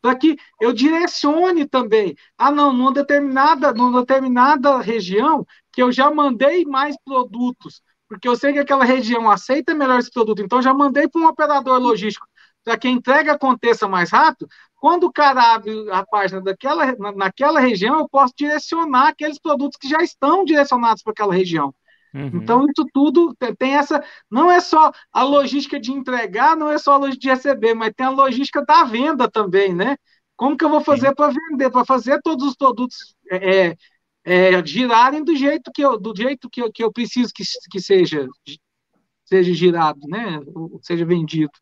para 0.00 0.14
que 0.14 0.36
eu 0.60 0.72
direcione 0.72 1.66
também. 1.66 2.14
Ah, 2.38 2.52
não, 2.52 2.72
numa 2.72 2.92
determinada, 2.92 3.74
numa 3.74 4.00
determinada 4.00 4.78
região, 4.78 5.44
que 5.72 5.82
eu 5.82 5.90
já 5.90 6.08
mandei 6.08 6.64
mais 6.64 6.96
produtos, 7.04 7.82
porque 8.08 8.28
eu 8.28 8.36
sei 8.36 8.52
que 8.52 8.60
aquela 8.60 8.84
região 8.84 9.28
aceita 9.28 9.74
melhor 9.74 9.98
esse 9.98 10.12
produto, 10.12 10.42
então 10.42 10.62
já 10.62 10.72
mandei 10.72 11.08
para 11.08 11.20
um 11.20 11.26
operador 11.26 11.80
logístico 11.80 12.24
para 12.66 12.76
que 12.76 12.88
a 12.88 12.90
entrega 12.90 13.32
aconteça 13.32 13.86
mais 13.86 14.10
rápido, 14.10 14.48
quando 14.76 15.04
o 15.04 15.12
cara 15.12 15.54
abre 15.54 15.72
a 15.90 16.04
página 16.04 16.40
daquela, 16.40 16.94
naquela 17.14 17.60
região, 17.60 17.98
eu 17.98 18.08
posso 18.08 18.34
direcionar 18.36 19.08
aqueles 19.08 19.38
produtos 19.38 19.78
que 19.78 19.88
já 19.88 19.98
estão 20.02 20.44
direcionados 20.44 21.02
para 21.02 21.12
aquela 21.12 21.34
região. 21.34 21.74
Uhum. 22.14 22.30
Então, 22.34 22.64
isso 22.64 22.86
tudo 22.92 23.34
tem 23.58 23.74
essa. 23.74 24.02
Não 24.30 24.50
é 24.50 24.60
só 24.60 24.90
a 25.12 25.22
logística 25.22 25.78
de 25.78 25.92
entregar, 25.92 26.56
não 26.56 26.70
é 26.70 26.78
só 26.78 26.94
a 26.94 26.96
logística 26.96 27.28
de 27.28 27.34
receber, 27.34 27.74
mas 27.74 27.92
tem 27.94 28.06
a 28.06 28.10
logística 28.10 28.64
da 28.64 28.84
venda 28.84 29.30
também, 29.30 29.74
né? 29.74 29.96
Como 30.36 30.56
que 30.56 30.64
eu 30.64 30.70
vou 30.70 30.80
fazer 30.80 31.14
para 31.14 31.32
vender, 31.50 31.70
para 31.70 31.84
fazer 31.84 32.20
todos 32.22 32.46
os 32.46 32.54
produtos 32.54 33.14
é, 33.30 33.68
é, 33.68 33.76
é, 34.24 34.66
girarem 34.66 35.24
do 35.24 35.34
jeito 35.34 35.70
que 35.72 35.82
eu, 35.82 35.98
do 35.98 36.14
jeito 36.16 36.48
que 36.48 36.62
eu, 36.62 36.72
que 36.72 36.84
eu 36.84 36.92
preciso 36.92 37.32
que, 37.34 37.42
que 37.70 37.80
seja, 37.80 38.26
seja 39.24 39.52
girado, 39.52 40.00
né? 40.08 40.40
Seja 40.82 41.04
vendido. 41.04 41.52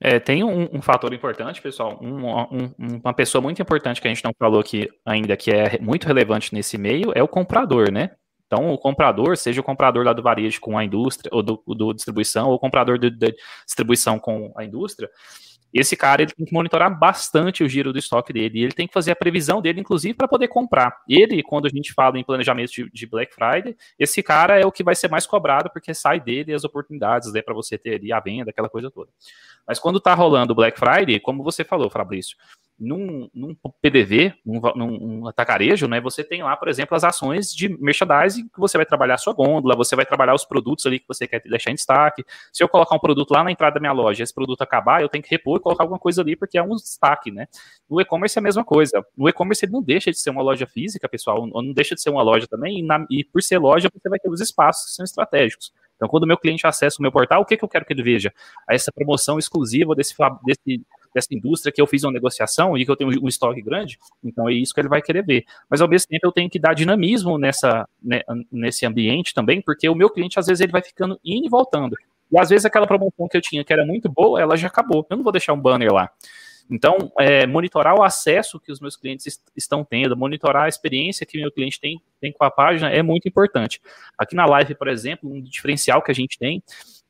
É, 0.00 0.20
tem 0.20 0.44
um, 0.44 0.68
um, 0.72 0.82
fator 0.82 1.12
importante, 1.14 1.60
pessoal, 1.62 1.98
um, 2.02 2.26
um, 2.26 3.00
uma 3.02 3.14
pessoa 3.14 3.40
muito 3.40 3.62
importante 3.62 4.00
que 4.00 4.06
a 4.06 4.12
gente 4.12 4.24
não 4.24 4.32
falou 4.38 4.60
aqui 4.60 4.88
ainda, 5.04 5.36
que 5.36 5.50
é 5.50 5.78
muito 5.80 6.06
relevante 6.06 6.52
nesse 6.52 6.76
meio, 6.76 7.12
é 7.14 7.22
o 7.22 7.28
comprador, 7.28 7.90
né? 7.90 8.10
Então, 8.46 8.70
o 8.72 8.78
comprador, 8.78 9.36
seja 9.36 9.60
o 9.60 9.64
comprador 9.64 10.04
lá 10.04 10.12
do 10.12 10.22
varejo 10.22 10.60
com 10.60 10.78
a 10.78 10.84
indústria, 10.84 11.30
ou 11.32 11.42
do, 11.42 11.62
do 11.66 11.92
distribuição, 11.92 12.48
ou 12.48 12.54
o 12.54 12.58
comprador 12.58 12.98
de 12.98 13.10
distribuição 13.10 14.18
com 14.18 14.52
a 14.56 14.64
indústria, 14.64 15.10
esse 15.72 15.96
cara 15.96 16.22
ele 16.22 16.32
tem 16.32 16.46
que 16.46 16.52
monitorar 16.52 16.96
bastante 16.96 17.62
o 17.62 17.68
giro 17.68 17.92
do 17.92 17.98
estoque 17.98 18.32
dele. 18.32 18.58
E 18.58 18.62
ele 18.62 18.72
tem 18.72 18.86
que 18.86 18.94
fazer 18.94 19.12
a 19.12 19.16
previsão 19.16 19.60
dele, 19.60 19.80
inclusive, 19.80 20.14
para 20.14 20.28
poder 20.28 20.48
comprar. 20.48 20.96
Ele, 21.08 21.42
quando 21.42 21.66
a 21.66 21.68
gente 21.68 21.92
fala 21.92 22.18
em 22.18 22.24
planejamento 22.24 22.70
de, 22.70 22.90
de, 22.90 23.06
Black 23.06 23.34
Friday, 23.34 23.76
esse 23.98 24.22
cara 24.22 24.58
é 24.58 24.64
o 24.64 24.72
que 24.72 24.82
vai 24.82 24.94
ser 24.94 25.10
mais 25.10 25.26
cobrado, 25.26 25.70
porque 25.70 25.92
sai 25.92 26.20
dele 26.20 26.54
as 26.54 26.64
oportunidades 26.64 27.32
né, 27.32 27.42
para 27.42 27.54
você 27.54 27.76
ter 27.76 27.96
ali 27.96 28.12
a 28.12 28.20
venda, 28.20 28.50
aquela 28.50 28.68
coisa 28.68 28.90
toda. 28.90 29.10
Mas 29.66 29.78
quando 29.78 29.98
está 29.98 30.14
rolando 30.14 30.52
o 30.52 30.56
Black 30.56 30.78
Friday, 30.78 31.20
como 31.20 31.42
você 31.42 31.64
falou, 31.64 31.90
Fabrício, 31.90 32.36
num, 32.78 33.28
num 33.34 33.56
PDV, 33.80 34.34
num, 34.44 34.60
num, 34.74 35.26
atacarejo, 35.26 35.88
né, 35.88 36.00
você 36.00 36.22
tem 36.22 36.42
lá, 36.42 36.56
por 36.56 36.68
exemplo, 36.68 36.94
as 36.94 37.04
ações 37.04 37.54
de 37.54 37.68
merchandising 37.68 38.48
que 38.48 38.60
você 38.60 38.76
vai 38.76 38.84
trabalhar 38.84 39.14
a 39.14 39.18
sua 39.18 39.32
gôndola, 39.32 39.74
você 39.74 39.96
vai 39.96 40.04
trabalhar 40.04 40.34
os 40.34 40.44
produtos 40.44 40.84
ali 40.84 41.00
que 41.00 41.08
você 41.08 41.26
quer 41.26 41.42
deixar 41.42 41.70
em 41.70 41.74
destaque. 41.74 42.24
Se 42.52 42.62
eu 42.62 42.68
colocar 42.68 42.94
um 42.94 42.98
produto 42.98 43.30
lá 43.30 43.42
na 43.42 43.50
entrada 43.50 43.74
da 43.74 43.80
minha 43.80 43.92
loja, 43.92 44.22
esse 44.22 44.34
produto 44.34 44.60
acabar, 44.62 45.00
eu 45.00 45.08
tenho 45.08 45.24
que 45.24 45.30
repor 45.30 45.58
e 45.58 45.62
colocar 45.62 45.84
alguma 45.84 45.98
coisa 45.98 46.20
ali 46.20 46.36
porque 46.36 46.58
é 46.58 46.62
um 46.62 46.76
destaque, 46.76 47.30
né? 47.30 47.46
No 47.88 48.00
e-commerce 48.00 48.38
é 48.38 48.40
a 48.40 48.42
mesma 48.42 48.64
coisa. 48.64 49.04
No 49.16 49.28
e-commerce 49.28 49.64
ele 49.64 49.72
não 49.72 49.82
deixa 49.82 50.10
de 50.10 50.18
ser 50.18 50.30
uma 50.30 50.42
loja 50.42 50.66
física, 50.66 51.08
pessoal, 51.08 51.46
não 51.46 51.72
deixa 51.72 51.94
de 51.94 52.02
ser 52.02 52.10
uma 52.10 52.22
loja 52.22 52.46
também, 52.46 52.80
e, 52.80 52.82
na, 52.82 53.06
e 53.10 53.24
por 53.24 53.42
ser 53.42 53.58
loja 53.58 53.88
você 53.92 54.08
vai 54.08 54.18
ter 54.18 54.28
os 54.28 54.40
espaços 54.40 54.90
que 54.90 54.96
são 54.96 55.04
estratégicos. 55.04 55.72
Então, 55.96 56.08
quando 56.08 56.24
o 56.24 56.26
meu 56.26 56.36
cliente 56.36 56.66
acessa 56.66 56.96
o 56.98 57.02
meu 57.02 57.10
portal, 57.10 57.40
o 57.40 57.44
que, 57.44 57.56
que 57.56 57.64
eu 57.64 57.68
quero 57.68 57.84
que 57.84 57.92
ele 57.92 58.02
veja? 58.02 58.32
Essa 58.68 58.92
promoção 58.92 59.38
exclusiva 59.38 59.94
desse, 59.94 60.14
desse 60.44 60.84
dessa 61.16 61.34
indústria 61.34 61.72
que 61.72 61.80
eu 61.80 61.86
fiz 61.86 62.04
uma 62.04 62.12
negociação 62.12 62.76
e 62.76 62.84
que 62.84 62.90
eu 62.90 62.96
tenho 62.96 63.10
um 63.22 63.26
estoque 63.26 63.62
grande, 63.62 63.98
então 64.22 64.46
é 64.46 64.52
isso 64.52 64.74
que 64.74 64.80
ele 64.80 64.88
vai 64.88 65.00
querer 65.00 65.24
ver. 65.24 65.44
Mas 65.68 65.80
ao 65.80 65.88
mesmo 65.88 66.08
tempo 66.08 66.26
eu 66.26 66.32
tenho 66.32 66.50
que 66.50 66.58
dar 66.58 66.74
dinamismo 66.74 67.38
nessa, 67.38 67.88
né, 68.02 68.20
nesse 68.52 68.84
ambiente 68.84 69.32
também, 69.32 69.62
porque 69.62 69.88
o 69.88 69.94
meu 69.94 70.10
cliente 70.10 70.38
às 70.38 70.46
vezes 70.46 70.60
ele 70.60 70.72
vai 70.72 70.82
ficando 70.82 71.18
indo 71.24 71.46
e 71.46 71.48
voltando. 71.48 71.96
E 72.30 72.38
às 72.38 72.50
vezes 72.50 72.66
aquela 72.66 72.86
promoção 72.86 73.26
que 73.28 73.36
eu 73.36 73.40
tinha 73.40 73.64
que 73.64 73.72
era 73.72 73.86
muito 73.86 74.10
boa, 74.10 74.40
ela 74.40 74.56
já 74.56 74.66
acabou. 74.66 75.06
Eu 75.08 75.16
não 75.16 75.24
vou 75.24 75.32
deixar 75.32 75.54
um 75.54 75.60
banner 75.60 75.90
lá. 75.90 76.10
Então, 76.68 77.12
é, 77.18 77.46
monitorar 77.46 77.94
o 77.94 78.02
acesso 78.02 78.58
que 78.58 78.72
os 78.72 78.80
meus 78.80 78.96
clientes 78.96 79.26
est 79.26 79.40
estão 79.56 79.84
tendo, 79.84 80.16
monitorar 80.16 80.64
a 80.64 80.68
experiência 80.68 81.24
que 81.24 81.38
o 81.38 81.40
meu 81.40 81.50
cliente 81.50 81.80
tem, 81.80 82.02
tem 82.20 82.32
com 82.32 82.44
a 82.44 82.50
página 82.50 82.90
é 82.90 83.02
muito 83.02 83.28
importante. 83.28 83.80
Aqui 84.18 84.34
na 84.34 84.44
live, 84.44 84.74
por 84.74 84.88
exemplo, 84.88 85.32
um 85.32 85.40
diferencial 85.40 86.02
que 86.02 86.10
a 86.10 86.14
gente 86.14 86.36
tem 86.36 86.62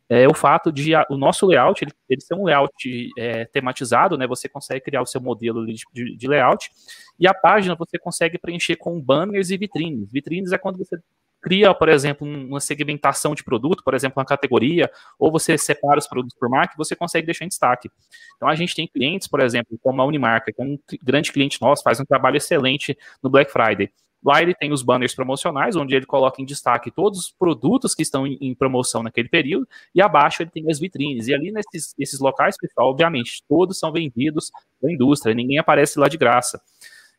é 0.09 0.27
o 0.29 0.35
fato 0.35 0.71
de 0.71 0.94
a, 0.94 1.04
o 1.11 1.17
nosso 1.17 1.46
layout 1.46 1.83
ele, 1.83 1.92
ele 2.09 2.21
ser 2.21 2.35
um 2.35 2.44
layout 2.44 3.11
é, 3.19 3.44
tematizado, 3.46 4.17
né? 4.17 4.27
Você 4.27 4.48
consegue 4.48 4.85
criar 4.85 5.02
o 5.02 5.07
seu 5.07 5.21
modelo 5.21 5.67
de, 5.67 5.83
de, 5.92 6.17
de, 6.17 6.29
layout 6.29 6.71
e 7.19 7.27
a 7.27 7.35
página 7.35 7.75
você 7.75 7.98
consegue 7.98 8.38
preencher 8.38 8.77
com 8.77 9.00
banners 9.00 9.50
e 9.50 9.57
vitrines. 9.57 10.11
Vitrines 10.11 10.52
é 10.52 10.59
quando 10.59 10.79
você 10.79 10.96
cria, 11.42 11.73
por 11.75 11.88
exemplo, 11.88 12.27
uma 12.27 12.61
segmentação 12.61 13.35
de 13.35 13.44
produto, 13.44 13.85
por 13.85 13.94
exemplo, 13.94 14.19
uma 14.19 14.27
categoria, 14.27 14.90
ou 15.19 15.31
você 15.31 15.57
separa 15.57 15.98
os 15.98 16.09
produtos 16.09 16.37
por 16.37 16.48
marca, 16.48 16.75
você 16.77 16.96
consegue 16.96 17.27
deixar 17.27 17.44
em 17.44 17.48
destaque. 17.48 17.88
Então 18.37 18.48
a 18.48 18.54
gente 18.54 18.75
tem 18.75 18.88
clientes, 18.88 19.29
por 19.29 19.40
exemplo, 19.40 19.79
como 19.81 20.02
a 20.02 20.04
Unimarca, 20.04 20.52
que 20.52 20.61
é 20.61 20.65
um 20.65 20.79
grande 21.02 21.31
cliente 21.31 21.61
nosso, 21.61 21.83
faz 21.83 22.00
um 22.00 22.04
trabalho 22.04 22.37
excelente 22.37 22.96
no 23.23 23.31
Black 23.31 23.52
Friday 23.52 23.90
Lá 24.27 24.42
ele 24.42 24.56
tem 24.56 24.72
os 24.72 24.83
banners 24.83 25.14
promocionais, 25.14 25.77
onde 25.77 25.94
ele 25.94 26.04
coloca 26.04 26.42
em 26.42 26.44
destaque 26.44 26.90
todos 26.90 27.20
os 27.20 27.31
produtos 27.31 27.94
que 27.94 28.02
estão 28.02 28.27
em, 28.27 28.52
promoção 28.56 29.00
naquele 29.00 29.29
período, 29.29 29.68
e 29.94 30.02
abaixo 30.02 30.42
ele 30.42 30.50
tem 30.50 30.68
as 30.68 30.81
vitrines. 30.81 31.29
E 31.29 31.35
ali 31.35 31.52
nesses 31.52 31.94
esses 31.96 32.18
locais, 32.18 32.56
pessoal, 32.56 32.90
obviamente, 32.90 33.44
todos 33.48 33.79
são 33.79 33.92
vendidos 33.92 34.50
da 34.83 34.90
indústria, 34.90 35.33
ninguém 35.33 35.60
aparece 35.60 35.96
lá 36.00 36.08
de 36.08 36.16
graça. 36.16 36.60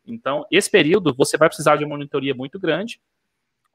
Então, 0.05 0.45
esse 0.51 0.69
período 0.69 1.15
você 1.17 1.37
vai 1.37 1.47
precisar 1.47 1.77
de 1.77 1.85
uma 1.85 1.95
monitoria 1.95 2.35
muito 2.35 2.59
grande, 2.59 2.99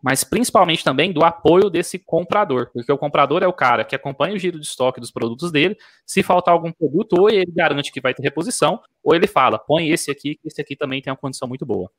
mas 0.03 0.25
principalmente 0.25 0.85
também 0.85 1.11
do 1.11 1.25
apoio 1.25 1.71
desse 1.71 1.99
comprador, 1.99 2.69
porque 2.71 2.93
o 2.93 2.99
comprador 2.99 3.43
é 3.43 3.47
o 3.47 3.53
cara 3.53 3.83
que 3.83 3.97
acompanha 3.97 4.35
o 4.35 4.39
giro 4.39 4.61
de 4.61 4.67
estoque 4.67 5.01
dos 5.01 5.11
produtos 5.11 5.51
dele. 5.51 5.75
Se 6.05 6.23
faltar 6.23 6.53
algum 6.53 6.71
produto, 6.71 7.19
ou 7.19 7.31
ele 7.31 7.51
garante 7.51 7.91
que 7.91 8.01
vai 8.01 8.13
ter 8.13 8.23
reposição, 8.23 8.79
ou 9.03 9.15
ele 9.15 9.27
fala, 9.27 9.59
põe 9.59 9.89
esse 9.89 10.11
aqui, 10.11 10.35
que 10.35 10.49
esse 10.49 10.61
aqui 10.61 10.77
também 10.77 11.01
tem 11.01 11.11
uma 11.11 11.17
condição 11.17 11.49
muito 11.49 11.65
boa. 11.65 11.91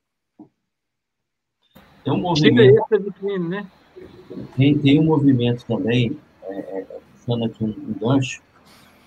Tem 2.04 2.14
um 2.14 2.18
movimento. 2.18 2.86
Né? 3.50 3.68
Tem, 4.56 4.78
tem 4.78 5.00
um 5.00 5.04
movimento 5.04 5.66
também, 5.66 6.18
é, 6.44 6.56
é, 6.56 6.86
puxando 7.18 7.46
aqui 7.46 7.64
um, 7.64 7.68
um 7.68 7.96
gancho, 8.00 8.42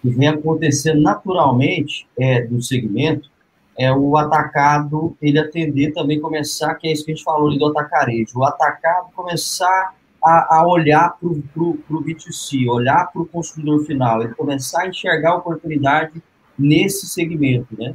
que 0.03 0.11
vem 0.11 0.29
acontecendo 0.29 1.01
naturalmente 1.01 2.07
é, 2.19 2.43
do 2.43 2.63
segmento, 2.63 3.31
é 3.79 3.93
o 3.93 4.17
atacado 4.17 5.15
ele 5.21 5.39
atender 5.39 5.93
também 5.93 6.21
começar, 6.21 6.75
que 6.77 6.89
é 6.89 6.93
isso 6.93 7.05
que 7.05 7.13
a 7.13 7.15
gente 7.15 7.25
falou 7.25 7.49
ali 7.49 7.59
do 7.59 7.67
atacarejo, 7.67 8.39
o 8.39 8.45
atacado 8.45 9.11
começar 9.15 9.95
a, 10.25 10.59
a 10.59 10.67
olhar 10.67 11.17
para 11.19 11.29
o 11.29 11.79
B2C, 11.91 12.69
olhar 12.69 13.13
para 13.13 13.23
o 13.23 13.27
consumidor 13.27 13.85
final, 13.85 14.23
ele 14.23 14.35
começar 14.35 14.83
a 14.83 14.89
enxergar 14.89 15.33
a 15.33 15.37
oportunidade 15.37 16.23
nesse 16.59 17.07
segmento, 17.07 17.69
né? 17.79 17.95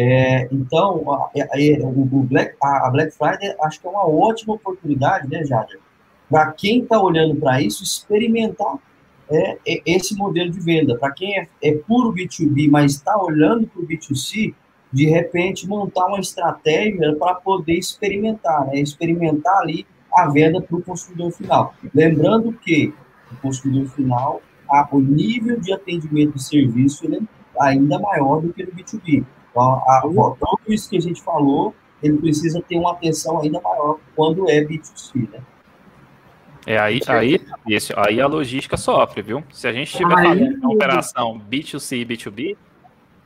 É, 0.00 0.48
então, 0.52 1.12
a, 1.12 1.30
a, 1.34 2.22
Black, 2.22 2.54
a 2.62 2.88
Black 2.88 3.10
Friday 3.10 3.52
acho 3.62 3.80
que 3.80 3.86
é 3.88 3.90
uma 3.90 4.06
ótima 4.06 4.54
oportunidade, 4.54 5.28
né, 5.28 5.44
Jader? 5.44 5.80
Para 6.30 6.52
quem 6.52 6.82
está 6.82 7.00
olhando 7.00 7.34
para 7.34 7.60
isso, 7.60 7.82
experimentar 7.82 8.76
é, 9.28 9.58
é, 9.66 9.82
esse 9.84 10.14
modelo 10.14 10.52
de 10.52 10.60
venda. 10.60 10.96
Para 10.96 11.10
quem 11.10 11.36
é, 11.36 11.48
é 11.60 11.72
puro 11.72 12.14
B2B, 12.14 12.70
mas 12.70 12.92
está 12.92 13.20
olhando 13.20 13.66
para 13.66 13.82
o 13.82 13.86
B2C, 13.86 14.54
de 14.92 15.06
repente 15.06 15.66
montar 15.66 16.06
uma 16.06 16.20
estratégia 16.20 17.16
para 17.16 17.34
poder 17.34 17.74
experimentar, 17.74 18.68
né? 18.68 18.78
experimentar 18.78 19.58
ali 19.58 19.84
a 20.14 20.28
venda 20.28 20.62
para 20.62 20.76
o 20.76 20.82
consumidor 20.82 21.32
final. 21.32 21.74
Lembrando 21.92 22.52
que 22.52 22.94
o 23.32 23.36
consumidor 23.42 23.88
final, 23.88 24.40
a, 24.70 24.88
o 24.92 25.00
nível 25.00 25.58
de 25.58 25.72
atendimento 25.72 26.34
de 26.34 26.44
serviço 26.44 27.04
ele 27.04 27.16
é 27.16 27.20
ainda 27.60 27.98
maior 27.98 28.40
do 28.40 28.52
que 28.52 28.64
no 28.64 28.70
B2B. 28.70 29.24
Então, 29.58 30.58
a, 30.58 30.72
isso 30.72 30.88
que 30.88 30.96
a 30.96 31.00
gente 31.00 31.22
falou, 31.22 31.74
ele 32.02 32.16
precisa 32.18 32.62
ter 32.62 32.76
uma 32.76 32.92
atenção 32.92 33.40
ainda 33.40 33.60
maior 33.60 33.98
quando 34.14 34.48
é 34.48 34.60
B2C, 34.60 35.28
né? 35.30 35.40
É 36.66 36.78
aí, 36.78 37.00
aí, 37.06 37.40
esse, 37.66 37.94
aí 37.96 38.20
a 38.20 38.26
logística 38.26 38.76
sofre, 38.76 39.22
viu? 39.22 39.42
Se 39.50 39.66
a 39.66 39.72
gente 39.72 39.96
tiver 39.96 40.10
falando 40.10 40.54
uma 40.58 40.74
operação 40.74 41.40
B2C 41.50 42.02
e 42.02 42.04
B2B, 42.04 42.56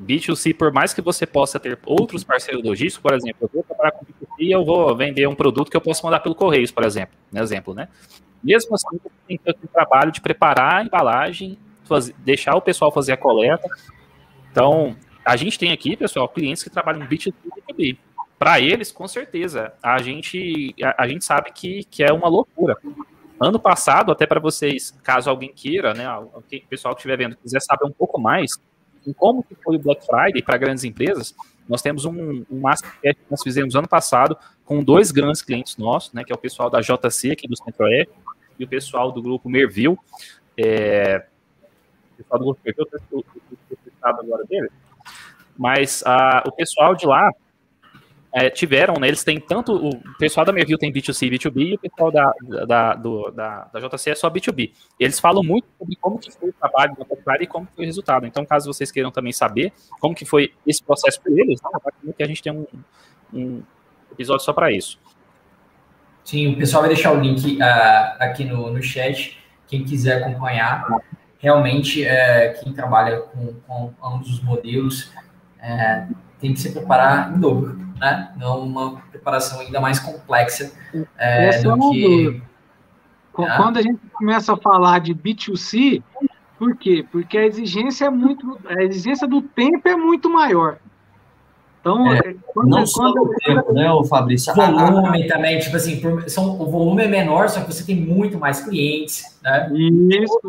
B2C, 0.01 0.55
por 0.55 0.73
mais 0.73 0.95
que 0.95 1.01
você 1.01 1.27
possa 1.27 1.59
ter 1.59 1.79
outros 1.85 2.23
parceiros 2.23 2.63
logísticos, 2.63 3.03
por 3.03 3.15
exemplo, 3.15 3.39
eu 3.43 3.51
vou 3.53 3.63
trabalhar 3.65 3.93
com 3.93 4.05
B2C 4.05 4.29
e 4.39 4.53
eu 4.53 4.65
vou 4.65 4.95
vender 4.97 5.27
um 5.27 5.35
produto 5.35 5.71
que 5.71 5.77
eu 5.77 5.81
posso 5.81 6.05
mandar 6.05 6.21
pelo 6.21 6.35
Correios, 6.35 6.71
por 6.71 6.85
exemplo, 6.85 7.17
né, 7.33 7.41
exemplo, 7.41 7.75
né? 7.75 7.89
Mesmo 8.43 8.75
assim, 8.75 8.99
você 9.03 9.11
tem 9.27 9.39
que 9.39 9.45
ter 9.45 9.57
o 9.63 9.69
trabalho 9.69 10.13
de 10.13 10.21
preparar 10.21 10.77
a 10.77 10.85
embalagem, 10.85 11.59
fazer, 11.85 12.15
deixar 12.19 12.55
o 12.55 12.61
pessoal 12.61 12.91
fazer 12.91 13.13
a 13.13 13.17
coleta. 13.17 13.69
Então, 14.51 14.97
a 15.25 15.37
gente 15.37 15.59
tem 15.59 15.73
aqui, 15.73 15.97
pessoal, 15.97 16.29
clientes 16.29 16.63
que 16.63 16.71
trabalham 16.71 17.07
B2C 17.07 17.33
e 17.45 17.73
B2B. 17.73 17.99
Para 18.39 18.61
eles, 18.61 18.91
com 18.91 19.07
certeza, 19.07 19.73
a 19.83 20.03
gente, 20.03 20.75
a, 20.83 21.05
a 21.05 21.09
gente 21.09 21.25
sabe 21.25 21.53
que, 21.53 21.85
que 21.85 22.03
é 22.03 22.13
uma 22.13 22.29
loucura. 22.29 22.77
Ano 23.41 23.59
passado, 23.59 24.11
até 24.11 24.27
para 24.27 24.41
vocês, 24.41 24.97
caso 25.03 25.31
alguém 25.31 25.53
queira, 25.53 25.95
né, 25.95 26.09
o 26.19 26.43
pessoal 26.69 26.95
que 26.95 27.01
estiver 27.01 27.17
vendo 27.17 27.37
quiser 27.37 27.61
saber 27.61 27.87
um 27.87 27.93
pouco 27.93 28.21
mais, 28.21 28.53
em 29.07 29.13
como 29.13 29.45
foi 29.65 29.77
o 29.77 29.79
Black 29.79 30.05
Friday 30.05 30.43
para 30.43 30.57
grandes 30.57 30.85
empresas, 30.85 31.35
nós 31.69 31.83
temos 31.83 32.05
um, 32.05 32.45
um 32.51 32.61
masterclass 32.61 33.15
que 33.17 33.31
nós 33.31 33.43
fizemos 33.43 33.75
ano 33.75 33.89
passado 33.89 34.37
com 34.65 34.83
dois 34.83 35.11
grandes 35.11 35.43
clientes 35.43 35.77
nossos, 35.77 36.13
né, 36.13 36.25
que 36.25 36.33
é 36.33 36.35
o 36.35 36.39
pessoal 36.39 36.69
da 36.69 36.81
JC 36.81 37.33
aqui 37.33 37.49
do 37.49 37.57
Centro-Oeste 37.57 38.13
e 38.59 38.65
o 38.65 38.69
pessoal 38.69 39.13
do 39.13 39.23
grupo 39.23 39.49
Merville. 39.49 39.97
É, 40.57 41.25
o 42.13 42.17
pessoal 42.17 42.39
do 42.39 42.45
grupo 42.47 42.61
Merville, 42.65 42.89
eu 42.93 42.99
estou 42.99 43.25
agora 44.03 44.45
dele, 44.45 44.69
mas 45.57 46.03
a, 46.05 46.43
o 46.47 46.53
pessoal 46.53 46.95
de 46.95 47.07
lá 47.07 47.31
é, 48.35 48.49
tiveram, 48.49 48.95
né, 48.95 49.09
eles 49.09 49.23
têm 49.23 49.39
tanto, 49.39 49.75
o 49.75 50.01
pessoal 50.19 50.47
da 50.47 50.53
Merville 50.53 50.79
tem 50.79 50.91
B2C 50.91 51.27
e 51.27 51.31
B2B, 51.31 51.61
e 51.61 51.75
o 51.75 51.79
pessoal 51.79 52.11
da, 52.11 52.33
da, 52.67 52.95
do, 52.95 53.31
da, 53.31 53.69
da 53.73 53.81
JC 53.81 54.11
é 54.11 54.15
só 54.15 54.31
B2B. 54.31 54.73
Eles 54.99 55.21
falam 55.21 55.43
muito 55.43 55.67
sobre 55.79 55.97
como 55.97 56.19
que 56.19 56.31
foi 56.31 56.49
o 56.49 56.53
trabalho 56.55 56.97
da 56.97 57.05
Popular 57.05 57.43
e 57.43 57.47
como 57.47 57.69
foi 57.77 57.85
o 57.85 57.87
resultado. 57.87 58.27
Então, 58.27 58.47
caso 58.47 58.73
vocês 58.73 58.91
queiram 58.91 59.11
também 59.11 59.33
saber 59.33 59.73
como 60.01 60.15
que 60.15 60.25
foi 60.25 60.55
esse 60.67 60.83
processo 60.83 61.21
para 61.21 61.33
eles, 61.33 61.61
né, 62.03 62.13
que 62.17 62.23
a 62.23 62.27
gente 62.27 62.43
tem 62.43 62.53
um, 62.53 62.67
um 63.35 63.63
episódio 64.11 64.45
só 64.45 64.53
para 64.55 64.73
isso. 64.73 64.99
Sim, 66.25 66.55
o 66.55 66.57
pessoal 66.57 66.83
vai 66.83 66.95
deixar 66.95 67.13
o 67.13 67.21
link 67.21 67.59
uh, 67.59 67.63
aqui 68.19 68.45
no, 68.45 68.73
no 68.73 68.83
chat, 68.83 69.39
quem 69.67 69.85
quiser 69.85 70.23
acompanhar. 70.23 70.87
Realmente, 71.39 72.05
uh, 72.05 72.63
quem 72.63 72.73
trabalha 72.73 73.21
com, 73.21 73.55
com 73.67 73.93
ambos 74.03 74.31
os 74.31 74.43
modelos 74.43 75.13
uh, 75.63 76.15
tem 76.41 76.53
que 76.53 76.61
se 76.61 76.73
preparar 76.73 77.33
em 77.35 77.39
dobro 77.39 77.83
né? 78.03 78.33
Não 78.37 78.61
uma 78.65 78.97
preparação 79.13 79.61
ainda 79.61 79.81
mais 79.81 80.01
complexa 80.01 80.73
é, 81.17 81.63
do 81.63 81.91
que. 81.93 82.43
Quando 83.33 83.79
a 83.79 83.83
gente 83.83 84.01
começa 84.13 84.53
a 84.53 84.57
falar 84.57 84.99
de 84.99 85.15
B2C, 85.15 86.03
por 86.59 86.77
quê? 86.77 87.07
Porque 87.13 87.39
a 87.39 87.47
exigência 87.47 88.07
é 88.07 88.11
muito, 88.11 88.59
a 88.67 88.83
exigência 88.83 89.27
do 89.27 89.41
tempo 89.41 89.89
é 89.89 89.97
muito 89.97 90.29
maior. 90.29 90.79
Então, 91.81 92.13
é, 92.13 92.35
quando, 92.47 92.69
não 92.69 92.87
só 92.87 93.09
o 93.11 93.35
tempo, 93.45 93.73
né, 93.73 93.91
o 93.91 94.05
Fabrício? 94.05 94.55
Volume 94.55 95.27
também, 95.27 95.59
tipo 95.59 95.75
assim, 95.75 96.01
são, 96.29 96.61
o 96.61 96.71
volume 96.71 97.03
é 97.03 97.09
menor, 97.09 97.49
só 97.49 97.61
que 97.61 97.73
você 97.73 97.85
tem 97.85 97.97
muito 97.97 98.39
mais 98.39 98.61
clientes, 98.65 99.41
né? 99.43 99.69
Isso, 99.73 100.23
isso. 100.23 100.41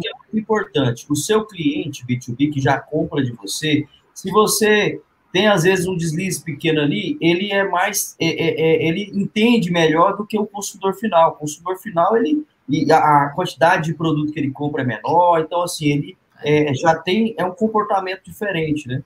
que 0.00 0.08
é 0.08 0.12
muito 0.12 0.38
importante. 0.38 1.06
O 1.10 1.16
seu 1.16 1.44
cliente 1.44 2.06
B2B 2.06 2.52
que 2.52 2.60
já 2.60 2.78
compra 2.78 3.22
de 3.22 3.32
você, 3.32 3.86
se 4.18 4.32
você 4.32 5.00
tem 5.32 5.46
às 5.46 5.62
vezes 5.62 5.86
um 5.86 5.96
deslize 5.96 6.42
pequeno 6.42 6.80
ali, 6.80 7.16
ele 7.20 7.52
é 7.52 7.62
mais, 7.62 8.16
é, 8.18 8.26
é, 8.26 8.60
é, 8.60 8.88
ele 8.88 9.12
entende 9.14 9.70
melhor 9.70 10.16
do 10.16 10.26
que 10.26 10.36
o 10.36 10.44
consumidor 10.44 10.94
final. 10.94 11.30
O 11.30 11.34
consumidor 11.36 11.78
final, 11.78 12.16
ele, 12.16 12.44
a 12.90 13.28
quantidade 13.28 13.84
de 13.84 13.94
produto 13.94 14.32
que 14.32 14.40
ele 14.40 14.50
compra 14.50 14.82
é 14.82 14.84
menor, 14.84 15.40
então 15.40 15.62
assim, 15.62 15.86
ele 15.86 16.18
é, 16.42 16.74
já 16.74 16.96
tem, 16.96 17.32
é 17.38 17.44
um 17.44 17.52
comportamento 17.52 18.24
diferente, 18.24 18.88
né? 18.88 19.04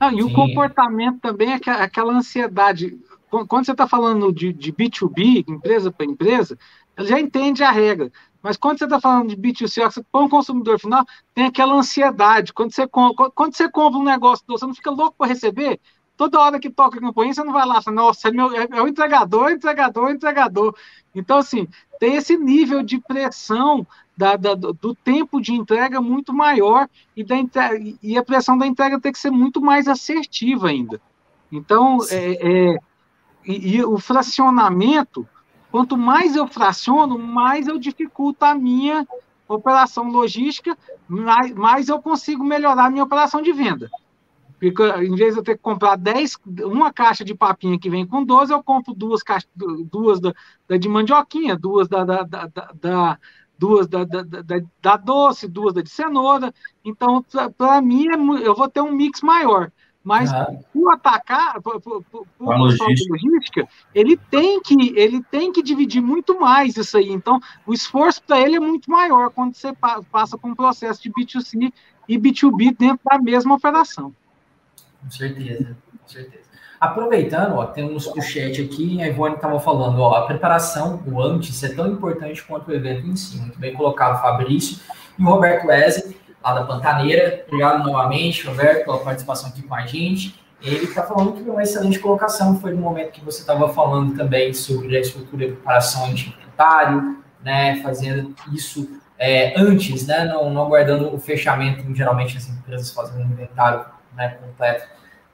Não, 0.00 0.10
e 0.10 0.16
Sim. 0.16 0.22
o 0.24 0.32
comportamento 0.32 1.20
também 1.20 1.52
é 1.52 1.60
aquela 1.70 2.12
ansiedade. 2.12 2.98
Quando 3.30 3.64
você 3.64 3.70
está 3.70 3.86
falando 3.86 4.32
de, 4.32 4.52
de 4.52 4.72
B2B, 4.72 5.44
empresa 5.48 5.92
para 5.92 6.06
empresa, 6.06 6.58
ele 6.98 7.06
já 7.06 7.20
entende 7.20 7.62
a 7.62 7.70
regra. 7.70 8.10
Mas 8.42 8.56
quando 8.56 8.78
você 8.78 8.84
está 8.84 9.00
falando 9.00 9.28
de 9.28 9.36
B2C, 9.36 9.82
você 9.82 10.02
põe 10.10 10.24
um 10.24 10.28
consumidor 10.28 10.78
final, 10.78 11.04
tem 11.34 11.46
aquela 11.46 11.74
ansiedade. 11.74 12.52
Quando 12.52 12.72
você, 12.72 12.86
compra, 12.86 13.30
quando 13.30 13.54
você 13.54 13.70
compra 13.70 13.98
um 13.98 14.04
negócio, 14.04 14.44
você 14.48 14.66
não 14.66 14.74
fica 14.74 14.90
louco 14.90 15.16
para 15.18 15.28
receber? 15.28 15.78
Toda 16.16 16.40
hora 16.40 16.60
que 16.60 16.70
toca 16.70 16.98
a 16.98 17.00
campainha, 17.00 17.32
você 17.32 17.44
não 17.44 17.52
vai 17.52 17.66
lá, 17.66 17.80
fala, 17.80 17.96
nossa, 17.96 18.28
é, 18.28 18.30
meu, 18.30 18.54
é, 18.54 18.66
é 18.70 18.82
o 18.82 18.88
entregador, 18.88 19.48
é 19.48 19.52
entregador, 19.52 20.08
é 20.08 20.12
entregador. 20.12 20.74
Então, 21.14 21.38
assim, 21.38 21.66
tem 21.98 22.16
esse 22.16 22.36
nível 22.36 22.82
de 22.82 22.98
pressão 22.98 23.86
da, 24.16 24.36
da, 24.36 24.54
do 24.54 24.94
tempo 24.94 25.40
de 25.40 25.54
entrega 25.54 26.00
muito 26.00 26.32
maior 26.32 26.88
e, 27.16 27.24
da, 27.24 27.36
e 28.02 28.18
a 28.18 28.22
pressão 28.22 28.56
da 28.56 28.66
entrega 28.66 29.00
tem 29.00 29.12
que 29.12 29.18
ser 29.18 29.30
muito 29.30 29.60
mais 29.60 29.88
assertiva 29.88 30.68
ainda. 30.68 31.00
Então, 31.50 31.98
é, 32.10 32.72
é 32.72 32.78
e, 33.46 33.76
e 33.76 33.84
o 33.84 33.98
fracionamento 33.98 35.26
Quanto 35.70 35.96
mais 35.96 36.34
eu 36.34 36.46
fraciono, 36.46 37.18
mais 37.18 37.68
eu 37.68 37.78
dificulto 37.78 38.44
a 38.44 38.54
minha 38.54 39.06
operação 39.48 40.08
logística, 40.10 40.76
mais, 41.08 41.52
mais 41.52 41.88
eu 41.88 42.00
consigo 42.00 42.44
melhorar 42.44 42.86
a 42.86 42.90
minha 42.90 43.04
operação 43.04 43.42
de 43.42 43.52
venda. 43.52 43.90
Porque 44.60 44.82
em 44.82 45.14
vez 45.14 45.34
de 45.34 45.40
eu 45.40 45.44
ter 45.44 45.56
que 45.56 45.62
comprar 45.62 45.96
10, 45.96 46.36
uma 46.64 46.92
caixa 46.92 47.24
de 47.24 47.34
papinha 47.34 47.78
que 47.78 47.88
vem 47.88 48.06
com 48.06 48.22
12, 48.22 48.52
eu 48.52 48.62
compro 48.62 48.94
duas 48.94 49.22
caixas, 49.22 49.48
duas 49.56 50.20
da, 50.20 50.34
da 50.68 50.76
de 50.76 50.88
mandioquinha, 50.88 51.56
duas 51.56 51.88
da, 51.88 52.04
da, 52.04 52.22
da, 52.22 52.46
da 52.74 53.18
duas 53.60 53.86
da, 53.86 54.04
da, 54.04 54.22
da, 54.22 54.42
da, 54.80 54.96
doce, 54.96 55.46
duas 55.46 55.74
da 55.74 55.82
de 55.82 55.90
cenoura. 55.90 56.52
Então, 56.82 57.24
para 57.56 57.80
mim, 57.82 58.06
é, 58.08 58.46
eu 58.46 58.54
vou 58.54 58.68
ter 58.68 58.80
um 58.80 58.92
mix 58.92 59.20
maior. 59.20 59.70
Mas 60.02 60.32
ah. 60.32 60.50
o 60.74 60.88
atacar, 60.88 61.60
por, 61.60 61.80
por, 61.80 62.02
por 62.02 62.26
logística. 62.40 63.12
logística, 63.12 63.68
ele 63.94 64.16
tem 64.16 64.60
que 64.62 64.98
ele 64.98 65.22
tem 65.30 65.52
que 65.52 65.62
dividir 65.62 66.00
muito 66.00 66.40
mais 66.40 66.76
isso 66.76 66.96
aí. 66.96 67.10
Então, 67.10 67.38
o 67.66 67.74
esforço 67.74 68.22
para 68.22 68.40
ele 68.40 68.56
é 68.56 68.60
muito 68.60 68.90
maior 68.90 69.30
quando 69.30 69.54
você 69.54 69.72
passa 70.10 70.38
com 70.38 70.48
um 70.48 70.54
processo 70.54 71.02
de 71.02 71.12
B2C 71.12 71.70
e 72.08 72.18
B2B 72.18 72.76
dentro 72.76 73.00
da 73.04 73.18
mesma 73.18 73.54
operação. 73.54 74.14
Com 75.02 75.10
certeza, 75.10 75.76
com 76.00 76.08
certeza. 76.08 76.50
Aproveitando, 76.80 77.56
ó, 77.56 77.66
temos 77.66 78.06
o 78.06 78.22
chat 78.22 78.62
aqui, 78.62 79.02
a 79.02 79.08
Ivone 79.08 79.34
estava 79.34 79.60
falando, 79.60 80.00
ó, 80.00 80.14
a 80.14 80.26
preparação, 80.26 81.02
o 81.06 81.22
antes, 81.22 81.62
é 81.62 81.74
tão 81.74 81.86
importante 81.86 82.42
quanto 82.42 82.68
o 82.68 82.74
evento 82.74 83.06
em 83.06 83.14
si. 83.14 83.36
Muito 83.36 83.58
bem 83.58 83.74
colocado, 83.74 84.20
Fabrício. 84.22 84.80
E 85.18 85.22
o 85.22 85.26
Roberto 85.26 85.66
Wesley, 85.66 86.16
lá 86.42 86.54
da 86.54 86.64
Pantaneira. 86.64 87.44
Obrigado 87.46 87.84
novamente, 87.84 88.46
Roberto, 88.46 88.84
pela 88.84 88.98
participação 88.98 89.50
aqui 89.50 89.62
com 89.62 89.74
a 89.74 89.86
gente. 89.86 90.38
Ele 90.62 90.84
está 90.84 91.02
falando 91.02 91.32
que 91.32 91.48
uma 91.48 91.62
excelente 91.62 91.98
colocação 91.98 92.60
foi 92.60 92.72
no 92.72 92.80
momento 92.80 93.12
que 93.12 93.24
você 93.24 93.40
estava 93.40 93.72
falando 93.72 94.14
também 94.14 94.52
sobre 94.52 94.96
a 94.96 95.00
estrutura 95.00 95.46
de 95.46 95.52
preparação 95.52 96.12
de 96.12 96.28
inventário, 96.28 97.22
né, 97.42 97.80
fazendo 97.82 98.34
isso 98.52 99.00
é, 99.18 99.58
antes, 99.58 100.06
né, 100.06 100.24
não, 100.24 100.50
não 100.50 100.62
aguardando 100.62 101.14
o 101.14 101.18
fechamento. 101.18 101.82
Geralmente 101.94 102.36
as 102.36 102.48
empresas 102.48 102.92
fazem 102.92 103.24
um 103.24 103.30
inventário 103.30 103.86
né, 104.14 104.36
completo 104.40 104.86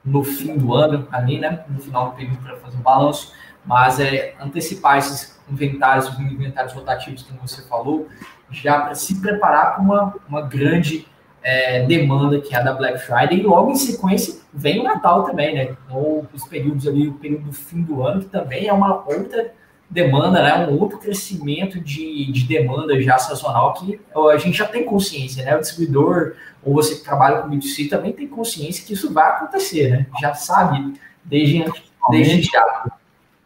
no 0.03 0.23
fim 0.23 0.57
do 0.57 0.73
ano, 0.73 1.05
ali, 1.11 1.39
né, 1.39 1.65
no 1.67 1.79
final 1.79 2.11
do 2.11 2.15
período 2.15 2.37
para 2.37 2.55
fazer 2.57 2.77
o 2.77 2.81
balanço, 2.81 3.33
mas 3.65 3.99
é 3.99 4.33
antecipar 4.39 4.97
esses 4.97 5.37
inventários, 5.49 6.07
os 6.07 6.19
inventários 6.19 6.73
rotativos, 6.73 7.23
como 7.23 7.45
você 7.45 7.61
falou, 7.63 8.07
já 8.51 8.81
para 8.81 8.95
se 8.95 9.19
preparar 9.21 9.75
para 9.75 9.83
uma, 9.83 10.15
uma 10.27 10.41
grande 10.41 11.07
é, 11.43 11.85
demanda 11.85 12.41
que 12.41 12.53
é 12.53 12.57
a 12.57 12.61
da 12.61 12.73
Black 12.73 12.99
Friday, 12.99 13.39
e 13.39 13.43
logo 13.43 13.71
em 13.71 13.75
sequência 13.75 14.41
vem 14.53 14.79
o 14.79 14.83
Natal 14.83 15.23
também, 15.23 15.55
né? 15.55 15.77
Ou 15.89 16.27
os 16.33 16.43
períodos 16.45 16.87
ali, 16.87 17.07
o 17.07 17.13
período 17.13 17.45
do 17.45 17.53
fim 17.53 17.81
do 17.81 18.03
ano, 18.03 18.21
que 18.21 18.27
também 18.27 18.67
é 18.67 18.73
uma 18.73 19.07
outra 19.07 19.53
demanda, 19.89 20.41
né? 20.41 20.67
Um 20.67 20.77
outro 20.79 20.97
crescimento 20.97 21.79
de, 21.79 22.31
de 22.31 22.45
demanda 22.45 22.99
já 23.01 23.17
sazonal 23.17 23.73
que 23.73 23.99
a 24.33 24.37
gente 24.37 24.57
já 24.57 24.65
tem 24.65 24.83
consciência, 24.83 25.45
né? 25.45 25.55
O 25.55 25.61
distribuidor 25.61 26.33
ou 26.63 26.73
você 26.73 26.95
que 26.95 27.03
trabalha 27.03 27.41
com 27.41 27.49
B2C 27.49 27.89
também 27.89 28.11
tem 28.11 28.27
consciência 28.27 28.85
que 28.85 28.93
isso 28.93 29.13
vai 29.13 29.29
acontecer, 29.29 29.89
né? 29.89 30.07
Já 30.19 30.33
sabe 30.33 30.95
desde, 31.23 31.63
desde 32.09 32.41
já. 32.43 32.91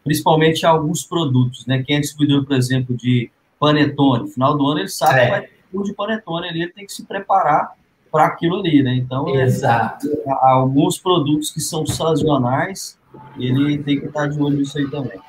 Principalmente 0.03 0.65
alguns 0.65 1.03
produtos, 1.03 1.67
né? 1.67 1.83
Quem 1.85 1.97
é 1.97 1.99
distribuidor, 1.99 2.45
por 2.45 2.55
exemplo, 2.55 2.95
de 2.95 3.29
panetone, 3.61 4.27
final 4.31 4.57
do 4.57 4.65
ano 4.65 4.79
ele 4.79 4.89
sabe 4.89 5.19
é. 5.19 5.23
que 5.25 5.29
vai 5.29 5.41
ter 5.41 5.51
um 5.71 5.83
de 5.83 5.93
panetone 5.93 6.49
ali, 6.49 6.63
ele 6.63 6.71
tem 6.71 6.83
que 6.83 6.91
se 6.91 7.05
preparar 7.05 7.75
para 8.11 8.25
aquilo 8.25 8.59
ali, 8.59 8.81
né? 8.81 8.95
Então, 8.95 9.29
é, 9.29 9.43
Exato. 9.43 10.07
É, 10.07 10.31
alguns 10.41 10.97
produtos 10.97 11.51
que 11.51 11.61
são 11.61 11.85
sazonais, 11.85 12.99
ele 13.37 13.77
tem 13.77 13.99
que 13.99 14.07
estar 14.07 14.27
de 14.27 14.41
olho 14.41 14.57
nisso 14.57 14.79
aí 14.79 14.89
também. 14.89 15.21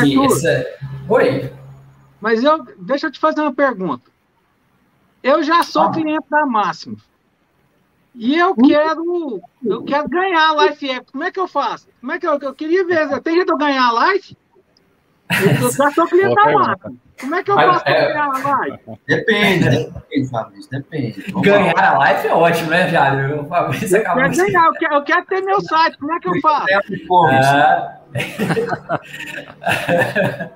Sim, 0.00 0.24
essa... 0.24 0.66
Oi. 1.08 1.52
Mas 2.20 2.42
eu, 2.42 2.66
deixa 2.78 3.06
eu 3.06 3.12
te 3.12 3.20
fazer 3.20 3.40
uma 3.40 3.54
pergunta. 3.54 4.10
Eu 5.22 5.42
já 5.42 5.62
sou 5.62 5.82
ah. 5.82 5.92
cliente 5.92 6.26
da 6.28 6.44
Máximo. 6.44 6.96
E 8.14 8.38
eu 8.38 8.54
quero, 8.54 9.40
eu 9.64 9.84
quero 9.84 10.08
ganhar 10.08 10.50
a 10.50 10.66
Life 10.66 10.90
App. 10.90 11.10
Como 11.12 11.24
é 11.24 11.30
que 11.30 11.40
eu 11.40 11.48
faço? 11.48 11.88
Como 12.00 12.12
é 12.12 12.18
que 12.18 12.26
eu, 12.26 12.38
eu 12.38 12.54
queria 12.54 12.84
ver? 12.84 13.20
Tem 13.22 13.34
jeito 13.34 13.46
de 13.46 13.52
eu 13.52 13.56
ganhar 13.56 13.88
a 13.88 14.12
Life? 14.12 14.36
Eu 15.62 15.70
já 15.70 15.90
sou 15.90 16.06
cliente 16.06 16.34
da 16.34 16.52
Máximo. 16.52 16.98
Como 17.20 17.34
é 17.36 17.42
que 17.42 17.50
eu 17.50 17.54
faço 17.54 17.84
para 17.84 18.08
ganhar 18.08 18.30
a 18.30 18.64
Life? 18.64 18.78
Depende, 19.06 19.68
depende, 19.68 20.28
Fabrício, 20.28 20.70
depende. 20.70 21.24
Vamos 21.30 21.48
ganhar 21.48 21.74
lá. 21.74 22.06
a 22.06 22.12
Life 22.12 22.26
é 22.26 22.34
ótimo, 22.34 22.70
né, 22.70 22.88
Jário? 22.88 23.42
O 23.42 23.46
Fabrício 23.46 23.96
eu 23.96 24.02
quero 24.02 24.16
ganhar, 24.16 24.66
eu 24.66 24.72
quero, 24.72 24.94
eu 24.94 25.02
quero 25.02 25.26
ter 25.26 25.40
meu 25.42 25.60
site. 25.60 25.98
Como 25.98 26.12
é 26.12 26.20
que 26.20 26.28
eu 26.28 26.40
faço? 26.40 26.66
Ah. 27.30 27.98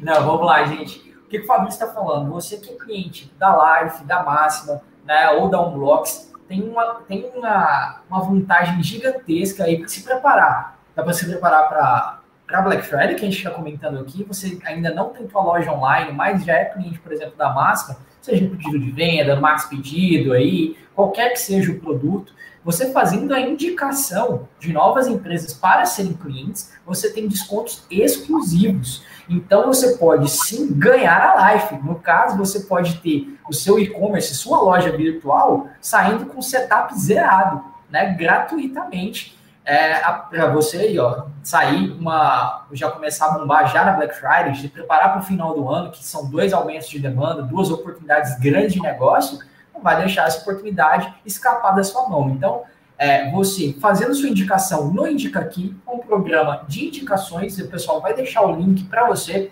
Não, 0.00 0.24
vamos 0.24 0.46
lá, 0.46 0.64
gente. 0.64 0.98
O 0.98 1.28
que, 1.30 1.38
que 1.38 1.44
o 1.44 1.46
Fabrício 1.46 1.82
está 1.82 1.94
falando? 1.94 2.30
Você 2.32 2.58
que 2.58 2.70
é 2.70 2.76
cliente 2.76 3.32
da 3.38 3.82
Life, 3.82 4.04
da 4.04 4.22
Máxima, 4.22 4.82
né, 5.04 5.30
ou 5.30 5.48
da 5.48 5.60
Unblocks, 5.60 6.32
tem 6.46 6.62
uma, 6.62 6.96
tem 7.06 7.30
uma, 7.34 8.00
uma 8.10 8.20
vantagem 8.20 8.82
gigantesca 8.82 9.64
aí 9.64 9.78
para 9.78 9.88
se 9.88 10.02
preparar. 10.02 10.78
Dá 10.94 11.02
para 11.02 11.12
se 11.12 11.24
preparar 11.24 11.68
para 11.68 12.19
Black 12.62 12.82
Friday, 12.84 13.14
que 13.14 13.22
a 13.22 13.30
gente 13.30 13.38
está 13.38 13.50
comentando 13.50 13.98
aqui. 13.98 14.24
Você 14.24 14.58
ainda 14.64 14.92
não 14.92 15.10
tem 15.10 15.28
sua 15.28 15.42
loja 15.42 15.72
online, 15.72 16.12
mas 16.12 16.44
já 16.44 16.54
é 16.54 16.64
cliente, 16.66 16.98
por 16.98 17.12
exemplo, 17.12 17.36
da 17.36 17.50
Máxima, 17.52 17.96
seja 18.20 18.46
pedido 18.48 18.78
de 18.78 18.90
venda, 18.90 19.40
Max 19.40 19.64
Pedido 19.66 20.32
aí, 20.32 20.76
qualquer 20.94 21.30
que 21.30 21.38
seja 21.40 21.72
o 21.72 21.80
produto, 21.80 22.34
você 22.62 22.92
fazendo 22.92 23.32
a 23.32 23.40
indicação 23.40 24.48
de 24.58 24.70
novas 24.72 25.06
empresas 25.06 25.54
para 25.54 25.86
serem 25.86 26.12
clientes, 26.12 26.72
você 26.84 27.10
tem 27.10 27.26
descontos 27.26 27.86
exclusivos. 27.90 29.02
Então 29.28 29.66
você 29.66 29.96
pode 29.96 30.30
sim 30.30 30.70
ganhar 30.74 31.22
a 31.22 31.54
life. 31.54 31.74
No 31.76 31.94
caso, 31.94 32.36
você 32.36 32.60
pode 32.60 32.98
ter 32.98 33.38
o 33.48 33.54
seu 33.54 33.78
e-commerce, 33.78 34.34
sua 34.34 34.60
loja 34.60 34.94
virtual, 34.94 35.68
saindo 35.80 36.26
com 36.26 36.42
setup 36.42 36.94
zerado, 36.98 37.64
né? 37.88 38.14
Gratuitamente. 38.14 39.39
É, 39.70 40.00
para 40.28 40.48
você 40.48 40.78
aí, 40.78 40.98
ó, 40.98 41.26
sair 41.42 41.92
uma. 41.92 42.66
já 42.72 42.90
começar 42.90 43.26
a 43.26 43.38
bombar 43.38 43.72
já 43.72 43.84
na 43.84 43.92
Black 43.92 44.14
Friday, 44.14 44.52
de 44.52 44.68
preparar 44.68 45.12
para 45.12 45.20
o 45.20 45.24
final 45.24 45.54
do 45.54 45.68
ano, 45.68 45.90
que 45.90 46.04
são 46.04 46.28
dois 46.28 46.52
aumentos 46.52 46.88
de 46.88 46.98
demanda, 46.98 47.42
duas 47.42 47.70
oportunidades 47.70 48.38
grandes 48.40 48.72
de 48.72 48.80
negócio 48.80 49.38
não 49.80 49.82
vai 49.82 49.96
deixar 49.96 50.26
essa 50.26 50.40
oportunidade 50.40 51.12
escapar 51.24 51.72
da 51.72 51.82
sua 51.82 52.08
mão. 52.08 52.28
Então, 52.30 52.62
é, 52.98 53.30
você 53.30 53.74
fazendo 53.80 54.14
sua 54.14 54.28
indicação 54.28 54.90
no 54.92 55.06
Indica 55.06 55.40
Aqui, 55.40 55.74
um 55.88 55.98
programa 55.98 56.64
de 56.68 56.86
indicações, 56.86 57.58
o 57.58 57.68
pessoal 57.68 58.00
vai 58.00 58.12
deixar 58.14 58.42
o 58.42 58.54
link 58.54 58.84
para 58.84 59.06
você 59.06 59.50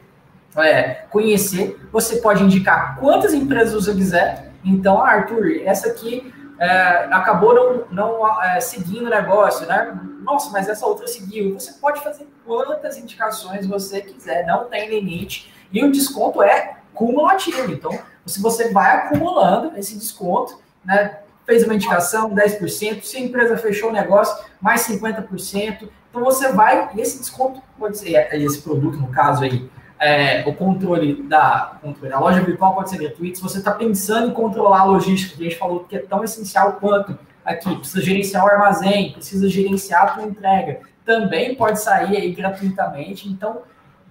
é, 0.57 1.07
conhecer. 1.11 1.81
Você 1.91 2.16
pode 2.16 2.45
indicar 2.45 2.99
quantas 2.99 3.33
empresas 3.33 3.73
você 3.73 3.95
quiser. 3.95 4.53
Então, 4.62 5.01
Arthur, 5.01 5.62
essa 5.64 5.89
aqui 5.89 6.33
é, 6.59 7.09
acabou 7.12 7.54
não, 7.54 7.84
não 7.90 8.42
é, 8.42 8.61
seguindo 8.61 9.06
o 9.06 9.11
negócio, 9.11 9.66
né? 9.66 9.98
Nossa, 10.22 10.50
mas 10.50 10.68
essa 10.68 10.86
outra 10.86 11.06
seguiu. 11.06 11.54
Você 11.54 11.72
pode 11.74 12.00
fazer 12.02 12.26
quantas 12.44 12.98
indicações 12.98 13.66
você 13.66 14.00
quiser, 14.00 14.44
não 14.46 14.64
tem 14.64 14.88
limite. 14.88 15.52
E 15.72 15.84
o 15.84 15.92
desconto 15.92 16.42
é 16.42 16.78
cumulativo. 16.92 17.70
Então, 17.70 17.96
se 18.26 18.42
você 18.42 18.72
vai 18.72 18.96
acumulando 18.96 19.76
esse 19.76 19.96
desconto, 19.96 20.61
né? 20.84 21.20
Fez 21.46 21.64
uma 21.64 21.74
indicação, 21.74 22.34
10%, 22.34 23.02
se 23.02 23.16
a 23.16 23.20
empresa 23.20 23.56
fechou 23.56 23.88
o 23.88 23.92
negócio, 23.92 24.44
mais 24.61 24.86
50%. 24.86 25.88
Então 26.11 26.22
você 26.22 26.52
vai, 26.52 26.90
e 26.94 27.00
esse 27.00 27.18
desconto 27.18 27.62
pode 27.78 27.96
ser, 27.96 28.28
esse 28.34 28.61
produto, 28.61 28.98
no 28.98 29.09
caso 29.09 29.44
aí, 29.44 29.70
é, 29.99 30.49
o 30.49 30.55
controle 30.55 31.22
da, 31.22 31.78
controle 31.82 32.11
da 32.11 32.20
loja 32.20 32.40
virtual 32.40 32.74
pode 32.74 32.90
ser 32.90 32.99
gratuito. 32.99 33.38
Se 33.38 33.42
você 33.42 33.59
está 33.59 33.72
pensando 33.72 34.28
em 34.28 34.32
controlar 34.32 34.80
a 34.80 34.84
logística, 34.84 35.36
que 35.36 35.42
a 35.42 35.49
gente 35.49 35.59
falou 35.59 35.84
que 35.84 35.96
é 35.96 36.01
tão 36.01 36.22
essencial 36.22 36.74
quanto 36.74 37.18
aqui, 37.44 37.74
precisa 37.76 38.03
gerenciar 38.03 38.44
o 38.44 38.49
armazém, 38.49 39.12
precisa 39.12 39.49
gerenciar 39.49 40.18
a 40.18 40.22
entrega, 40.22 40.80
também 41.05 41.55
pode 41.55 41.80
sair 41.80 42.16
aí 42.16 42.32
gratuitamente. 42.32 43.28
Então, 43.28 43.62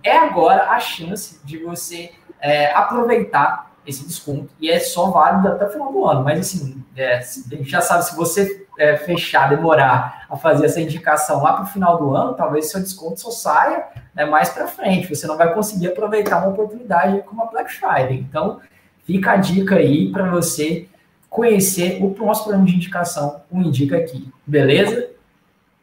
é 0.03 0.17
agora 0.17 0.69
a 0.71 0.79
chance 0.79 1.39
de 1.45 1.57
você 1.57 2.11
é, 2.41 2.71
aproveitar 2.73 3.71
esse 3.85 4.05
desconto 4.05 4.49
e 4.59 4.69
é 4.69 4.79
só 4.79 5.11
válido 5.11 5.47
até 5.47 5.65
o 5.65 5.69
final 5.69 5.91
do 5.91 6.05
ano. 6.05 6.23
Mas 6.23 6.39
assim, 6.39 6.83
é, 6.95 7.21
já 7.61 7.79
sabe, 7.79 8.05
se 8.05 8.15
você 8.15 8.66
é, 8.77 8.95
fechar, 8.97 9.49
demorar 9.49 10.25
a 10.29 10.37
fazer 10.37 10.65
essa 10.65 10.79
indicação 10.79 11.41
lá 11.41 11.53
para 11.53 11.63
o 11.63 11.67
final 11.67 11.97
do 11.97 12.15
ano, 12.15 12.33
talvez 12.33 12.69
seu 12.69 12.79
desconto 12.79 13.19
só 13.19 13.31
saia 13.31 13.85
né, 14.13 14.25
mais 14.25 14.49
para 14.49 14.67
frente. 14.67 15.07
Você 15.07 15.25
não 15.27 15.37
vai 15.37 15.53
conseguir 15.53 15.87
aproveitar 15.87 16.39
uma 16.39 16.49
oportunidade 16.49 17.21
como 17.23 17.43
a 17.43 17.45
Black 17.45 17.71
Friday. 17.71 18.19
Então, 18.19 18.59
fica 19.05 19.31
a 19.31 19.37
dica 19.37 19.75
aí 19.75 20.11
para 20.11 20.29
você 20.29 20.87
conhecer 21.29 22.01
o 22.01 22.15
nosso 22.23 22.43
programa 22.43 22.65
de 22.65 22.75
indicação, 22.75 23.41
o 23.51 23.61
Indica 23.61 23.97
Aqui. 23.97 24.29
Beleza? 24.45 25.09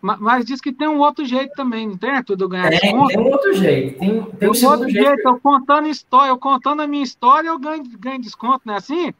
Mas 0.00 0.44
diz 0.44 0.60
que 0.60 0.70
tem 0.70 0.86
um 0.86 0.98
outro 0.98 1.24
jeito 1.24 1.54
também, 1.54 1.88
não 1.88 1.96
tem, 1.96 2.22
Tudo 2.24 2.46
ganhar 2.46 2.68
tem, 2.68 2.78
desconto? 2.78 3.08
Tem 3.08 3.18
um 3.18 3.30
outro 3.30 3.54
jeito. 3.54 3.98
Tem, 3.98 4.22
tem, 4.22 4.32
tem 4.32 4.48
um 4.50 4.68
outro 4.68 4.90
jeito. 4.90 5.06
jeito. 5.06 5.28
Eu 5.28 5.40
contando 5.40 5.88
história, 5.88 6.28
eu 6.28 6.38
contando 6.38 6.82
a 6.82 6.86
minha 6.86 7.02
história, 7.02 7.48
eu 7.48 7.58
ganho, 7.58 7.82
ganho 7.98 8.20
desconto, 8.20 8.60
não 8.66 8.74
é 8.74 8.76
assim? 8.76 9.14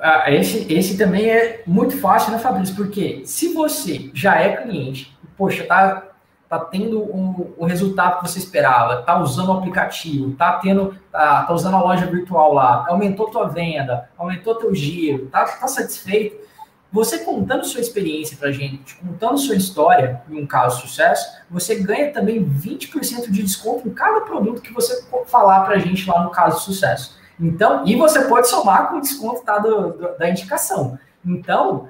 Ah, 0.00 0.30
esse, 0.30 0.72
esse 0.72 0.96
também 0.96 1.28
é 1.28 1.62
muito 1.66 1.98
fácil, 1.98 2.32
né, 2.32 2.38
Fabrício? 2.38 2.76
Porque 2.76 3.22
se 3.24 3.52
você 3.52 4.10
já 4.14 4.36
é 4.40 4.56
cliente, 4.56 5.16
poxa, 5.36 5.64
tá, 5.64 6.04
tá 6.48 6.58
tendo 6.58 7.00
o, 7.00 7.54
o 7.58 7.64
resultado 7.66 8.20
que 8.20 8.28
você 8.28 8.38
esperava, 8.38 9.02
tá 9.02 9.18
usando 9.18 9.48
o 9.48 9.52
aplicativo, 9.52 10.36
tá 10.36 10.52
tendo, 10.54 10.96
tá, 11.10 11.42
tá 11.42 11.52
usando 11.52 11.74
a 11.74 11.82
loja 11.82 12.06
virtual 12.06 12.54
lá, 12.54 12.86
aumentou 12.88 13.30
tua 13.30 13.48
venda, 13.48 14.08
aumentou 14.16 14.54
teu 14.54 14.72
giro, 14.72 15.26
tá, 15.26 15.44
tá 15.44 15.66
satisfeito, 15.66 16.48
você 16.90 17.18
contando 17.18 17.66
sua 17.66 17.80
experiência 17.80 18.36
para 18.36 18.48
a 18.48 18.52
gente, 18.52 18.96
contando 18.96 19.36
sua 19.36 19.54
história 19.54 20.22
em 20.30 20.42
um 20.42 20.46
caso 20.46 20.76
de 20.76 20.88
sucesso, 20.88 21.38
você 21.50 21.74
ganha 21.74 22.12
também 22.12 22.42
20% 22.42 23.30
de 23.30 23.42
desconto 23.42 23.86
em 23.86 23.92
cada 23.92 24.22
produto 24.22 24.62
que 24.62 24.72
você 24.72 25.06
falar 25.26 25.62
para 25.62 25.74
a 25.74 25.78
gente 25.78 26.08
lá 26.08 26.22
no 26.22 26.30
caso 26.30 26.58
de 26.58 26.64
sucesso. 26.64 27.18
Então, 27.40 27.86
e 27.86 27.94
você 27.96 28.22
pode 28.22 28.48
somar 28.48 28.88
com 28.88 28.96
o 28.96 29.00
desconto 29.00 29.44
tá, 29.44 29.58
do, 29.58 29.92
do, 29.92 30.18
da 30.18 30.28
indicação. 30.28 30.98
Então, 31.24 31.88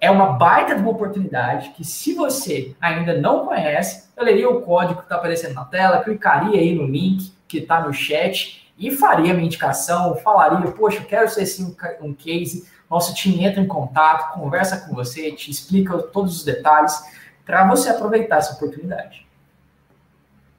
é 0.00 0.10
uma 0.10 0.34
baita 0.34 0.74
de 0.74 0.80
uma 0.80 0.90
oportunidade 0.90 1.70
que, 1.70 1.84
se 1.84 2.14
você 2.14 2.74
ainda 2.80 3.18
não 3.18 3.46
conhece, 3.46 4.08
eu 4.16 4.24
leria 4.24 4.48
o 4.48 4.62
código 4.62 4.98
que 4.98 5.06
está 5.06 5.16
aparecendo 5.16 5.54
na 5.54 5.64
tela, 5.64 6.02
clicaria 6.02 6.60
aí 6.60 6.74
no 6.74 6.86
link 6.86 7.32
que 7.48 7.58
está 7.58 7.80
no 7.80 7.92
chat 7.92 8.72
e 8.78 8.90
faria 8.90 9.32
minha 9.32 9.46
indicação, 9.46 10.16
falaria, 10.16 10.70
poxa, 10.72 10.98
eu 10.98 11.06
quero 11.06 11.28
ser 11.28 11.42
assim 11.42 11.74
um 12.00 12.12
case 12.12 12.66
nosso 12.88 13.14
time 13.14 13.44
entra 13.44 13.60
em 13.60 13.66
contato, 13.66 14.32
conversa 14.32 14.86
com 14.86 14.94
você, 14.94 15.32
te 15.32 15.50
explica 15.50 15.98
todos 15.98 16.36
os 16.36 16.44
detalhes. 16.44 16.94
para 17.44 17.66
você 17.68 17.90
aproveitar 17.90 18.38
essa 18.38 18.54
oportunidade. 18.54 19.24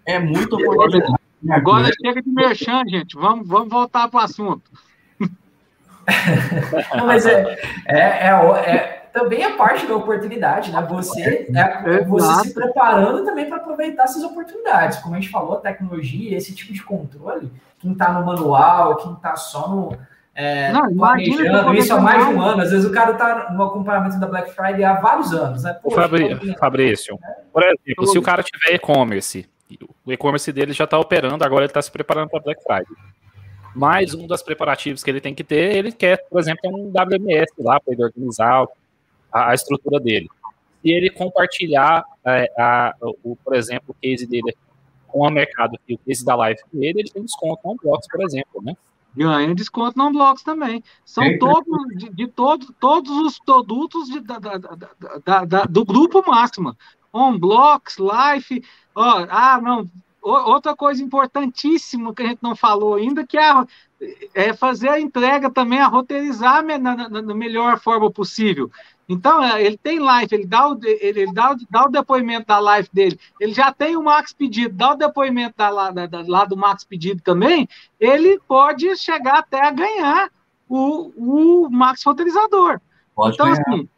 É 0.06 0.18
muito 0.20 0.56
oportunidade. 0.56 1.17
Agora 1.50 1.90
chega 2.02 2.22
de 2.22 2.30
merchan, 2.30 2.84
gente. 2.88 3.16
Vamos, 3.16 3.48
vamos 3.48 3.70
voltar 3.70 4.08
para 4.10 4.20
o 4.20 4.24
assunto. 4.24 4.72
mas 7.06 7.26
é, 7.26 7.58
é, 7.86 8.00
é, 8.00 8.30
é, 8.30 9.10
também 9.14 9.44
é 9.44 9.56
parte 9.56 9.86
da 9.86 9.96
oportunidade, 9.96 10.72
né? 10.72 10.86
Você, 10.90 11.48
é, 11.54 12.04
você 12.06 12.48
se 12.48 12.54
preparando 12.54 13.26
também 13.26 13.48
para 13.48 13.58
aproveitar 13.58 14.04
essas 14.04 14.24
oportunidades. 14.24 15.00
Como 15.00 15.16
a 15.16 15.20
gente 15.20 15.32
falou, 15.32 15.58
tecnologia, 15.58 16.38
esse 16.38 16.56
tipo 16.56 16.74
de 16.74 16.84
controle, 16.84 17.52
quem 17.80 17.92
está 17.92 18.12
no 18.14 18.26
manual, 18.26 18.96
quem 18.98 19.14
está 19.14 19.36
só 19.36 19.68
no. 19.68 19.98
É, 20.34 20.72
não, 20.72 20.96
planejando 20.96 21.74
isso 21.74 21.94
há 21.94 22.00
mais 22.00 22.26
de 22.26 22.34
um 22.34 22.42
ano. 22.42 22.62
Às 22.62 22.72
vezes 22.72 22.86
o 22.86 22.92
cara 22.92 23.14
está 23.14 23.52
no 23.52 23.64
acompanhamento 23.64 24.20
da 24.20 24.28
Black 24.28 24.54
Friday 24.54 24.84
há 24.84 24.94
vários 24.94 25.34
anos. 25.34 25.64
Né? 25.64 25.74
Pô, 25.74 25.90
Fabrício, 25.90 26.56
Fabrício 26.60 27.18
né? 27.20 27.36
por 27.52 27.64
exemplo, 27.64 28.08
se 28.08 28.20
o 28.20 28.22
cara 28.22 28.44
tiver 28.44 28.76
e-commerce, 28.76 29.50
o 30.06 30.12
e-commerce 30.12 30.52
dele 30.52 30.74
já 30.74 30.86
está 30.86 30.98
operando, 30.98 31.44
agora 31.44 31.64
ele 31.64 31.70
está 31.70 31.82
se 31.82 31.92
preparando 31.92 32.30
para 32.30 32.40
Black 32.40 32.62
Friday. 32.64 32.96
Mas 33.76 34.14
um 34.14 34.26
dos 34.26 34.42
preparativos 34.42 35.04
que 35.04 35.10
ele 35.10 35.22
tem 35.22 35.36
que 35.36 35.44
ter, 35.44 35.76
ele 35.76 35.92
quer, 35.92 36.26
por 36.30 36.40
exemplo, 36.40 36.62
um 36.66 36.90
WMS 36.90 37.52
lá 37.60 37.80
para 37.80 37.94
ele 37.94 38.04
organizar 38.04 38.66
a, 39.32 39.52
a, 39.52 39.54
estrutura 39.54 40.00
dele. 40.00 40.28
Se 40.82 40.90
ele 40.90 41.10
compartilhar, 41.10 42.04
é, 42.26 42.52
a, 42.58 42.96
o, 43.02 43.36
por 43.36 43.56
exemplo, 43.56 43.88
o 43.90 43.96
case 44.02 44.26
dele 44.26 44.56
com 45.08 45.20
o 45.20 45.30
mercado 45.30 45.78
e 45.88 45.94
o 45.94 46.00
case 46.00 46.26
da 46.26 46.36
live 46.36 46.60
dele, 46.74 47.02
ele 47.02 47.10
tem 47.10 47.24
desconto 47.24 47.62
no 47.64 47.74
Unbox, 47.74 48.08
por 48.08 48.24
exemplo, 48.24 48.62
né? 48.64 48.76
Ganha 49.18 49.56
desconto 49.56 49.98
no 49.98 50.08
Unblocks 50.08 50.44
também. 50.44 50.84
São 51.04 51.24
todos, 51.40 51.88
de, 51.96 52.10
de 52.10 52.28
todo, 52.28 52.72
todos 52.80 53.12
os 53.12 53.40
produtos 53.40 54.08
de, 54.10 54.20
da, 54.20 54.38
da, 54.38 55.46
da, 55.46 55.64
do 55.64 55.84
grupo 55.84 56.24
Máxima. 56.28 56.78
Unblocks, 57.18 57.98
Life, 57.98 58.64
ó, 58.96 59.26
ah, 59.30 59.60
não, 59.62 59.90
outra 60.22 60.76
coisa 60.76 61.02
importantíssima 61.02 62.14
que 62.14 62.24
a 62.24 62.28
gente 62.28 62.40
não 62.42 62.56
falou 62.56 62.96
ainda, 62.96 63.26
que 63.26 63.38
é, 63.38 63.54
é 64.34 64.54
fazer 64.54 64.90
a 64.90 65.00
entrega 65.00 65.50
também, 65.50 65.80
a 65.80 65.88
roteirizar 65.88 66.64
na, 66.64 66.78
na, 66.78 67.10
na 67.10 67.34
melhor 67.34 67.80
forma 67.80 68.12
possível. 68.12 68.70
Então, 69.10 69.42
é, 69.42 69.64
ele 69.64 69.78
tem 69.78 70.00
live, 70.00 70.36
ele 70.36 70.46
dá 70.46 70.68
o, 70.68 70.78
ele, 70.84 71.22
ele 71.22 71.34
dá, 71.34 71.52
o, 71.52 71.56
dá 71.70 71.86
o 71.86 71.90
depoimento 71.90 72.48
da 72.48 72.60
live 72.60 72.90
dele, 72.92 73.18
ele 73.40 73.54
já 73.54 73.72
tem 73.72 73.96
o 73.96 74.04
max 74.04 74.34
pedido, 74.34 74.76
dá 74.76 74.92
o 74.92 74.98
depoimento 74.98 75.56
da, 75.58 75.92
da, 75.92 76.06
da, 76.06 76.24
lá 76.28 76.44
do 76.44 76.58
max 76.58 76.84
pedido 76.84 77.22
também, 77.22 77.70
ele 78.00 78.40
pode 78.48 78.94
chegar 78.98 79.40
até 79.40 79.66
a 79.66 79.72
ganhar 79.72 80.30
o, 80.68 81.14
o 81.16 81.70
max 81.70 82.04
roteirizador. 82.04 82.82
Pode 83.16 83.36
então, 83.36 83.48
ganhar. 83.48 83.62
assim, 83.62 83.90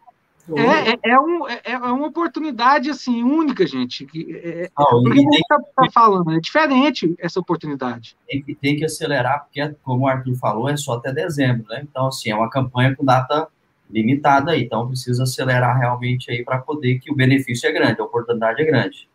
é, 0.57 0.91
é, 0.91 1.11
é, 1.11 1.19
um, 1.19 1.47
é, 1.47 1.61
é, 1.63 1.77
uma 1.77 2.07
oportunidade 2.07 2.89
assim 2.89 3.23
única, 3.23 3.65
gente. 3.67 4.07
É, 4.15 4.69
Não, 4.77 5.03
porque 5.03 5.19
a 5.19 5.21
gente 5.21 5.39
está 5.39 5.59
tá 5.75 5.91
falando, 5.91 6.31
é 6.31 6.39
diferente 6.39 7.15
essa 7.19 7.39
oportunidade. 7.39 8.17
Tem 8.27 8.41
que, 8.41 8.55
tem 8.55 8.75
que 8.77 8.85
acelerar, 8.85 9.43
porque, 9.43 9.75
como 9.83 10.05
o 10.05 10.07
Arthur 10.07 10.35
falou, 10.35 10.69
é 10.69 10.77
só 10.77 10.93
até 10.93 11.11
dezembro, 11.11 11.65
né? 11.69 11.81
Então, 11.89 12.07
assim, 12.07 12.31
é 12.31 12.35
uma 12.35 12.49
campanha 12.49 12.95
com 12.95 13.05
data 13.05 13.47
limitada 13.89 14.55
então 14.55 14.87
precisa 14.87 15.23
acelerar 15.23 15.77
realmente 15.79 16.29
aí 16.29 16.43
para 16.43 16.59
poder 16.59 16.99
que 16.99 17.11
o 17.11 17.15
benefício 17.15 17.67
é 17.67 17.71
grande, 17.71 17.99
a 17.99 18.03
oportunidade 18.03 18.61
é 18.61 18.65
grande. 18.65 19.09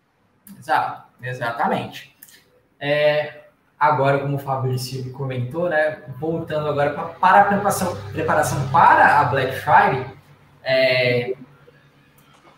Exato, 0.58 1.04
exatamente. 1.22 2.14
É, 2.80 3.44
agora, 3.78 4.18
como 4.18 4.36
o 4.36 4.38
Fabrício 4.38 5.12
comentou, 5.12 5.68
né? 5.68 6.02
Voltando 6.18 6.68
agora 6.68 6.90
pra, 6.92 7.04
para 7.04 7.40
a 7.42 7.44
preparação, 7.44 7.96
preparação 8.12 8.68
para 8.68 9.20
a 9.20 9.24
Black 9.26 9.52
Friday 9.60 10.13
é, 10.64 11.34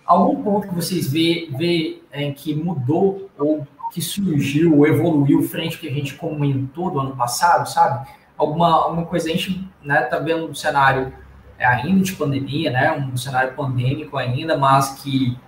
algum 0.05 0.43
ponto 0.43 0.69
que 0.69 0.75
vocês 0.75 1.11
vê, 1.11 1.49
vê 1.57 2.03
é, 2.11 2.31
que 2.31 2.55
mudou 2.55 3.31
ou 3.39 3.67
que 3.93 4.01
surgiu 4.01 4.79
ou 4.79 4.87
evoluiu 4.87 5.43
frente 5.43 5.75
ao 5.75 5.81
que 5.81 5.89
a 5.89 5.93
gente 5.93 6.15
comentou 6.15 6.91
do 6.91 7.01
ano 7.01 7.17
passado, 7.17 7.69
sabe? 7.69 8.09
Alguma, 8.37 8.69
alguma 8.69 9.07
coisa 9.07 9.29
a 9.29 9.33
gente 9.33 9.69
né, 9.83 10.03
tá 10.03 10.19
vendo 10.19 10.47
um 10.47 10.55
cenário 10.55 11.13
é, 11.59 11.67
ainda 11.67 12.05
de 12.05 12.13
pandemia, 12.13 12.71
né? 12.71 12.93
Um 12.93 13.17
cenário 13.17 13.55
pandêmico 13.55 14.17
ainda, 14.17 14.57
mas 14.57 15.03
que 15.03 15.39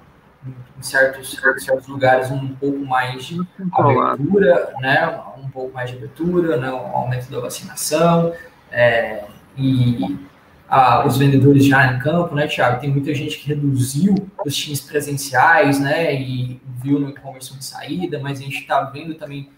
em 0.46 0.82
certos, 0.82 1.32
certos 1.32 1.86
lugares 1.86 2.30
um 2.30 2.54
pouco 2.54 2.78
mais 2.78 3.24
de 3.24 3.40
abertura, 3.72 4.72
né? 4.80 5.20
Um 5.36 5.48
pouco 5.50 5.74
mais 5.74 5.90
de 5.90 5.96
abertura, 5.96 6.56
né? 6.56 6.72
Um 6.72 6.96
aumento 6.96 7.30
da 7.30 7.40
vacinação 7.40 8.32
é, 8.70 9.24
e 9.56 10.18
os 11.06 11.16
vendedores 11.16 11.64
já 11.64 11.92
em 11.92 11.98
campo, 11.98 12.34
né, 12.34 12.46
Thiago? 12.46 12.80
Tem 12.80 12.90
muita 12.90 13.14
gente 13.14 13.38
que 13.38 13.48
reduziu 13.48 14.14
os 14.44 14.54
times 14.54 14.80
presenciais, 14.80 15.80
né, 15.80 16.14
e 16.14 16.60
viu 16.82 16.98
no 17.00 17.08
e-commerce 17.08 17.56
de 17.56 17.64
saída, 17.64 18.18
mas 18.18 18.40
a 18.40 18.42
gente 18.42 18.58
está 18.58 18.82
vendo 18.84 19.14
também 19.14 19.48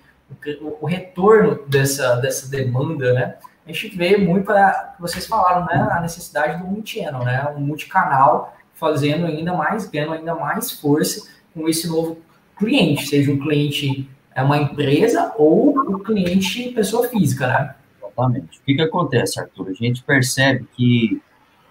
o, 0.61 0.85
o, 0.85 0.87
retorno 0.87 1.61
dessa, 1.67 2.17
dessa 2.17 2.49
demanda, 2.49 3.13
né? 3.13 3.35
A 3.67 3.73
gente 3.73 3.97
vê 3.97 4.17
muito, 4.17 4.45
para 4.45 4.95
vocês 4.99 5.27
falaram, 5.27 5.67
né, 5.67 5.89
a 5.91 6.01
necessidade 6.01 6.59
do 6.59 6.67
multi-channel, 6.67 7.25
né, 7.25 7.53
um 7.57 7.61
multicanal 7.61 8.57
fazendo 8.75 9.27
ainda 9.27 9.53
mais, 9.53 9.87
ganhando 9.89 10.15
ainda 10.15 10.35
mais 10.35 10.71
força 10.73 11.29
com 11.53 11.69
esse 11.69 11.89
novo 11.89 12.19
cliente, 12.57 13.07
seja 13.07 13.33
um 13.33 13.39
cliente 13.39 14.09
é 14.35 14.43
uma 14.43 14.59
empresa 14.59 15.33
ou 15.37 15.77
o 15.77 15.97
um 15.97 15.99
cliente 15.99 16.71
pessoa 16.71 17.09
física, 17.09 17.47
né? 17.47 17.75
Exatamente. 18.21 18.59
O 18.59 18.62
que, 18.62 18.75
que 18.75 18.83
acontece, 18.83 19.41
Arthur? 19.41 19.68
A 19.68 19.73
gente 19.73 20.03
percebe 20.03 20.66
que 20.77 21.21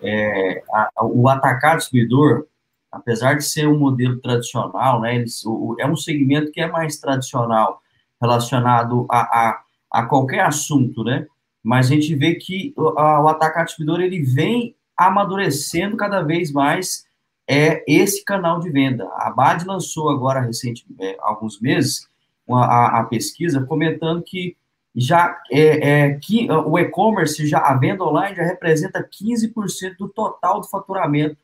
é, 0.01 0.63
a, 0.71 0.89
o 1.03 1.27
atacar 1.27 1.77
distribuidor, 1.77 2.45
apesar 2.91 3.35
de 3.35 3.43
ser 3.43 3.67
um 3.67 3.77
modelo 3.77 4.19
tradicional, 4.19 5.01
né, 5.01 5.15
eles, 5.15 5.45
o, 5.45 5.75
é 5.79 5.85
um 5.85 5.95
segmento 5.95 6.51
que 6.51 6.61
é 6.61 6.67
mais 6.67 6.97
tradicional 6.99 7.81
relacionado 8.21 9.05
a, 9.09 9.19
a, 9.19 9.61
a 9.91 10.05
qualquer 10.05 10.41
assunto, 10.41 11.03
né? 11.03 11.25
Mas 11.63 11.87
a 11.87 11.89
gente 11.93 12.15
vê 12.15 12.35
que 12.35 12.73
o, 12.75 12.99
a, 12.99 13.21
o 13.21 13.27
atacar 13.27 13.65
distribuidor 13.65 14.01
ele 14.01 14.21
vem 14.21 14.75
amadurecendo 14.97 15.95
cada 15.95 16.21
vez 16.21 16.51
mais 16.51 17.05
é 17.47 17.83
esse 17.87 18.23
canal 18.23 18.59
de 18.59 18.69
venda. 18.69 19.09
A 19.15 19.31
BAD 19.31 19.65
lançou 19.65 20.09
agora 20.09 20.39
recentemente, 20.39 21.01
é, 21.01 21.17
alguns 21.21 21.59
meses, 21.59 22.07
uma, 22.45 22.65
a, 22.65 22.99
a 22.99 23.03
pesquisa 23.05 23.65
comentando 23.65 24.21
que 24.21 24.55
já 24.95 25.37
é, 25.51 25.89
é 25.89 26.13
que 26.15 26.49
o 26.51 26.77
e-commerce, 26.77 27.47
já 27.47 27.59
a 27.59 27.75
venda 27.75 28.03
online 28.03 28.35
já 28.35 28.43
representa 28.43 29.07
15% 29.07 29.97
do 29.97 30.09
total 30.09 30.61
do 30.61 30.67
faturamento 30.67 31.37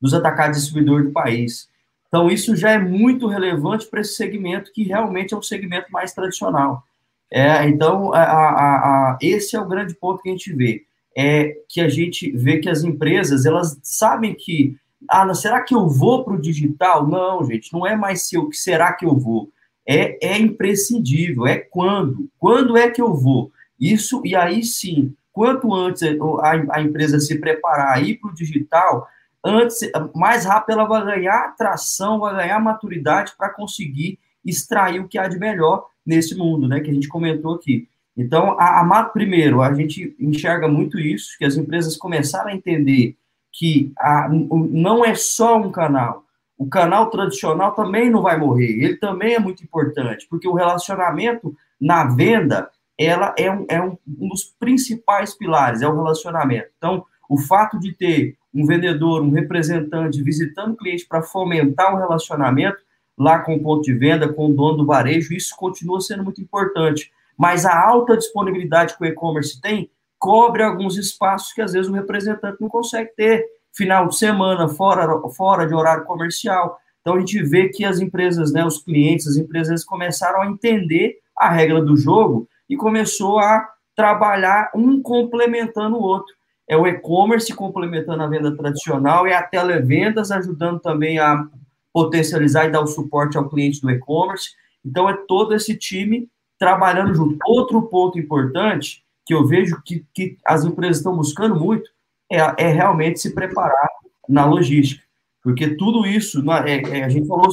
dos 0.00 0.14
atacados 0.14 0.58
distribuidores 0.58 1.06
do 1.06 1.12
país. 1.12 1.68
Então, 2.08 2.28
isso 2.30 2.54
já 2.54 2.72
é 2.72 2.78
muito 2.78 3.26
relevante 3.26 3.86
para 3.86 4.00
esse 4.00 4.14
segmento, 4.14 4.72
que 4.72 4.82
realmente 4.82 5.32
é 5.32 5.36
um 5.36 5.42
segmento 5.42 5.90
mais 5.90 6.12
tradicional. 6.12 6.84
É, 7.30 7.66
então, 7.66 8.12
a, 8.12 8.22
a, 8.22 9.12
a, 9.12 9.18
esse 9.22 9.56
é 9.56 9.60
o 9.60 9.66
grande 9.66 9.94
ponto 9.94 10.22
que 10.22 10.28
a 10.28 10.32
gente 10.32 10.52
vê. 10.52 10.84
É 11.16 11.56
que 11.68 11.80
a 11.80 11.88
gente 11.88 12.30
vê 12.32 12.58
que 12.58 12.68
as 12.68 12.82
empresas, 12.82 13.46
elas 13.46 13.78
sabem 13.82 14.34
que, 14.34 14.76
ah, 15.08 15.32
será 15.32 15.62
que 15.62 15.74
eu 15.74 15.88
vou 15.88 16.24
para 16.24 16.34
o 16.34 16.40
digital? 16.40 17.06
Não, 17.06 17.44
gente, 17.44 17.72
não 17.72 17.86
é 17.86 17.96
mais 17.96 18.28
se 18.28 18.36
eu, 18.36 18.48
que 18.48 18.56
será 18.56 18.92
que 18.92 19.06
eu 19.06 19.18
vou 19.18 19.50
é, 19.86 20.34
é 20.34 20.38
imprescindível, 20.38 21.46
é 21.46 21.58
quando. 21.58 22.28
Quando 22.38 22.76
é 22.76 22.90
que 22.90 23.00
eu 23.00 23.14
vou? 23.14 23.52
Isso, 23.78 24.22
e 24.24 24.36
aí 24.36 24.62
sim, 24.62 25.14
quanto 25.32 25.74
antes 25.74 26.02
a, 26.02 26.76
a 26.76 26.82
empresa 26.82 27.18
se 27.18 27.38
preparar 27.38 27.96
aí 27.96 28.16
para 28.16 28.30
o 28.30 28.34
digital, 28.34 29.08
antes, 29.44 29.80
mais 30.14 30.44
rápido 30.44 30.78
ela 30.78 30.84
vai 30.84 31.04
ganhar 31.04 31.46
atração, 31.46 32.20
vai 32.20 32.36
ganhar 32.36 32.60
maturidade 32.60 33.32
para 33.36 33.50
conseguir 33.50 34.18
extrair 34.44 35.00
o 35.00 35.08
que 35.08 35.18
há 35.18 35.26
de 35.26 35.38
melhor 35.38 35.86
nesse 36.04 36.36
mundo, 36.36 36.68
né, 36.68 36.80
que 36.80 36.90
a 36.90 36.94
gente 36.94 37.08
comentou 37.08 37.54
aqui. 37.54 37.88
Então, 38.16 38.56
a, 38.58 38.80
a, 38.80 39.04
primeiro, 39.04 39.62
a 39.62 39.72
gente 39.72 40.14
enxerga 40.20 40.68
muito 40.68 40.98
isso, 40.98 41.36
que 41.38 41.44
as 41.44 41.56
empresas 41.56 41.96
começaram 41.96 42.50
a 42.50 42.54
entender 42.54 43.16
que 43.50 43.92
a, 43.98 44.28
não 44.28 45.04
é 45.04 45.14
só 45.14 45.56
um 45.58 45.70
canal, 45.70 46.24
o 46.56 46.68
canal 46.68 47.10
tradicional 47.10 47.72
também 47.72 48.10
não 48.10 48.22
vai 48.22 48.38
morrer, 48.38 48.70
ele 48.70 48.96
também 48.96 49.34
é 49.34 49.38
muito 49.38 49.64
importante, 49.64 50.26
porque 50.28 50.46
o 50.46 50.54
relacionamento 50.54 51.54
na 51.80 52.04
venda, 52.04 52.70
ela 52.96 53.34
é 53.36 53.50
um, 53.50 53.66
é 53.68 53.82
um, 53.82 53.98
um 54.18 54.28
dos 54.28 54.44
principais 54.44 55.34
pilares, 55.36 55.82
é 55.82 55.88
o 55.88 55.94
relacionamento. 55.94 56.68
Então, 56.76 57.04
o 57.28 57.38
fato 57.38 57.78
de 57.78 57.92
ter 57.92 58.36
um 58.54 58.66
vendedor, 58.66 59.22
um 59.22 59.30
representante 59.30 60.22
visitando 60.22 60.74
o 60.74 60.76
cliente 60.76 61.06
para 61.08 61.22
fomentar 61.22 61.94
o 61.94 61.98
relacionamento 61.98 62.78
lá 63.18 63.38
com 63.38 63.54
o 63.54 63.62
ponto 63.62 63.82
de 63.82 63.94
venda, 63.94 64.32
com 64.32 64.50
o 64.50 64.54
dono 64.54 64.78
do 64.78 64.86
varejo, 64.86 65.34
isso 65.34 65.54
continua 65.56 66.00
sendo 66.00 66.24
muito 66.24 66.40
importante. 66.40 67.10
Mas 67.36 67.64
a 67.64 67.76
alta 67.76 68.16
disponibilidade 68.16 68.96
que 68.96 69.02
o 69.02 69.06
e-commerce 69.06 69.60
tem 69.60 69.90
cobre 70.18 70.62
alguns 70.62 70.96
espaços 70.96 71.52
que 71.52 71.60
às 71.60 71.72
vezes 71.72 71.90
o 71.90 71.94
representante 71.94 72.60
não 72.60 72.68
consegue 72.68 73.10
ter 73.16 73.44
final 73.72 74.08
de 74.08 74.16
semana, 74.16 74.68
fora, 74.68 75.20
fora 75.30 75.66
de 75.66 75.74
horário 75.74 76.04
comercial. 76.04 76.78
Então, 77.00 77.14
a 77.14 77.20
gente 77.20 77.42
vê 77.42 77.68
que 77.68 77.84
as 77.84 78.00
empresas, 78.00 78.52
né, 78.52 78.64
os 78.64 78.82
clientes, 78.82 79.26
as 79.26 79.36
empresas 79.36 79.84
começaram 79.84 80.42
a 80.42 80.46
entender 80.46 81.18
a 81.36 81.50
regra 81.50 81.82
do 81.82 81.96
jogo 81.96 82.48
e 82.68 82.76
começou 82.76 83.38
a 83.38 83.68
trabalhar 83.96 84.70
um 84.74 85.02
complementando 85.02 85.96
o 85.96 86.02
outro. 86.02 86.34
É 86.68 86.76
o 86.76 86.86
e-commerce 86.86 87.52
complementando 87.54 88.22
a 88.22 88.28
venda 88.28 88.56
tradicional 88.56 89.26
e 89.26 89.32
a 89.32 89.42
televendas 89.42 90.30
ajudando 90.30 90.78
também 90.80 91.18
a 91.18 91.46
potencializar 91.92 92.66
e 92.66 92.70
dar 92.70 92.80
o 92.80 92.86
suporte 92.86 93.36
ao 93.36 93.48
cliente 93.48 93.80
do 93.80 93.90
e-commerce. 93.90 94.50
Então, 94.84 95.08
é 95.08 95.16
todo 95.26 95.54
esse 95.54 95.76
time 95.76 96.28
trabalhando 96.58 97.14
junto. 97.14 97.36
Outro 97.44 97.82
ponto 97.82 98.18
importante 98.18 99.04
que 99.26 99.34
eu 99.34 99.46
vejo 99.46 99.82
que, 99.84 100.06
que 100.14 100.38
as 100.46 100.64
empresas 100.64 100.98
estão 100.98 101.16
buscando 101.16 101.56
muito 101.56 101.90
é, 102.32 102.64
é 102.64 102.68
realmente 102.68 103.20
se 103.20 103.34
preparar 103.34 103.88
na 104.28 104.46
logística. 104.46 105.02
Porque 105.42 105.74
tudo 105.76 106.06
isso, 106.06 106.42
é, 106.50 106.98
é, 106.98 107.04
a 107.04 107.08
gente 107.08 107.26
falou 107.26 107.50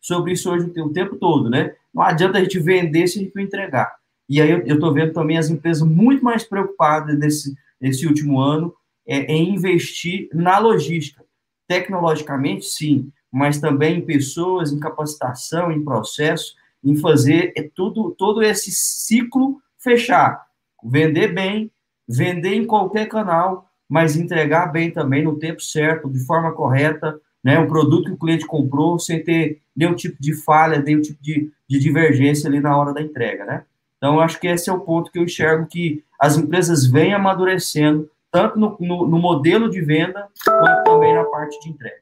sobre 0.00 0.32
isso 0.32 0.50
hoje 0.50 0.66
o 0.80 0.92
tempo 0.92 1.16
todo, 1.16 1.48
né? 1.48 1.74
Não 1.94 2.02
adianta 2.02 2.38
a 2.38 2.42
gente 2.42 2.58
vender 2.58 3.06
se 3.06 3.18
a 3.18 3.22
gente 3.22 3.34
não 3.34 3.42
entregar. 3.42 3.94
E 4.28 4.42
aí 4.42 4.50
eu 4.50 4.74
estou 4.74 4.92
vendo 4.92 5.12
também 5.12 5.38
as 5.38 5.48
empresas 5.48 5.82
muito 5.88 6.22
mais 6.22 6.44
preocupadas 6.44 7.18
nesse, 7.18 7.56
nesse 7.80 8.06
último 8.06 8.40
ano 8.40 8.74
é, 9.06 9.20
em 9.32 9.54
investir 9.54 10.28
na 10.34 10.58
logística. 10.58 11.24
Tecnologicamente, 11.66 12.66
sim, 12.66 13.10
mas 13.30 13.60
também 13.60 13.98
em 13.98 14.04
pessoas, 14.04 14.72
em 14.72 14.80
capacitação, 14.80 15.70
em 15.72 15.82
processo, 15.82 16.54
em 16.84 16.96
fazer 16.96 17.52
é 17.56 17.62
tudo, 17.74 18.14
todo 18.18 18.42
esse 18.42 18.70
ciclo 18.70 19.60
fechar. 19.78 20.46
Vender 20.84 21.28
bem, 21.28 21.70
vender 22.08 22.54
em 22.54 22.66
qualquer 22.66 23.08
canal, 23.08 23.68
mas 23.88 24.16
entregar 24.16 24.66
bem 24.66 24.90
também 24.90 25.22
no 25.22 25.38
tempo 25.38 25.60
certo, 25.60 26.10
de 26.10 26.24
forma 26.24 26.52
correta, 26.52 27.20
né? 27.42 27.58
Um 27.58 27.68
produto 27.68 28.06
que 28.06 28.12
o 28.12 28.18
cliente 28.18 28.46
comprou 28.46 28.98
sem 28.98 29.22
ter 29.22 29.60
nenhum 29.76 29.94
tipo 29.94 30.16
de 30.20 30.34
falha, 30.34 30.80
nenhum 30.80 31.00
tipo 31.00 31.22
de, 31.22 31.50
de 31.68 31.78
divergência 31.78 32.48
ali 32.48 32.60
na 32.60 32.76
hora 32.76 32.92
da 32.92 33.02
entrega, 33.02 33.44
né? 33.44 33.64
Então, 33.96 34.20
acho 34.20 34.40
que 34.40 34.46
esse 34.46 34.70
é 34.70 34.72
o 34.72 34.80
ponto 34.80 35.10
que 35.10 35.18
eu 35.18 35.24
enxergo 35.24 35.66
que 35.66 36.04
as 36.20 36.36
empresas 36.36 36.86
vêm 36.86 37.12
amadurecendo, 37.14 38.10
tanto 38.30 38.58
no, 38.58 38.76
no, 38.80 39.08
no 39.08 39.18
modelo 39.18 39.68
de 39.68 39.80
venda, 39.80 40.28
quanto 40.44 40.84
também 40.84 41.14
na 41.14 41.24
parte 41.24 41.58
de 41.60 41.70
entrega. 41.70 42.00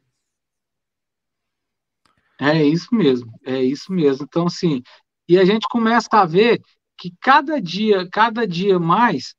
É 2.39 2.63
isso 2.63 2.95
mesmo, 2.95 3.33
é 3.45 3.63
isso 3.63 3.91
mesmo. 3.93 4.27
Então, 4.29 4.47
assim, 4.47 4.83
e 5.29 5.39
a 5.39 5.45
gente 5.45 5.67
começa 5.69 6.09
a 6.13 6.27
ver 6.27 6.61
que 6.99 7.13
cada 7.21 7.61
dia, 7.61 8.09
cada 8.11 8.47
dia 8.47 8.79
mais, 8.79 9.35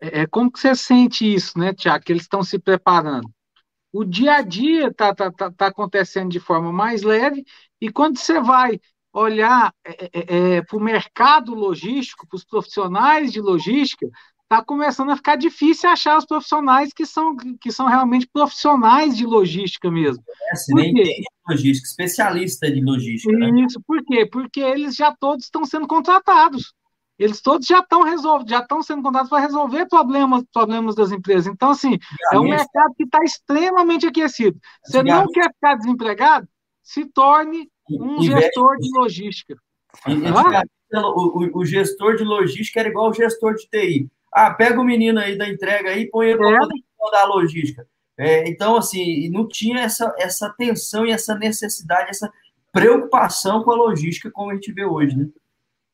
é, 0.00 0.20
é 0.22 0.26
como 0.26 0.50
que 0.50 0.58
você 0.58 0.74
sente 0.74 1.32
isso, 1.32 1.58
né, 1.58 1.72
Tiago? 1.72 2.04
Que 2.04 2.12
eles 2.12 2.22
estão 2.22 2.42
se 2.42 2.58
preparando. 2.58 3.30
O 3.92 4.04
dia 4.04 4.36
a 4.36 4.42
dia 4.42 4.88
está 4.88 5.14
tá, 5.14 5.30
tá, 5.32 5.50
tá 5.50 5.66
acontecendo 5.66 6.30
de 6.30 6.38
forma 6.38 6.72
mais 6.72 7.02
leve, 7.02 7.44
e 7.80 7.90
quando 7.90 8.18
você 8.18 8.40
vai 8.40 8.80
olhar 9.12 9.74
é, 9.84 10.04
é, 10.04 10.08
é, 10.12 10.56
é 10.56 10.62
para 10.62 10.76
o 10.76 10.80
mercado 10.80 11.54
logístico, 11.54 12.26
para 12.28 12.36
os 12.36 12.44
profissionais 12.44 13.32
de 13.32 13.40
logística, 13.40 14.06
está 14.50 14.64
começando 14.64 15.10
a 15.10 15.16
ficar 15.16 15.36
difícil 15.36 15.88
achar 15.88 16.18
os 16.18 16.26
profissionais 16.26 16.92
que 16.92 17.06
são, 17.06 17.36
que 17.60 17.70
são 17.70 17.86
realmente 17.86 18.28
profissionais 18.32 19.16
de 19.16 19.24
logística 19.24 19.88
mesmo. 19.90 20.22
É, 20.26 20.74
nem 20.74 20.92
tem 20.92 21.22
logística, 21.48 21.88
especialista 21.88 22.70
de 22.70 22.80
logística. 22.80 23.32
Né? 23.32 23.46
Isso, 23.64 23.78
né? 23.78 23.84
por 23.86 24.04
quê? 24.04 24.26
Porque 24.26 24.60
eles 24.60 24.96
já 24.96 25.14
todos 25.14 25.44
estão 25.44 25.64
sendo 25.64 25.86
contratados. 25.86 26.74
Eles 27.20 27.42
todos 27.42 27.66
já 27.66 27.80
estão 27.80 28.02
resolvendo, 28.02 28.48
já 28.48 28.60
estão 28.60 28.82
sendo 28.82 29.02
contratados 29.02 29.28
para 29.28 29.40
resolver 29.40 29.86
problemas, 29.86 30.42
problemas 30.50 30.94
das 30.94 31.12
empresas. 31.12 31.46
Então, 31.46 31.70
assim, 31.70 31.98
é 32.32 32.38
um 32.38 32.44
mercado 32.44 32.94
que 32.96 33.04
está 33.04 33.18
extremamente 33.22 34.06
aquecido. 34.06 34.58
Você 34.82 35.02
não 35.02 35.26
quer 35.26 35.52
ficar 35.52 35.74
desempregado? 35.74 36.48
Se 36.82 37.04
torne 37.04 37.68
um 37.90 38.22
gestor 38.22 38.78
de 38.78 38.88
logística. 38.98 39.54
o, 40.94 41.60
o, 41.60 41.64
gestor 41.66 42.16
de 42.16 42.24
logística 42.24 42.80
era 42.80 42.88
igual 42.88 43.10
o 43.10 43.14
gestor 43.14 43.54
de 43.54 43.68
TI. 43.68 44.08
Ah, 44.32 44.54
pega 44.54 44.80
o 44.80 44.84
menino 44.84 45.20
aí 45.20 45.36
da 45.36 45.46
entrega 45.46 45.90
aí 45.90 46.02
e 46.04 46.10
põe 46.10 46.28
ele 46.28 46.38
para 46.38 47.18
é. 47.18 47.22
a 47.22 47.26
logística. 47.26 47.86
É, 48.16 48.48
então, 48.48 48.76
assim, 48.76 49.28
não 49.28 49.46
tinha 49.46 49.80
essa, 49.80 50.14
essa 50.18 50.48
tensão 50.56 51.04
e 51.04 51.10
essa 51.10 51.34
necessidade, 51.34 52.08
essa 52.08 52.32
preocupação 52.72 53.62
com 53.62 53.72
a 53.72 53.76
logística 53.76 54.30
como 54.30 54.50
a 54.50 54.54
gente 54.54 54.72
vê 54.72 54.86
hoje, 54.86 55.16
né? 55.16 55.28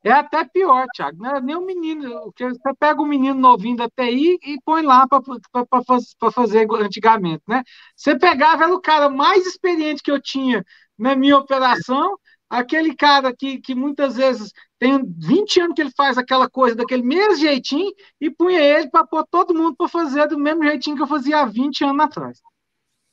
É 0.07 0.13
até 0.13 0.45
pior, 0.45 0.87
Thiago. 0.95 1.19
Não 1.21 1.35
é 1.35 1.41
nem 1.41 1.57
um 1.57 1.67
menino. 1.67 2.33
Você 2.39 2.75
pega 2.79 3.03
um 3.03 3.07
menino 3.07 3.35
novinho 3.35 3.77
da 3.77 3.89
TI 3.91 4.39
e 4.41 4.57
põe 4.65 4.83
lá 4.83 5.05
para 5.09 6.31
fazer 6.31 6.69
antigamente, 6.81 7.43
né? 7.49 7.65
Você 7.97 8.17
pegava 8.17 8.73
o 8.73 8.81
cara 8.81 9.09
mais 9.09 9.45
experiente 9.45 10.05
que 10.05 10.13
eu 10.13 10.23
tinha 10.23 10.65
na 10.97 11.17
minha 11.17 11.37
operação, 11.37 12.17
aquele 12.49 12.95
cara 12.95 13.35
que, 13.37 13.59
que 13.59 13.75
muitas 13.75 14.15
vezes 14.15 14.53
tem 14.79 15.05
20 15.05 15.61
anos 15.61 15.75
que 15.75 15.83
ele 15.83 15.93
faz 15.97 16.17
aquela 16.17 16.49
coisa 16.49 16.77
daquele 16.77 17.03
mesmo 17.03 17.35
jeitinho 17.35 17.93
e 18.21 18.31
punha 18.31 18.61
ele 18.61 18.89
para 18.89 19.05
pôr 19.05 19.27
todo 19.29 19.55
mundo 19.55 19.75
para 19.77 19.89
fazer 19.89 20.29
do 20.29 20.39
mesmo 20.39 20.63
jeitinho 20.63 20.95
que 20.95 21.03
eu 21.03 21.09
fazia 21.09 21.41
há 21.41 21.47
20 21.47 21.83
anos 21.83 22.05
atrás. 22.05 22.41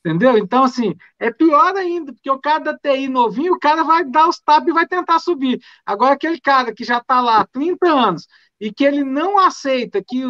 Entendeu? 0.04 0.36
Então, 0.36 0.64
assim, 0.64 0.94
é 1.18 1.32
pior 1.32 1.74
ainda, 1.76 2.12
porque 2.12 2.30
o 2.30 2.38
cara 2.38 2.58
da 2.58 2.76
TI 2.76 3.08
novinho, 3.08 3.54
o 3.54 3.58
cara 3.58 3.82
vai 3.82 4.04
dar 4.04 4.28
os 4.28 4.38
tapas 4.38 4.68
e 4.68 4.72
vai 4.72 4.86
tentar 4.86 5.18
subir. 5.18 5.58
Agora, 5.86 6.12
aquele 6.12 6.38
cara 6.38 6.74
que 6.74 6.84
já 6.84 6.98
está 6.98 7.22
lá 7.22 7.40
há 7.40 7.46
30 7.46 7.86
anos 7.90 8.26
e 8.60 8.70
que 8.70 8.84
ele 8.84 9.02
não 9.02 9.38
aceita 9.38 10.02
que 10.06 10.22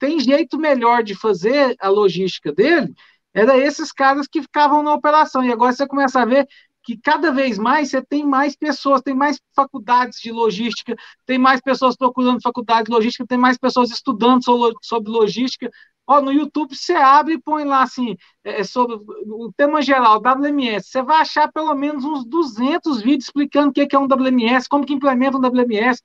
tem 0.00 0.18
jeito 0.18 0.58
melhor 0.58 1.04
de 1.04 1.14
fazer 1.14 1.76
a 1.80 1.88
logística 1.88 2.52
dele, 2.52 2.92
era 3.32 3.56
esses 3.56 3.92
caras 3.92 4.26
que 4.26 4.42
ficavam 4.42 4.82
na 4.82 4.92
operação. 4.92 5.44
E 5.44 5.52
agora 5.52 5.72
você 5.72 5.86
começa 5.86 6.20
a 6.20 6.24
ver 6.24 6.48
que 6.82 6.96
cada 6.98 7.32
vez 7.32 7.56
mais 7.56 7.90
você 7.90 8.02
tem 8.02 8.24
mais 8.26 8.56
pessoas, 8.56 9.00
tem 9.00 9.14
mais 9.14 9.40
faculdades 9.54 10.20
de 10.20 10.30
logística, 10.30 10.94
tem 11.24 11.38
mais 11.38 11.60
pessoas 11.60 11.96
procurando 11.96 12.42
faculdade 12.42 12.86
de 12.86 12.92
logística, 12.92 13.26
tem 13.26 13.38
mais 13.38 13.56
pessoas 13.56 13.90
estudando 13.90 14.42
sobre 14.82 15.10
logística. 15.10 15.70
Ó, 16.06 16.20
no 16.20 16.30
YouTube 16.30 16.76
você 16.76 16.92
abre 16.92 17.34
e 17.34 17.40
põe 17.40 17.64
lá 17.64 17.82
assim, 17.82 18.16
é, 18.44 18.60
é 18.60 18.64
sobre 18.64 18.96
o 18.96 19.52
tema 19.56 19.80
geral, 19.80 20.20
WMS. 20.20 20.88
Você 20.88 21.02
vai 21.02 21.20
achar 21.22 21.50
pelo 21.50 21.74
menos 21.74 22.04
uns 22.04 22.24
200 22.24 23.00
vídeos 23.00 23.24
explicando 23.24 23.70
o 23.70 23.72
que 23.72 23.88
é 23.94 23.98
um 23.98 24.06
WMS, 24.06 24.68
como 24.68 24.84
que 24.84 24.92
implementa 24.92 25.38
um 25.38 25.40
WMS, 25.40 26.02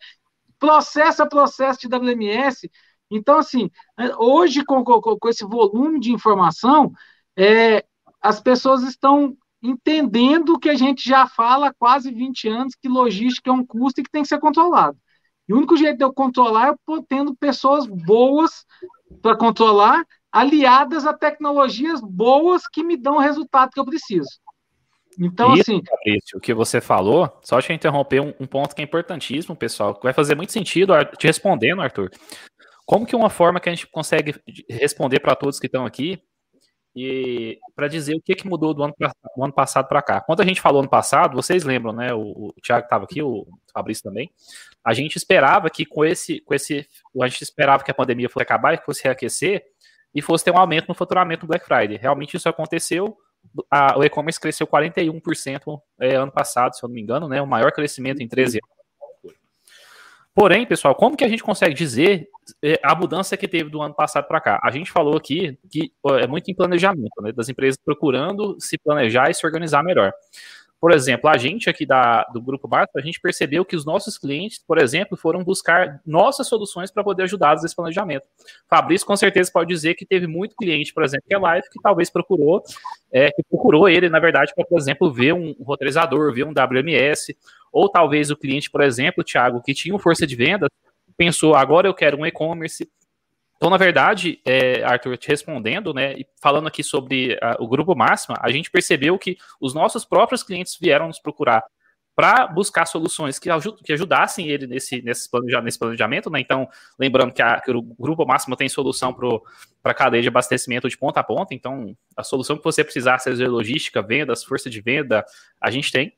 processo 0.57 1.23
a 1.23 1.27
processo 1.27 1.79
de 1.81 1.95
WMS. 1.95 2.69
Então, 3.11 3.39
assim, 3.39 3.69
é, 3.97 4.15
hoje, 4.17 4.63
com, 4.63 4.83
com, 4.83 5.01
com 5.01 5.29
esse 5.29 5.45
volume 5.45 5.99
de 5.99 6.11
informação, 6.11 6.91
é, 7.37 7.85
as 8.21 8.39
pessoas 8.39 8.83
estão 8.83 9.35
entendendo 9.61 10.53
o 10.53 10.59
que 10.59 10.69
a 10.69 10.75
gente 10.75 11.07
já 11.07 11.27
fala 11.27 11.67
há 11.67 11.73
quase 11.73 12.11
20 12.11 12.47
anos, 12.47 12.75
que 12.75 12.87
logística 12.87 13.49
é 13.49 13.53
um 13.53 13.65
custo 13.65 13.99
e 13.99 14.03
que 14.03 14.11
tem 14.11 14.21
que 14.21 14.27
ser 14.27 14.39
controlado. 14.39 14.97
E 15.47 15.53
o 15.53 15.57
único 15.57 15.75
jeito 15.75 15.97
de 15.97 16.03
eu 16.03 16.13
controlar 16.13 16.73
é 16.73 16.75
tendo 17.07 17.35
pessoas 17.35 17.87
boas 17.87 18.65
para 19.21 19.35
controlar, 19.35 20.05
aliadas 20.31 21.05
a 21.05 21.13
tecnologias 21.13 22.01
boas 22.01 22.67
que 22.67 22.83
me 22.83 22.95
dão 22.95 23.15
o 23.15 23.19
resultado 23.19 23.71
que 23.71 23.79
eu 23.79 23.85
preciso. 23.85 24.29
Então, 25.19 25.53
Isso, 25.53 25.61
assim. 25.61 25.81
Fabrício, 25.85 26.37
o 26.37 26.39
que 26.39 26.53
você 26.53 26.79
falou, 26.79 27.29
só 27.41 27.61
te 27.61 27.73
interromper 27.73 28.21
um, 28.21 28.33
um, 28.39 28.45
ponto 28.45 28.73
que 28.73 28.81
é 28.81 28.85
importantíssimo, 28.85 29.55
pessoal, 29.55 29.93
que 29.93 30.03
vai 30.03 30.13
fazer 30.13 30.35
muito 30.35 30.53
sentido 30.53 30.93
te 31.17 31.27
respondendo, 31.27 31.81
Arthur. 31.81 32.09
Como 32.85 33.05
que 33.05 33.15
uma 33.15 33.29
forma 33.29 33.59
que 33.59 33.69
a 33.69 33.73
gente 33.73 33.87
consegue 33.87 34.35
responder 34.69 35.19
para 35.19 35.35
todos 35.35 35.59
que 35.59 35.65
estão 35.65 35.85
aqui 35.85 36.21
e 36.95 37.59
para 37.75 37.87
dizer 37.87 38.15
o 38.15 38.21
que, 38.21 38.35
que 38.35 38.47
mudou 38.47 38.73
do 38.73 38.83
ano, 38.83 38.93
do 39.35 39.43
ano 39.43 39.53
passado 39.53 39.87
para 39.87 40.01
cá. 40.01 40.21
Quando 40.21 40.41
a 40.41 40.45
gente 40.45 40.61
falou 40.61 40.81
ano 40.81 40.89
passado, 40.89 41.35
vocês 41.35 41.63
lembram, 41.63 41.93
né? 41.93 42.13
O, 42.13 42.47
o 42.47 42.53
Thiago 42.61 42.85
estava 42.85 43.03
aqui, 43.03 43.21
o 43.21 43.45
Fabrício 43.73 44.03
também. 44.03 44.31
A 44.83 44.93
gente 44.93 45.15
esperava 45.15 45.69
que 45.69 45.85
com 45.85 46.03
esse, 46.03 46.41
com 46.41 46.53
esse, 46.53 46.87
a 47.21 47.27
gente 47.27 47.43
esperava 47.43 47.83
que 47.83 47.91
a 47.91 47.93
pandemia 47.93 48.29
fosse 48.29 48.43
acabar 48.43 48.73
e 48.73 48.77
fosse 48.77 49.03
reaquecer 49.03 49.63
e 50.13 50.21
fosse 50.21 50.43
ter 50.43 50.51
um 50.51 50.57
aumento 50.57 50.87
no 50.87 50.95
faturamento 50.95 51.45
do 51.45 51.49
Black 51.49 51.65
Friday. 51.65 51.97
Realmente 51.97 52.35
isso 52.35 52.49
aconteceu. 52.49 53.15
A, 53.69 53.97
o 53.97 54.03
e-commerce 54.03 54.39
cresceu 54.39 54.67
41% 54.67 55.81
é, 55.99 56.15
ano 56.15 56.31
passado, 56.31 56.75
se 56.75 56.83
eu 56.83 56.87
não 56.87 56.95
me 56.95 57.01
engano, 57.01 57.27
né? 57.27 57.41
O 57.41 57.47
maior 57.47 57.71
crescimento 57.71 58.21
em 58.21 58.27
13 58.27 58.59
anos. 58.63 58.78
Porém, 60.39 60.65
pessoal, 60.65 60.95
como 60.95 61.17
que 61.17 61.25
a 61.25 61.27
gente 61.27 61.43
consegue 61.43 61.75
dizer 61.75 62.29
é, 62.63 62.79
a 62.81 62.95
mudança 62.95 63.35
que 63.35 63.45
teve 63.45 63.69
do 63.69 63.81
ano 63.81 63.93
passado 63.93 64.25
para 64.25 64.39
cá? 64.39 64.57
A 64.63 64.71
gente 64.71 64.89
falou 64.89 65.17
aqui 65.17 65.59
que 65.69 65.91
é 66.17 66.27
muito 66.27 66.49
em 66.49 66.55
planejamento, 66.55 67.21
né, 67.21 67.33
das 67.33 67.49
empresas 67.49 67.77
procurando 67.83 68.55
se 68.57 68.77
planejar 68.77 69.29
e 69.29 69.33
se 69.33 69.45
organizar 69.45 69.83
melhor. 69.83 70.13
Por 70.79 70.93
exemplo, 70.93 71.29
a 71.29 71.35
gente 71.35 71.69
aqui 71.69 71.85
da, 71.85 72.23
do 72.31 72.41
Grupo 72.41 72.69
Barco, 72.69 72.97
a 72.97 73.01
gente 73.01 73.19
percebeu 73.19 73.65
que 73.65 73.75
os 73.75 73.85
nossos 73.85 74.17
clientes, 74.17 74.63
por 74.65 74.77
exemplo, 74.77 75.17
foram 75.17 75.43
buscar 75.43 75.99
nossas 76.05 76.47
soluções 76.47 76.89
para 76.89 77.03
poder 77.03 77.23
ajudá-los 77.23 77.61
nesse 77.61 77.75
planejamento. 77.75 78.25
Fabrício, 78.69 79.05
com 79.05 79.17
certeza, 79.17 79.51
pode 79.51 79.67
dizer 79.67 79.95
que 79.95 80.05
teve 80.05 80.25
muito 80.25 80.55
cliente, 80.55 80.93
por 80.93 81.03
exemplo, 81.03 81.25
que 81.27 81.35
é 81.35 81.37
live, 81.37 81.67
que 81.69 81.81
talvez 81.81 82.09
procurou, 82.09 82.63
é, 83.11 83.29
que 83.29 83.43
procurou 83.43 83.89
ele, 83.89 84.07
na 84.07 84.21
verdade, 84.21 84.53
para, 84.55 84.65
por 84.65 84.79
exemplo, 84.79 85.11
ver 85.11 85.33
um 85.33 85.53
roteirizador, 85.61 86.33
ver 86.33 86.45
um 86.45 86.53
WMS, 86.53 87.35
ou 87.71 87.89
talvez 87.89 88.31
o 88.31 88.37
cliente, 88.37 88.69
por 88.69 88.81
exemplo, 88.81 89.23
Thiago, 89.23 89.61
que 89.61 89.73
tinha 89.73 89.97
força 89.99 90.25
de 90.25 90.35
venda, 90.35 90.67
pensou, 91.17 91.55
agora 91.55 91.87
eu 91.87 91.93
quero 91.93 92.17
um 92.17 92.25
e-commerce, 92.25 92.89
então, 93.59 93.69
na 93.69 93.75
verdade, 93.75 94.39
é, 94.45 94.81
Arthur, 94.83 95.17
te 95.17 95.27
respondendo, 95.27 95.93
né, 95.93 96.13
e 96.13 96.25
falando 96.41 96.67
aqui 96.67 96.81
sobre 96.81 97.37
a, 97.41 97.57
o 97.59 97.67
grupo 97.67 97.93
Máxima, 97.93 98.37
a 98.41 98.49
gente 98.51 98.71
percebeu 98.71 99.19
que 99.19 99.37
os 99.59 99.73
nossos 99.73 100.05
próprios 100.05 100.41
clientes 100.41 100.77
vieram 100.79 101.07
nos 101.07 101.19
procurar 101.19 101.61
para 102.15 102.47
buscar 102.47 102.85
soluções 102.85 103.37
que, 103.37 103.49
ajud 103.49 103.81
que 103.83 103.91
ajudassem 103.91 104.47
ele 104.47 104.65
nesse, 104.65 105.01
nesse, 105.01 105.29
nesse 105.61 105.79
planejamento, 105.79 106.29
né? 106.29 106.39
Então, 106.39 106.69
lembrando 106.97 107.33
que, 107.33 107.41
a, 107.41 107.59
que 107.59 107.71
o 107.71 107.81
Grupo 107.81 108.25
Máximo 108.25 108.55
tem 108.55 108.67
solução 108.69 109.13
para 109.13 109.91
a 109.91 109.93
cadeia 109.93 110.21
de 110.21 110.27
abastecimento 110.29 110.87
de 110.87 110.97
ponta 110.97 111.19
a 111.19 111.23
ponta, 111.23 111.53
então 111.53 111.95
a 112.15 112.23
solução 112.23 112.57
que 112.57 112.63
você 112.63 112.81
precisar, 112.83 113.19
seja 113.19 113.47
logística, 113.47 114.01
vendas, 114.01 114.43
força 114.43 114.69
de 114.69 114.79
venda, 114.79 115.25
a 115.61 115.69
gente 115.69 115.91
tem. 115.91 116.13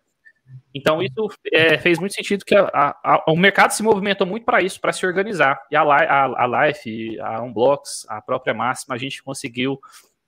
Então, 0.73 1.01
isso 1.01 1.29
é, 1.51 1.77
fez 1.77 1.99
muito 1.99 2.13
sentido 2.13 2.45
que 2.45 2.55
a, 2.55 2.95
a, 3.03 3.23
o 3.27 3.35
mercado 3.35 3.71
se 3.71 3.83
movimentou 3.83 4.25
muito 4.25 4.45
para 4.45 4.61
isso, 4.61 4.79
para 4.79 4.93
se 4.93 5.05
organizar. 5.05 5.61
E 5.69 5.75
a, 5.75 5.81
a, 5.81 6.43
a 6.45 6.67
Life, 6.67 7.19
a 7.19 7.41
Unblocks, 7.41 8.05
a 8.07 8.21
própria 8.21 8.53
Máxima, 8.53 8.95
a 8.95 8.97
gente 8.97 9.21
conseguiu 9.21 9.79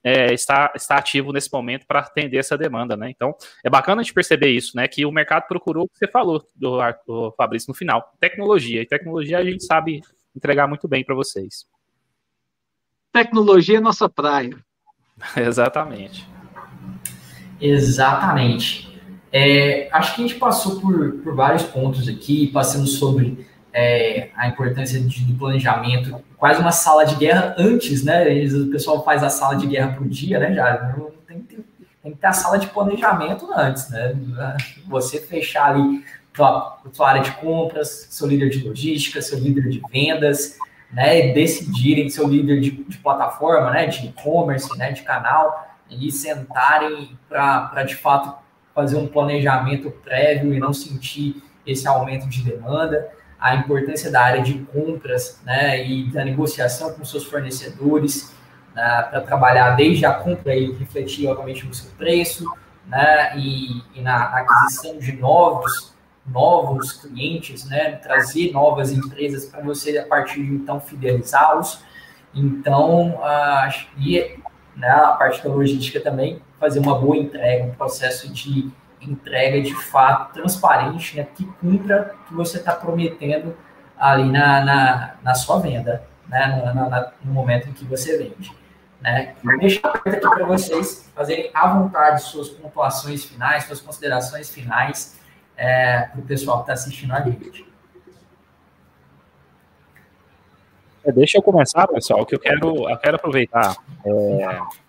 é, 0.03 0.33
estar, 0.33 0.73
estar 0.75 0.97
ativo 0.97 1.31
nesse 1.31 1.51
momento 1.51 1.87
para 1.87 1.99
atender 1.99 2.37
essa 2.37 2.57
demanda, 2.57 2.97
né? 2.97 3.09
Então, 3.09 3.33
é 3.63 3.69
bacana 3.69 4.01
a 4.01 4.03
gente 4.03 4.13
perceber 4.13 4.49
isso, 4.49 4.75
né? 4.75 4.87
Que 4.87 5.05
o 5.05 5.11
mercado 5.11 5.47
procurou 5.47 5.85
o 5.85 5.89
que 5.89 5.97
você 5.97 6.07
falou, 6.07 6.45
do, 6.55 6.77
do 7.07 7.31
Fabrício, 7.37 7.69
no 7.69 7.73
final, 7.73 8.13
tecnologia. 8.19 8.81
E 8.81 8.85
tecnologia 8.85 9.37
a 9.37 9.45
gente 9.45 9.63
sabe 9.63 10.01
entregar 10.35 10.67
muito 10.67 10.87
bem 10.87 11.05
para 11.05 11.15
vocês. 11.15 11.65
Tecnologia 13.13 13.77
é 13.77 13.81
nossa 13.81 14.09
praia. 14.09 14.57
Exatamente. 15.37 16.27
Exatamente. 17.61 18.92
É, 19.35 19.89
acho 19.91 20.13
que 20.13 20.23
a 20.23 20.27
gente 20.27 20.39
passou 20.39 20.79
por, 20.79 21.13
por 21.23 21.35
vários 21.35 21.63
pontos 21.63 22.07
aqui, 22.07 22.51
passando 22.53 22.85
sobre 22.85 23.43
é, 23.73 24.29
a 24.35 24.47
importância 24.47 24.99
de, 24.99 25.25
do 25.25 25.33
planejamento, 25.33 26.23
quase 26.37 26.61
uma 26.61 26.71
sala 26.71 27.03
de 27.03 27.15
guerra 27.15 27.55
antes, 27.57 28.03
né? 28.03 28.31
Eles, 28.31 28.53
o 28.53 28.69
pessoal 28.69 29.03
faz 29.03 29.23
a 29.23 29.29
sala 29.29 29.55
de 29.55 29.65
guerra 29.65 29.93
por 29.97 30.07
dia, 30.07 30.37
né? 30.37 30.53
Já 30.53 30.77
tem, 31.27 31.41
tem, 31.41 31.65
tem 32.03 32.11
que 32.11 32.17
ter 32.19 32.27
a 32.27 32.33
sala 32.33 32.59
de 32.59 32.67
planejamento 32.67 33.49
antes, 33.51 33.89
né? 33.89 34.15
Você 34.87 35.19
fechar 35.19 35.71
ali 35.71 36.05
tua, 36.31 36.77
tua 36.93 37.09
área 37.09 37.21
de 37.23 37.31
compras, 37.31 38.07
seu 38.11 38.27
líder 38.27 38.49
de 38.49 38.67
logística, 38.67 39.19
seu 39.19 39.39
líder 39.39 39.67
de 39.67 39.81
vendas, 39.91 40.59
né? 40.91 41.33
Decidirem 41.33 42.07
seu 42.07 42.27
líder 42.27 42.61
de, 42.61 42.69
de 42.69 42.97
plataforma, 42.99 43.71
né? 43.71 43.87
De 43.87 44.05
e-commerce, 44.05 44.77
né? 44.77 44.91
De 44.91 45.01
canal, 45.01 45.73
e 45.89 46.11
sentarem 46.11 47.17
para 47.27 47.83
de 47.83 47.95
fato 47.95 48.42
fazer 48.73 48.97
um 48.97 49.07
planejamento 49.07 49.91
prévio 49.91 50.53
e 50.53 50.59
não 50.59 50.73
sentir 50.73 51.43
esse 51.65 51.87
aumento 51.87 52.27
de 52.27 52.43
demanda 52.43 53.09
a 53.39 53.55
importância 53.55 54.09
da 54.09 54.21
área 54.21 54.41
de 54.41 54.59
compras 54.59 55.41
né, 55.43 55.85
e 55.85 56.09
da 56.09 56.23
negociação 56.23 56.93
com 56.93 57.03
seus 57.03 57.25
fornecedores 57.25 58.33
né, 58.73 59.07
para 59.09 59.19
trabalhar 59.19 59.71
desde 59.71 60.05
a 60.05 60.13
compra 60.13 60.55
e 60.55 60.71
refletir, 60.71 61.27
obviamente, 61.27 61.65
no 61.65 61.73
seu 61.73 61.91
preço 61.97 62.49
né, 62.87 63.37
e, 63.37 63.81
e 63.95 64.01
na 64.01 64.23
aquisição 64.23 64.97
de 64.97 65.11
novos 65.13 65.93
novos 66.25 66.93
clientes, 66.93 67.65
né, 67.65 67.97
trazer 67.97 68.53
novas 68.53 68.93
empresas 68.93 69.45
para 69.45 69.61
você 69.61 69.97
a 69.97 70.07
partir 70.07 70.41
de 70.41 70.55
então 70.55 70.79
fidelizá-los. 70.79 71.83
Então, 72.33 73.19
a, 73.21 73.67
e 73.97 74.39
né, 74.73 74.87
a 74.87 75.11
parte 75.11 75.43
da 75.43 75.49
logística 75.49 75.99
também 75.99 76.41
fazer 76.63 76.79
uma 76.79 76.97
boa 76.97 77.17
entrega, 77.17 77.65
um 77.65 77.71
processo 77.71 78.31
de 78.31 78.71
entrega 79.01 79.61
de 79.61 79.75
fato 79.75 80.33
transparente, 80.33 81.17
né, 81.17 81.27
que 81.35 81.45
cumpra 81.59 82.15
o 82.21 82.27
que 82.29 82.33
você 82.33 82.57
está 82.57 82.73
prometendo 82.73 83.53
ali 83.97 84.31
na, 84.31 84.63
na, 84.63 85.15
na, 85.21 85.35
sua 85.35 85.59
venda, 85.59 86.07
né, 86.25 86.47
no, 86.47 86.73
na, 86.73 87.11
no 87.21 87.33
momento 87.33 87.67
em 87.67 87.73
que 87.73 87.83
você 87.83 88.17
vende. 88.17 88.55
Né. 89.01 89.35
Deixa 89.59 89.85
aberto 89.85 90.25
aqui 90.25 90.35
para 90.35 90.45
vocês 90.45 91.11
fazerem 91.13 91.51
à 91.53 91.67
vontade 91.67 92.23
suas 92.23 92.47
pontuações 92.47 93.25
finais, 93.25 93.65
suas 93.65 93.81
considerações 93.81 94.49
finais 94.49 95.19
é, 95.57 96.03
para 96.03 96.21
o 96.21 96.23
pessoal 96.23 96.59
que 96.59 96.63
está 96.63 96.73
assistindo 96.73 97.11
a 97.11 97.19
gente. 97.19 97.67
É, 101.03 101.11
deixa 101.11 101.39
eu 101.39 101.41
começar, 101.41 101.85
pessoal, 101.89 102.25
que 102.25 102.35
eu 102.35 102.39
quero, 102.39 102.89
eu 102.89 102.97
quero 102.99 103.17
aproveitar 103.17 103.75
é, 104.05 104.82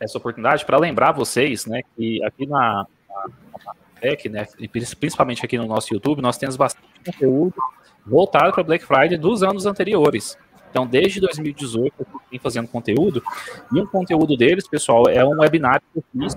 essa 0.00 0.16
oportunidade 0.18 0.64
para 0.64 0.78
lembrar 0.78 1.12
vocês, 1.12 1.66
né, 1.66 1.82
que 1.94 2.24
aqui 2.24 2.46
na, 2.46 2.86
Tech, 4.00 4.28
né, 4.28 4.46
principalmente 4.98 5.44
aqui 5.44 5.58
no 5.58 5.66
nosso 5.66 5.92
YouTube, 5.92 6.22
nós 6.22 6.38
temos 6.38 6.56
bastante 6.56 6.88
conteúdo 7.04 7.54
voltado 8.04 8.52
para 8.52 8.62
Black 8.62 8.84
Friday 8.84 9.18
dos 9.18 9.42
anos 9.42 9.66
anteriores. 9.66 10.38
Então, 10.70 10.86
desde 10.86 11.20
2018, 11.20 11.94
eu 11.98 12.02
estou 12.02 12.40
fazendo 12.40 12.68
conteúdo, 12.68 13.22
e 13.72 13.80
um 13.80 13.86
conteúdo 13.86 14.36
deles, 14.36 14.66
pessoal, 14.66 15.08
é 15.08 15.24
um 15.24 15.40
webinar 15.40 15.80
que 15.80 15.98
eu 15.98 16.04
fiz 16.12 16.34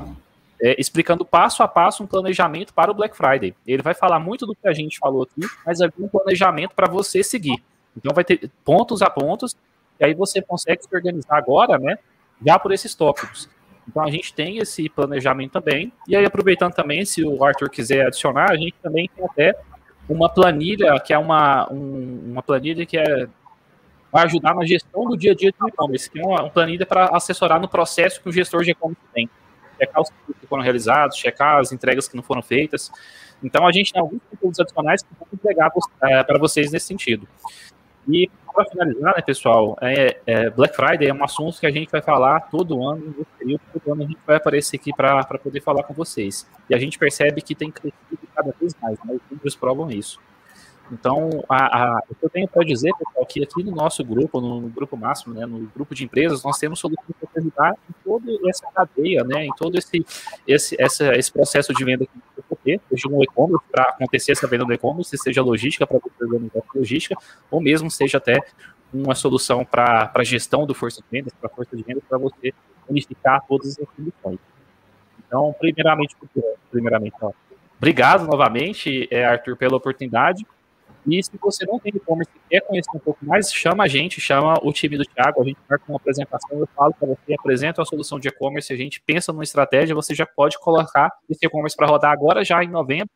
é, 0.62 0.76
explicando 0.80 1.24
passo 1.24 1.62
a 1.62 1.68
passo 1.68 2.04
um 2.04 2.08
planejamento 2.08 2.74
para 2.74 2.92
o 2.92 2.94
Black 2.94 3.16
Friday. 3.16 3.56
Ele 3.66 3.82
vai 3.82 3.94
falar 3.94 4.20
muito 4.20 4.46
do 4.46 4.56
que 4.56 4.68
a 4.68 4.74
gente 4.74 4.98
falou 4.98 5.24
aqui, 5.24 5.48
mas 5.66 5.82
é 5.82 5.90
um 6.00 6.08
planejamento 6.08 6.74
para 6.76 6.90
você 6.90 7.24
seguir. 7.24 7.64
Então, 7.96 8.14
vai 8.14 8.24
ter 8.24 8.50
pontos 8.66 9.02
a 9.02 9.10
pontos, 9.10 9.56
e 10.00 10.06
aí 10.06 10.14
você 10.16 10.42
consegue 10.42 10.84
se 10.84 10.94
organizar 10.94 11.38
agora, 11.38 11.78
né, 11.78 11.98
já 12.46 12.58
por 12.58 12.72
esses 12.72 12.94
tópicos. 12.96 13.50
Então 13.88 14.04
a 14.04 14.10
gente 14.10 14.34
tem 14.34 14.58
esse 14.58 14.88
planejamento 14.90 15.52
também. 15.52 15.92
E 16.08 16.16
aí, 16.16 16.26
aproveitando 16.26 16.74
também, 16.74 17.04
se 17.06 17.24
o 17.24 17.44
Arthur 17.44 17.70
quiser 17.70 18.08
adicionar, 18.08 18.52
a 18.52 18.56
gente 18.56 18.76
também 18.82 19.10
tem 19.14 19.26
até 19.26 19.56
uma 20.08 20.30
planilha, 20.30 21.00
que 21.00 21.14
é 21.14 21.18
uma, 21.18 21.72
um, 21.72 22.32
uma 22.32 22.44
planilha 22.44 22.86
que 22.86 22.98
é, 22.98 23.28
vai 24.12 24.24
ajudar 24.26 24.56
na 24.56 24.66
gestão 24.66 25.06
do 25.06 25.18
dia 25.18 25.32
a 25.32 25.36
dia 25.36 25.52
do 25.58 25.68
e-commerce, 25.68 26.10
que 26.10 26.20
é 26.20 26.26
uma, 26.26 26.42
uma 26.44 26.50
planilha 26.50 26.86
para 26.86 27.06
assessorar 27.16 27.60
no 27.60 27.68
processo 27.68 28.22
que 28.22 28.30
o 28.30 28.32
gestor 28.32 28.64
de 28.64 28.72
e-commerce 28.72 29.02
tem. 29.14 29.30
Checar 29.78 30.02
os 30.02 30.10
que 30.10 30.48
foram 30.48 30.64
realizados, 30.64 31.18
checar 31.18 31.60
as 31.60 31.72
entregas 31.72 32.08
que 32.08 32.16
não 32.16 32.24
foram 32.24 32.42
feitas. 32.42 32.92
Então 33.44 33.68
a 33.68 33.72
gente 33.72 33.92
tem 33.92 34.02
alguns 34.02 34.22
conteúdos 34.30 34.60
adicionais 34.60 35.02
que 35.02 35.10
vão 35.18 35.28
entregar 35.34 35.72
é, 36.04 36.24
para 36.24 36.40
vocês 36.40 36.72
nesse 36.72 36.86
sentido. 36.86 37.28
E 38.08 38.30
para 38.54 38.66
finalizar, 38.66 39.16
né, 39.16 39.22
pessoal, 39.22 39.78
é, 39.82 40.20
é, 40.26 40.50
Black 40.50 40.76
Friday 40.76 41.08
é 41.08 41.14
um 41.14 41.24
assunto 41.24 41.60
que 41.60 41.66
a 41.66 41.72
gente 41.72 41.90
vai 41.90 42.02
falar 42.02 42.42
todo 42.42 42.88
ano, 42.88 43.16
no 43.18 43.26
período, 43.38 43.62
todo 43.74 43.94
ano 43.94 44.04
a 44.04 44.06
gente 44.06 44.20
vai 44.26 44.36
aparecer 44.36 44.76
aqui 44.78 44.92
para 44.96 45.24
poder 45.26 45.62
falar 45.62 45.84
com 45.84 45.94
vocês. 45.94 46.48
E 46.70 46.76
a 46.76 46.78
gente 46.78 47.00
percebe 47.00 47.42
que 47.42 47.56
tem 47.56 47.72
crescido 47.72 48.20
cada 48.36 48.54
vez 48.60 48.76
mais, 48.82 48.98
né, 49.04 49.16
os 49.16 49.22
números 49.32 49.56
provam 49.56 49.90
isso. 49.90 50.20
Então, 50.92 51.44
a, 51.50 51.84
a, 51.84 52.04
o 52.10 52.16
que 52.16 52.26
eu 52.26 52.30
tenho 52.30 52.48
para 52.48 52.64
dizer, 52.64 52.92
pessoal, 52.98 53.26
que 53.26 53.44
aqui 53.44 53.64
no 53.64 53.72
nosso 53.72 54.04
grupo, 54.04 54.40
no, 54.42 54.62
no, 54.62 54.70
grupo 54.70 54.98
máximo, 54.98 55.34
né, 55.34 55.46
no 55.46 55.60
grupo 55.74 55.96
de 55.96 56.04
empresas, 56.04 56.44
nós 56.44 56.58
temos 56.58 56.80
soluções 56.80 57.16
para 57.20 57.42
ajudar 57.42 57.74
em 57.90 57.94
toda 58.04 58.32
essa 58.50 58.68
cadeia, 58.72 59.24
né, 59.24 59.46
em 59.46 59.52
todo 59.58 59.78
esse, 59.78 60.06
esse, 60.48 60.76
essa, 60.80 61.16
esse 61.16 61.32
processo 61.32 61.74
de 61.74 61.84
venda 61.84 62.06
que 62.06 62.12
você 62.36 62.56
ter, 62.64 62.82
seja 62.90 63.08
um 63.08 63.22
e-commerce 63.24 63.66
para 63.72 63.84
acontecer 63.84 64.32
essa 64.32 64.48
venda 64.48 64.66
do 64.66 64.74
e-commerce, 64.74 65.18
seja 65.18 65.42
logística 65.42 65.86
para 65.86 66.00
você 66.00 66.24
organizar 66.24 66.62
logística, 66.74 67.16
ou 67.50 67.62
mesmo 67.62 67.90
seja 67.90 68.18
até 68.18 68.40
uma 68.94 69.16
solução 69.16 69.66
para 69.66 70.12
a 70.14 70.24
gestão 70.24 70.66
do 70.66 70.74
força 70.74 71.02
de 71.02 71.08
vendas, 71.12 71.34
para 71.34 71.50
a 71.52 71.54
força 71.54 71.76
de 71.76 71.84
vendas, 71.84 72.04
para 72.08 72.18
você 72.18 72.54
unificar 72.88 73.42
todas 73.48 73.80
as 73.80 73.88
soluções. 73.96 74.40
Então, 75.26 75.54
primeiramente, 75.60 76.16
primeiramente 76.70 77.16
ó, 77.22 77.32
obrigado 77.78 78.26
novamente, 78.26 79.08
é, 79.10 79.26
Arthur, 79.26 79.58
pela 79.58 79.78
oportunidade. 79.78 80.46
E 81.06 81.22
se 81.22 81.32
você 81.38 81.66
não 81.66 81.80
tem 81.80 81.92
e-commerce 81.96 82.32
e 82.34 82.50
quer 82.50 82.62
conhecer 82.62 82.90
um 82.96 83.00
pouco 83.00 83.26
mais, 83.26 83.52
chama 83.52 83.84
a 83.84 83.88
gente, 83.88 84.22
chama 84.22 84.54
o 84.64 84.72
time 84.72 84.98
do 84.98 85.04
Thiago, 85.04 85.42
a 85.42 85.46
gente 85.46 85.60
marca 85.70 85.84
uma 85.88 85.98
apresentação, 85.98 86.60
eu 86.60 86.68
falo 86.76 86.94
para 86.94 87.08
você, 87.10 87.34
apresento 87.34 87.82
a 87.82 87.86
solução 87.86 88.20
de 88.20 88.30
e-commerce, 88.30 88.72
a 88.72 88.78
gente 88.78 89.02
pensa 89.02 89.34
numa 89.34 89.44
estratégia, 89.44 89.94
você 89.94 90.16
já 90.16 90.26
pode 90.26 90.58
colocar 90.60 91.12
esse 91.30 91.46
e-commerce 91.46 91.76
para 91.76 91.88
rodar 91.88 92.12
agora, 92.12 92.44
já 92.46 92.64
em 92.64 92.70
novembro, 92.70 93.10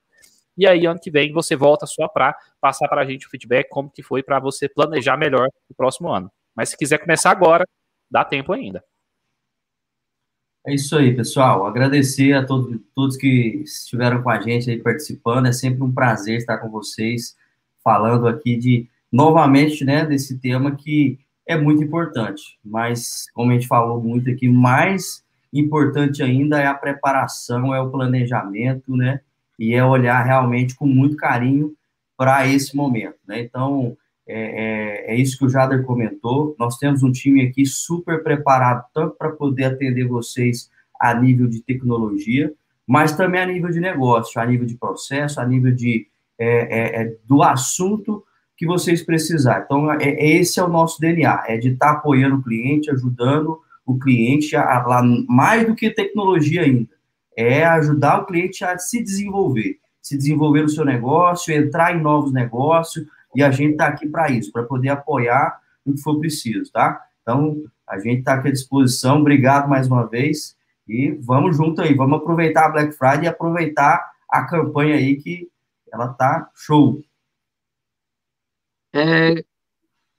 e 0.57 0.67
aí 0.67 0.85
ano 0.85 0.99
que 0.99 1.11
vem 1.11 1.31
você 1.31 1.55
volta 1.55 1.85
só 1.85 2.07
para 2.07 2.35
passar 2.59 2.87
para 2.89 3.01
a 3.01 3.05
gente 3.05 3.27
o 3.27 3.29
feedback, 3.29 3.69
como 3.69 3.89
que 3.89 4.03
foi 4.03 4.21
para 4.21 4.39
você 4.39 4.67
planejar 4.67 5.15
melhor 5.15 5.47
o 5.69 5.73
próximo 5.73 6.09
ano. 6.09 6.29
Mas 6.55 6.69
se 6.69 6.77
quiser 6.77 6.97
começar 6.97 7.31
agora, 7.31 7.65
dá 8.09 8.25
tempo 8.25 8.51
ainda. 8.51 8.83
É 10.65 10.73
isso 10.73 10.97
aí, 10.97 11.15
pessoal. 11.15 11.65
Agradecer 11.65 12.33
a 12.33 12.45
todos, 12.45 12.77
todos 12.93 13.15
que 13.15 13.61
estiveram 13.63 14.21
com 14.21 14.29
a 14.29 14.41
gente 14.41 14.69
aí 14.69 14.77
participando. 14.81 15.45
É 15.45 15.53
sempre 15.53 15.81
um 15.81 15.93
prazer 15.93 16.37
estar 16.39 16.57
com 16.57 16.69
vocês 16.69 17.36
falando 17.87 18.27
aqui 18.27 18.57
de, 18.57 18.85
novamente, 19.09 19.85
né, 19.85 20.05
desse 20.05 20.37
tema 20.39 20.75
que 20.75 21.17
é 21.47 21.55
muito 21.55 21.81
importante, 21.81 22.59
mas, 22.65 23.27
como 23.33 23.49
a 23.49 23.53
gente 23.53 23.65
falou 23.65 24.03
muito 24.03 24.29
aqui, 24.29 24.49
mais 24.49 25.23
importante 25.53 26.21
ainda 26.21 26.59
é 26.59 26.65
a 26.67 26.73
preparação, 26.73 27.73
é 27.73 27.79
o 27.79 27.89
planejamento, 27.89 28.93
né, 28.93 29.21
e 29.57 29.73
é 29.73 29.85
olhar 29.85 30.21
realmente 30.21 30.75
com 30.75 30.85
muito 30.85 31.15
carinho 31.15 31.73
para 32.17 32.45
esse 32.45 32.75
momento, 32.75 33.15
né, 33.25 33.39
então, 33.39 33.95
é, 34.27 35.13
é, 35.13 35.13
é, 35.13 35.15
isso 35.15 35.37
que 35.37 35.45
o 35.45 35.49
Jader 35.49 35.85
comentou, 35.85 36.53
nós 36.59 36.77
temos 36.77 37.03
um 37.03 37.11
time 37.13 37.41
aqui 37.43 37.65
super 37.65 38.21
preparado, 38.21 38.83
tanto 38.93 39.15
para 39.15 39.31
poder 39.31 39.63
atender 39.63 40.05
vocês 40.05 40.69
a 40.99 41.13
nível 41.13 41.47
de 41.47 41.61
tecnologia, 41.61 42.51
mas 42.85 43.15
também 43.15 43.39
a 43.39 43.45
nível 43.45 43.69
de 43.69 43.79
negócio, 43.79 44.41
a 44.41 44.45
nível 44.45 44.65
de 44.65 44.75
processo, 44.75 45.39
a 45.39 45.45
nível 45.45 45.73
de 45.73 46.05
é, 46.39 46.47
é, 46.47 47.01
é, 47.01 47.15
do 47.25 47.41
assunto 47.41 48.23
que 48.55 48.65
vocês 48.65 49.03
precisarem. 49.03 49.63
Então, 49.63 49.91
é, 49.91 50.03
é, 50.03 50.37
esse 50.37 50.59
é 50.59 50.63
o 50.63 50.67
nosso 50.67 50.99
DNA, 50.99 51.43
é 51.47 51.57
de 51.57 51.69
estar 51.69 51.93
tá 51.93 51.99
apoiando 51.99 52.37
o 52.37 52.43
cliente, 52.43 52.89
ajudando 52.91 53.59
o 53.85 53.97
cliente 53.97 54.55
a, 54.55 54.63
a, 54.63 55.03
mais 55.27 55.65
do 55.65 55.75
que 55.75 55.89
tecnologia 55.89 56.63
ainda, 56.63 56.89
é 57.35 57.63
ajudar 57.65 58.21
o 58.21 58.25
cliente 58.25 58.65
a 58.65 58.77
se 58.77 59.01
desenvolver. 59.03 59.77
se 60.01 60.17
desenvolver 60.17 60.63
o 60.63 60.69
seu 60.69 60.85
negócio, 60.85 61.53
entrar 61.53 61.95
em 61.95 62.01
novos 62.01 62.31
negócios, 62.31 63.05
e 63.35 63.43
a 63.43 63.51
gente 63.51 63.73
está 63.73 63.87
aqui 63.87 64.07
para 64.07 64.31
isso, 64.31 64.51
para 64.51 64.63
poder 64.63 64.89
apoiar 64.89 65.59
o 65.85 65.93
que 65.93 66.01
for 66.01 66.19
preciso, 66.19 66.71
tá? 66.71 67.01
Então, 67.21 67.61
a 67.87 67.99
gente 67.99 68.19
está 68.19 68.33
aqui 68.33 68.47
à 68.47 68.51
disposição, 68.51 69.19
obrigado 69.19 69.69
mais 69.69 69.87
uma 69.87 70.07
vez, 70.07 70.55
e 70.87 71.11
vamos 71.21 71.57
junto 71.57 71.81
aí, 71.81 71.93
vamos 71.93 72.19
aproveitar 72.19 72.65
a 72.65 72.69
Black 72.69 72.93
Friday 72.93 73.25
e 73.25 73.27
aproveitar 73.27 74.11
a 74.29 74.45
campanha 74.45 74.95
aí 74.95 75.17
que 75.17 75.47
ela 75.91 76.13
tá 76.13 76.49
show. 76.55 77.01
É, 78.93 79.43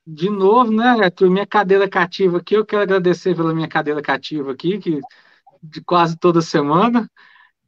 de 0.07 0.31
novo, 0.31 0.71
né, 0.73 0.95
minha 1.23 1.47
cadeira 1.47 1.89
cativa 1.89 2.39
aqui, 2.39 2.55
eu 2.55 2.65
quero 2.65 2.83
agradecer 2.83 3.37
pela 3.37 3.55
minha 3.55 3.69
cadeira 3.69 4.01
cativa 4.01 4.53
aqui, 4.53 4.79
que 4.79 5.01
de 5.63 5.83
quase 5.83 6.17
toda 6.17 6.41
semana, 6.41 7.11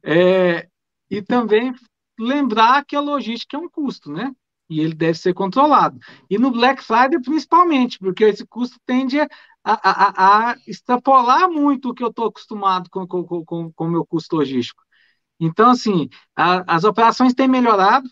é, 0.03 0.67
e 1.09 1.21
também 1.21 1.73
lembrar 2.19 2.85
que 2.85 2.95
a 2.95 3.01
logística 3.01 3.57
é 3.57 3.59
um 3.59 3.69
custo, 3.69 4.11
né? 4.11 4.33
E 4.69 4.79
ele 4.79 4.93
deve 4.93 5.17
ser 5.17 5.33
controlado. 5.33 5.99
E 6.29 6.37
no 6.37 6.51
Black 6.51 6.81
Friday, 6.81 7.21
principalmente, 7.21 7.99
porque 7.99 8.23
esse 8.23 8.45
custo 8.47 8.79
tende 8.85 9.19
a, 9.19 9.27
a, 9.63 9.69
a, 9.73 10.51
a 10.51 10.55
extrapolar 10.65 11.49
muito 11.49 11.89
o 11.89 11.93
que 11.93 12.03
eu 12.03 12.07
estou 12.09 12.27
acostumado 12.27 12.89
com 12.89 13.01
o 13.01 13.07
com, 13.07 13.45
com, 13.45 13.71
com 13.71 13.87
meu 13.87 14.05
custo 14.05 14.37
logístico. 14.37 14.81
Então, 15.41 15.71
assim, 15.71 16.07
a, 16.35 16.75
as 16.75 16.83
operações 16.83 17.33
têm 17.33 17.47
melhorado. 17.47 18.07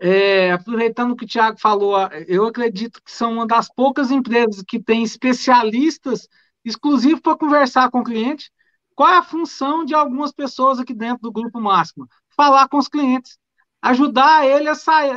É, 0.00 0.52
aproveitando 0.52 1.10
o 1.10 1.16
que 1.16 1.24
o 1.24 1.28
Thiago 1.28 1.58
falou, 1.60 1.96
eu 2.28 2.46
acredito 2.46 3.02
que 3.04 3.10
são 3.10 3.32
uma 3.32 3.46
das 3.46 3.68
poucas 3.68 4.10
empresas 4.12 4.62
que 4.66 4.80
tem 4.80 5.02
especialistas 5.02 6.28
exclusivos 6.64 7.20
para 7.20 7.36
conversar 7.36 7.90
com 7.90 7.98
o 8.00 8.04
cliente. 8.04 8.50
Qual 8.94 9.08
é 9.10 9.18
a 9.18 9.22
função 9.22 9.84
de 9.84 9.94
algumas 9.94 10.32
pessoas 10.32 10.78
aqui 10.78 10.94
dentro 10.94 11.22
do 11.22 11.32
Grupo 11.32 11.60
Máximo? 11.60 12.08
Falar 12.36 12.68
com 12.68 12.78
os 12.78 12.88
clientes, 12.88 13.38
ajudar 13.82 14.46
ele 14.46 14.68
a, 14.68 14.74
sair, 14.74 15.12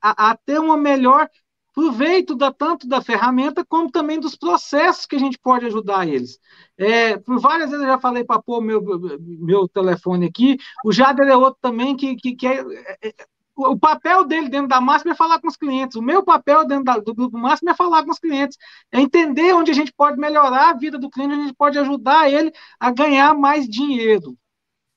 a, 0.00 0.30
a 0.30 0.36
ter 0.36 0.60
uma 0.60 0.76
melhor 0.76 1.28
proveito 1.74 2.36
da, 2.36 2.52
tanto 2.52 2.86
da 2.86 3.02
ferramenta 3.02 3.64
como 3.64 3.90
também 3.90 4.20
dos 4.20 4.36
processos 4.36 5.06
que 5.06 5.16
a 5.16 5.18
gente 5.18 5.38
pode 5.38 5.66
ajudar 5.66 6.06
eles. 6.06 6.38
É, 6.78 7.16
por 7.18 7.40
várias 7.40 7.70
vezes 7.70 7.84
eu 7.84 7.90
já 7.90 7.98
falei 7.98 8.24
para 8.24 8.40
pôr 8.40 8.60
meu, 8.60 8.80
meu 9.20 9.68
telefone 9.68 10.26
aqui, 10.26 10.56
o 10.84 10.92
Jader 10.92 11.26
é 11.26 11.36
outro 11.36 11.58
também 11.60 11.96
que, 11.96 12.14
que, 12.14 12.36
que 12.36 12.46
é, 12.46 12.60
é, 12.60 13.08
é, 13.08 13.14
o 13.56 13.78
papel 13.78 14.24
dele 14.24 14.48
dentro 14.48 14.68
da 14.68 14.80
máxima 14.80 15.12
é 15.12 15.16
falar 15.16 15.40
com 15.40 15.48
os 15.48 15.56
clientes, 15.56 15.96
o 15.96 16.02
meu 16.02 16.24
papel 16.24 16.64
dentro 16.64 16.84
da, 16.84 16.98
do 16.98 17.14
grupo 17.14 17.36
máximo 17.36 17.70
é 17.70 17.74
falar 17.74 18.04
com 18.04 18.10
os 18.10 18.18
clientes, 18.18 18.56
é 18.90 19.00
entender 19.00 19.52
onde 19.52 19.70
a 19.70 19.74
gente 19.74 19.92
pode 19.92 20.18
melhorar 20.18 20.70
a 20.70 20.74
vida 20.74 20.98
do 20.98 21.10
cliente, 21.10 21.34
onde 21.34 21.42
a 21.42 21.46
gente 21.46 21.56
pode 21.56 21.78
ajudar 21.78 22.30
ele 22.30 22.52
a 22.78 22.90
ganhar 22.92 23.34
mais 23.34 23.68
dinheiro. 23.68 24.36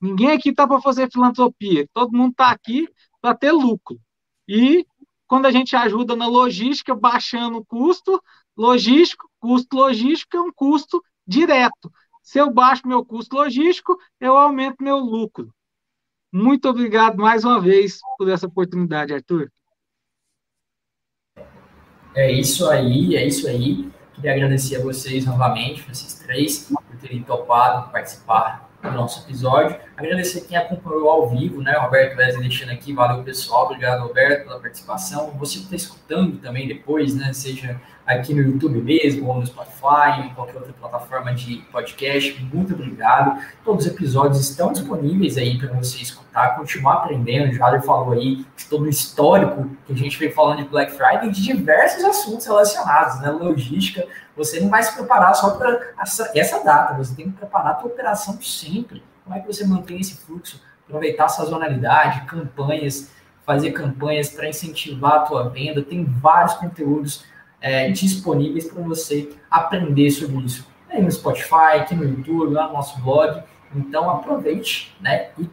Ninguém 0.00 0.30
aqui 0.30 0.50
está 0.50 0.66
para 0.66 0.80
fazer 0.80 1.10
filantropia, 1.10 1.88
todo 1.92 2.16
mundo 2.16 2.30
está 2.30 2.50
aqui 2.50 2.88
para 3.20 3.34
ter 3.34 3.50
lucro. 3.50 3.98
E 4.46 4.86
quando 5.28 5.46
a 5.46 5.52
gente 5.52 5.76
ajuda 5.76 6.16
na 6.16 6.26
logística, 6.26 6.94
baixando 6.94 7.58
o 7.58 7.64
custo 7.64 8.20
logístico, 8.56 9.30
custo 9.38 9.76
logístico 9.76 10.36
é 10.36 10.40
um 10.40 10.50
custo 10.50 11.04
direto. 11.26 11.92
Se 12.22 12.38
eu 12.38 12.50
baixo 12.50 12.88
meu 12.88 13.04
custo 13.04 13.36
logístico, 13.36 13.96
eu 14.18 14.36
aumento 14.36 14.82
meu 14.82 14.96
lucro. 14.96 15.52
Muito 16.32 16.68
obrigado 16.68 17.18
mais 17.18 17.44
uma 17.44 17.60
vez 17.60 18.00
por 18.16 18.28
essa 18.28 18.46
oportunidade, 18.46 19.14
Arthur. 19.14 19.52
É 22.14 22.32
isso 22.32 22.68
aí, 22.68 23.14
é 23.14 23.26
isso 23.26 23.46
aí. 23.46 23.90
Queria 24.14 24.32
agradecer 24.32 24.76
a 24.76 24.82
vocês 24.82 25.24
novamente, 25.24 25.82
vocês 25.82 26.14
três, 26.14 26.64
por 26.64 26.82
terem 27.00 27.22
topado 27.22 27.92
participar 27.92 28.67
do 28.82 28.90
nosso 28.92 29.24
episódio. 29.24 29.76
Agradecer 29.96 30.42
quem 30.42 30.56
acompanhou 30.56 31.08
ao 31.08 31.28
vivo, 31.28 31.60
né? 31.60 31.76
Roberto 31.76 32.16
Wesley 32.16 32.48
deixando 32.48 32.70
aqui, 32.70 32.92
valeu 32.92 33.22
pessoal, 33.24 33.64
obrigado 33.64 34.02
Roberto 34.02 34.44
pela 34.44 34.60
participação. 34.60 35.30
Você 35.38 35.58
que 35.58 35.64
está 35.64 35.76
escutando 35.76 36.38
também 36.38 36.68
depois, 36.68 37.14
né? 37.14 37.32
Seja 37.32 37.80
aqui 38.08 38.32
no 38.32 38.40
YouTube 38.40 38.80
mesmo, 38.80 39.28
ou 39.28 39.38
no 39.38 39.46
Spotify, 39.46 40.22
em 40.24 40.34
qualquer 40.34 40.56
outra 40.56 40.72
plataforma 40.72 41.34
de 41.34 41.58
podcast, 41.70 42.42
muito 42.50 42.72
obrigado. 42.72 43.38
Todos 43.62 43.84
os 43.84 43.92
episódios 43.92 44.40
estão 44.40 44.72
disponíveis 44.72 45.36
aí 45.36 45.58
para 45.58 45.70
você 45.74 45.98
escutar, 45.98 46.56
continuar 46.56 46.94
aprendendo. 46.94 47.52
O 47.52 47.54
Jader 47.54 47.82
falou 47.82 48.14
aí 48.14 48.46
de 48.56 48.64
todo 48.64 48.84
o 48.84 48.88
histórico 48.88 49.68
que 49.86 49.92
a 49.92 49.96
gente 49.96 50.18
vem 50.18 50.32
falando 50.32 50.62
de 50.62 50.68
Black 50.70 50.92
Friday, 50.92 51.30
de 51.30 51.42
diversos 51.42 52.02
assuntos 52.02 52.46
relacionados, 52.46 53.20
né? 53.20 53.30
Logística, 53.30 54.06
você 54.34 54.58
não 54.58 54.70
vai 54.70 54.82
se 54.82 54.94
preparar 54.94 55.34
só 55.34 55.50
para 55.50 55.92
essa, 56.00 56.32
essa, 56.34 56.64
data, 56.64 56.94
você 56.94 57.14
tem 57.14 57.30
que 57.30 57.36
preparar 57.36 57.74
a 57.74 57.80
sua 57.80 57.90
operação 57.90 58.40
sempre. 58.40 59.02
Como 59.22 59.36
é 59.36 59.40
que 59.40 59.46
você 59.46 59.66
mantém 59.66 60.00
esse 60.00 60.16
fluxo? 60.16 60.62
Aproveitar 60.86 61.26
a 61.26 61.28
sazonalidade, 61.28 62.24
campanhas, 62.24 63.10
fazer 63.44 63.72
campanhas 63.72 64.30
para 64.30 64.48
incentivar 64.48 65.12
a 65.12 65.20
tua 65.20 65.50
venda. 65.50 65.82
Tem 65.82 66.04
vários 66.04 66.54
conteúdos 66.54 67.27
é, 67.60 67.90
disponíveis 67.90 68.66
para 68.70 68.82
você 68.82 69.30
aprender 69.50 70.10
sobre 70.10 70.44
isso. 70.44 70.66
Aí 70.88 71.02
no 71.02 71.10
Spotify, 71.10 71.78
aqui 71.80 71.94
no 71.94 72.04
YouTube, 72.04 72.54
lá 72.54 72.68
no 72.68 72.74
nosso 72.74 73.00
blog. 73.00 73.42
Então 73.74 74.08
aproveite 74.08 74.96
né, 75.00 75.30
e 75.38 75.48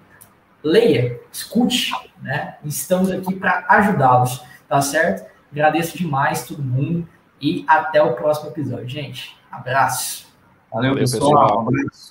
leia, 0.64 1.20
escute. 1.32 1.92
Né? 2.22 2.58
Estamos 2.64 3.12
aqui 3.12 3.36
para 3.36 3.66
ajudá-los, 3.70 4.44
tá 4.68 4.82
certo? 4.82 5.30
Agradeço 5.52 5.98
demais 5.98 6.48
todo 6.48 6.62
mundo 6.62 7.08
e 7.42 7.64
até 7.68 8.02
o 8.02 8.14
próximo 8.14 8.50
episódio, 8.50 8.88
gente. 8.88 9.38
Abraço. 9.52 10.28
Valeu, 10.72 10.92
Valeu 10.92 11.04
pessoal. 11.04 11.66
pessoal. 11.66 12.05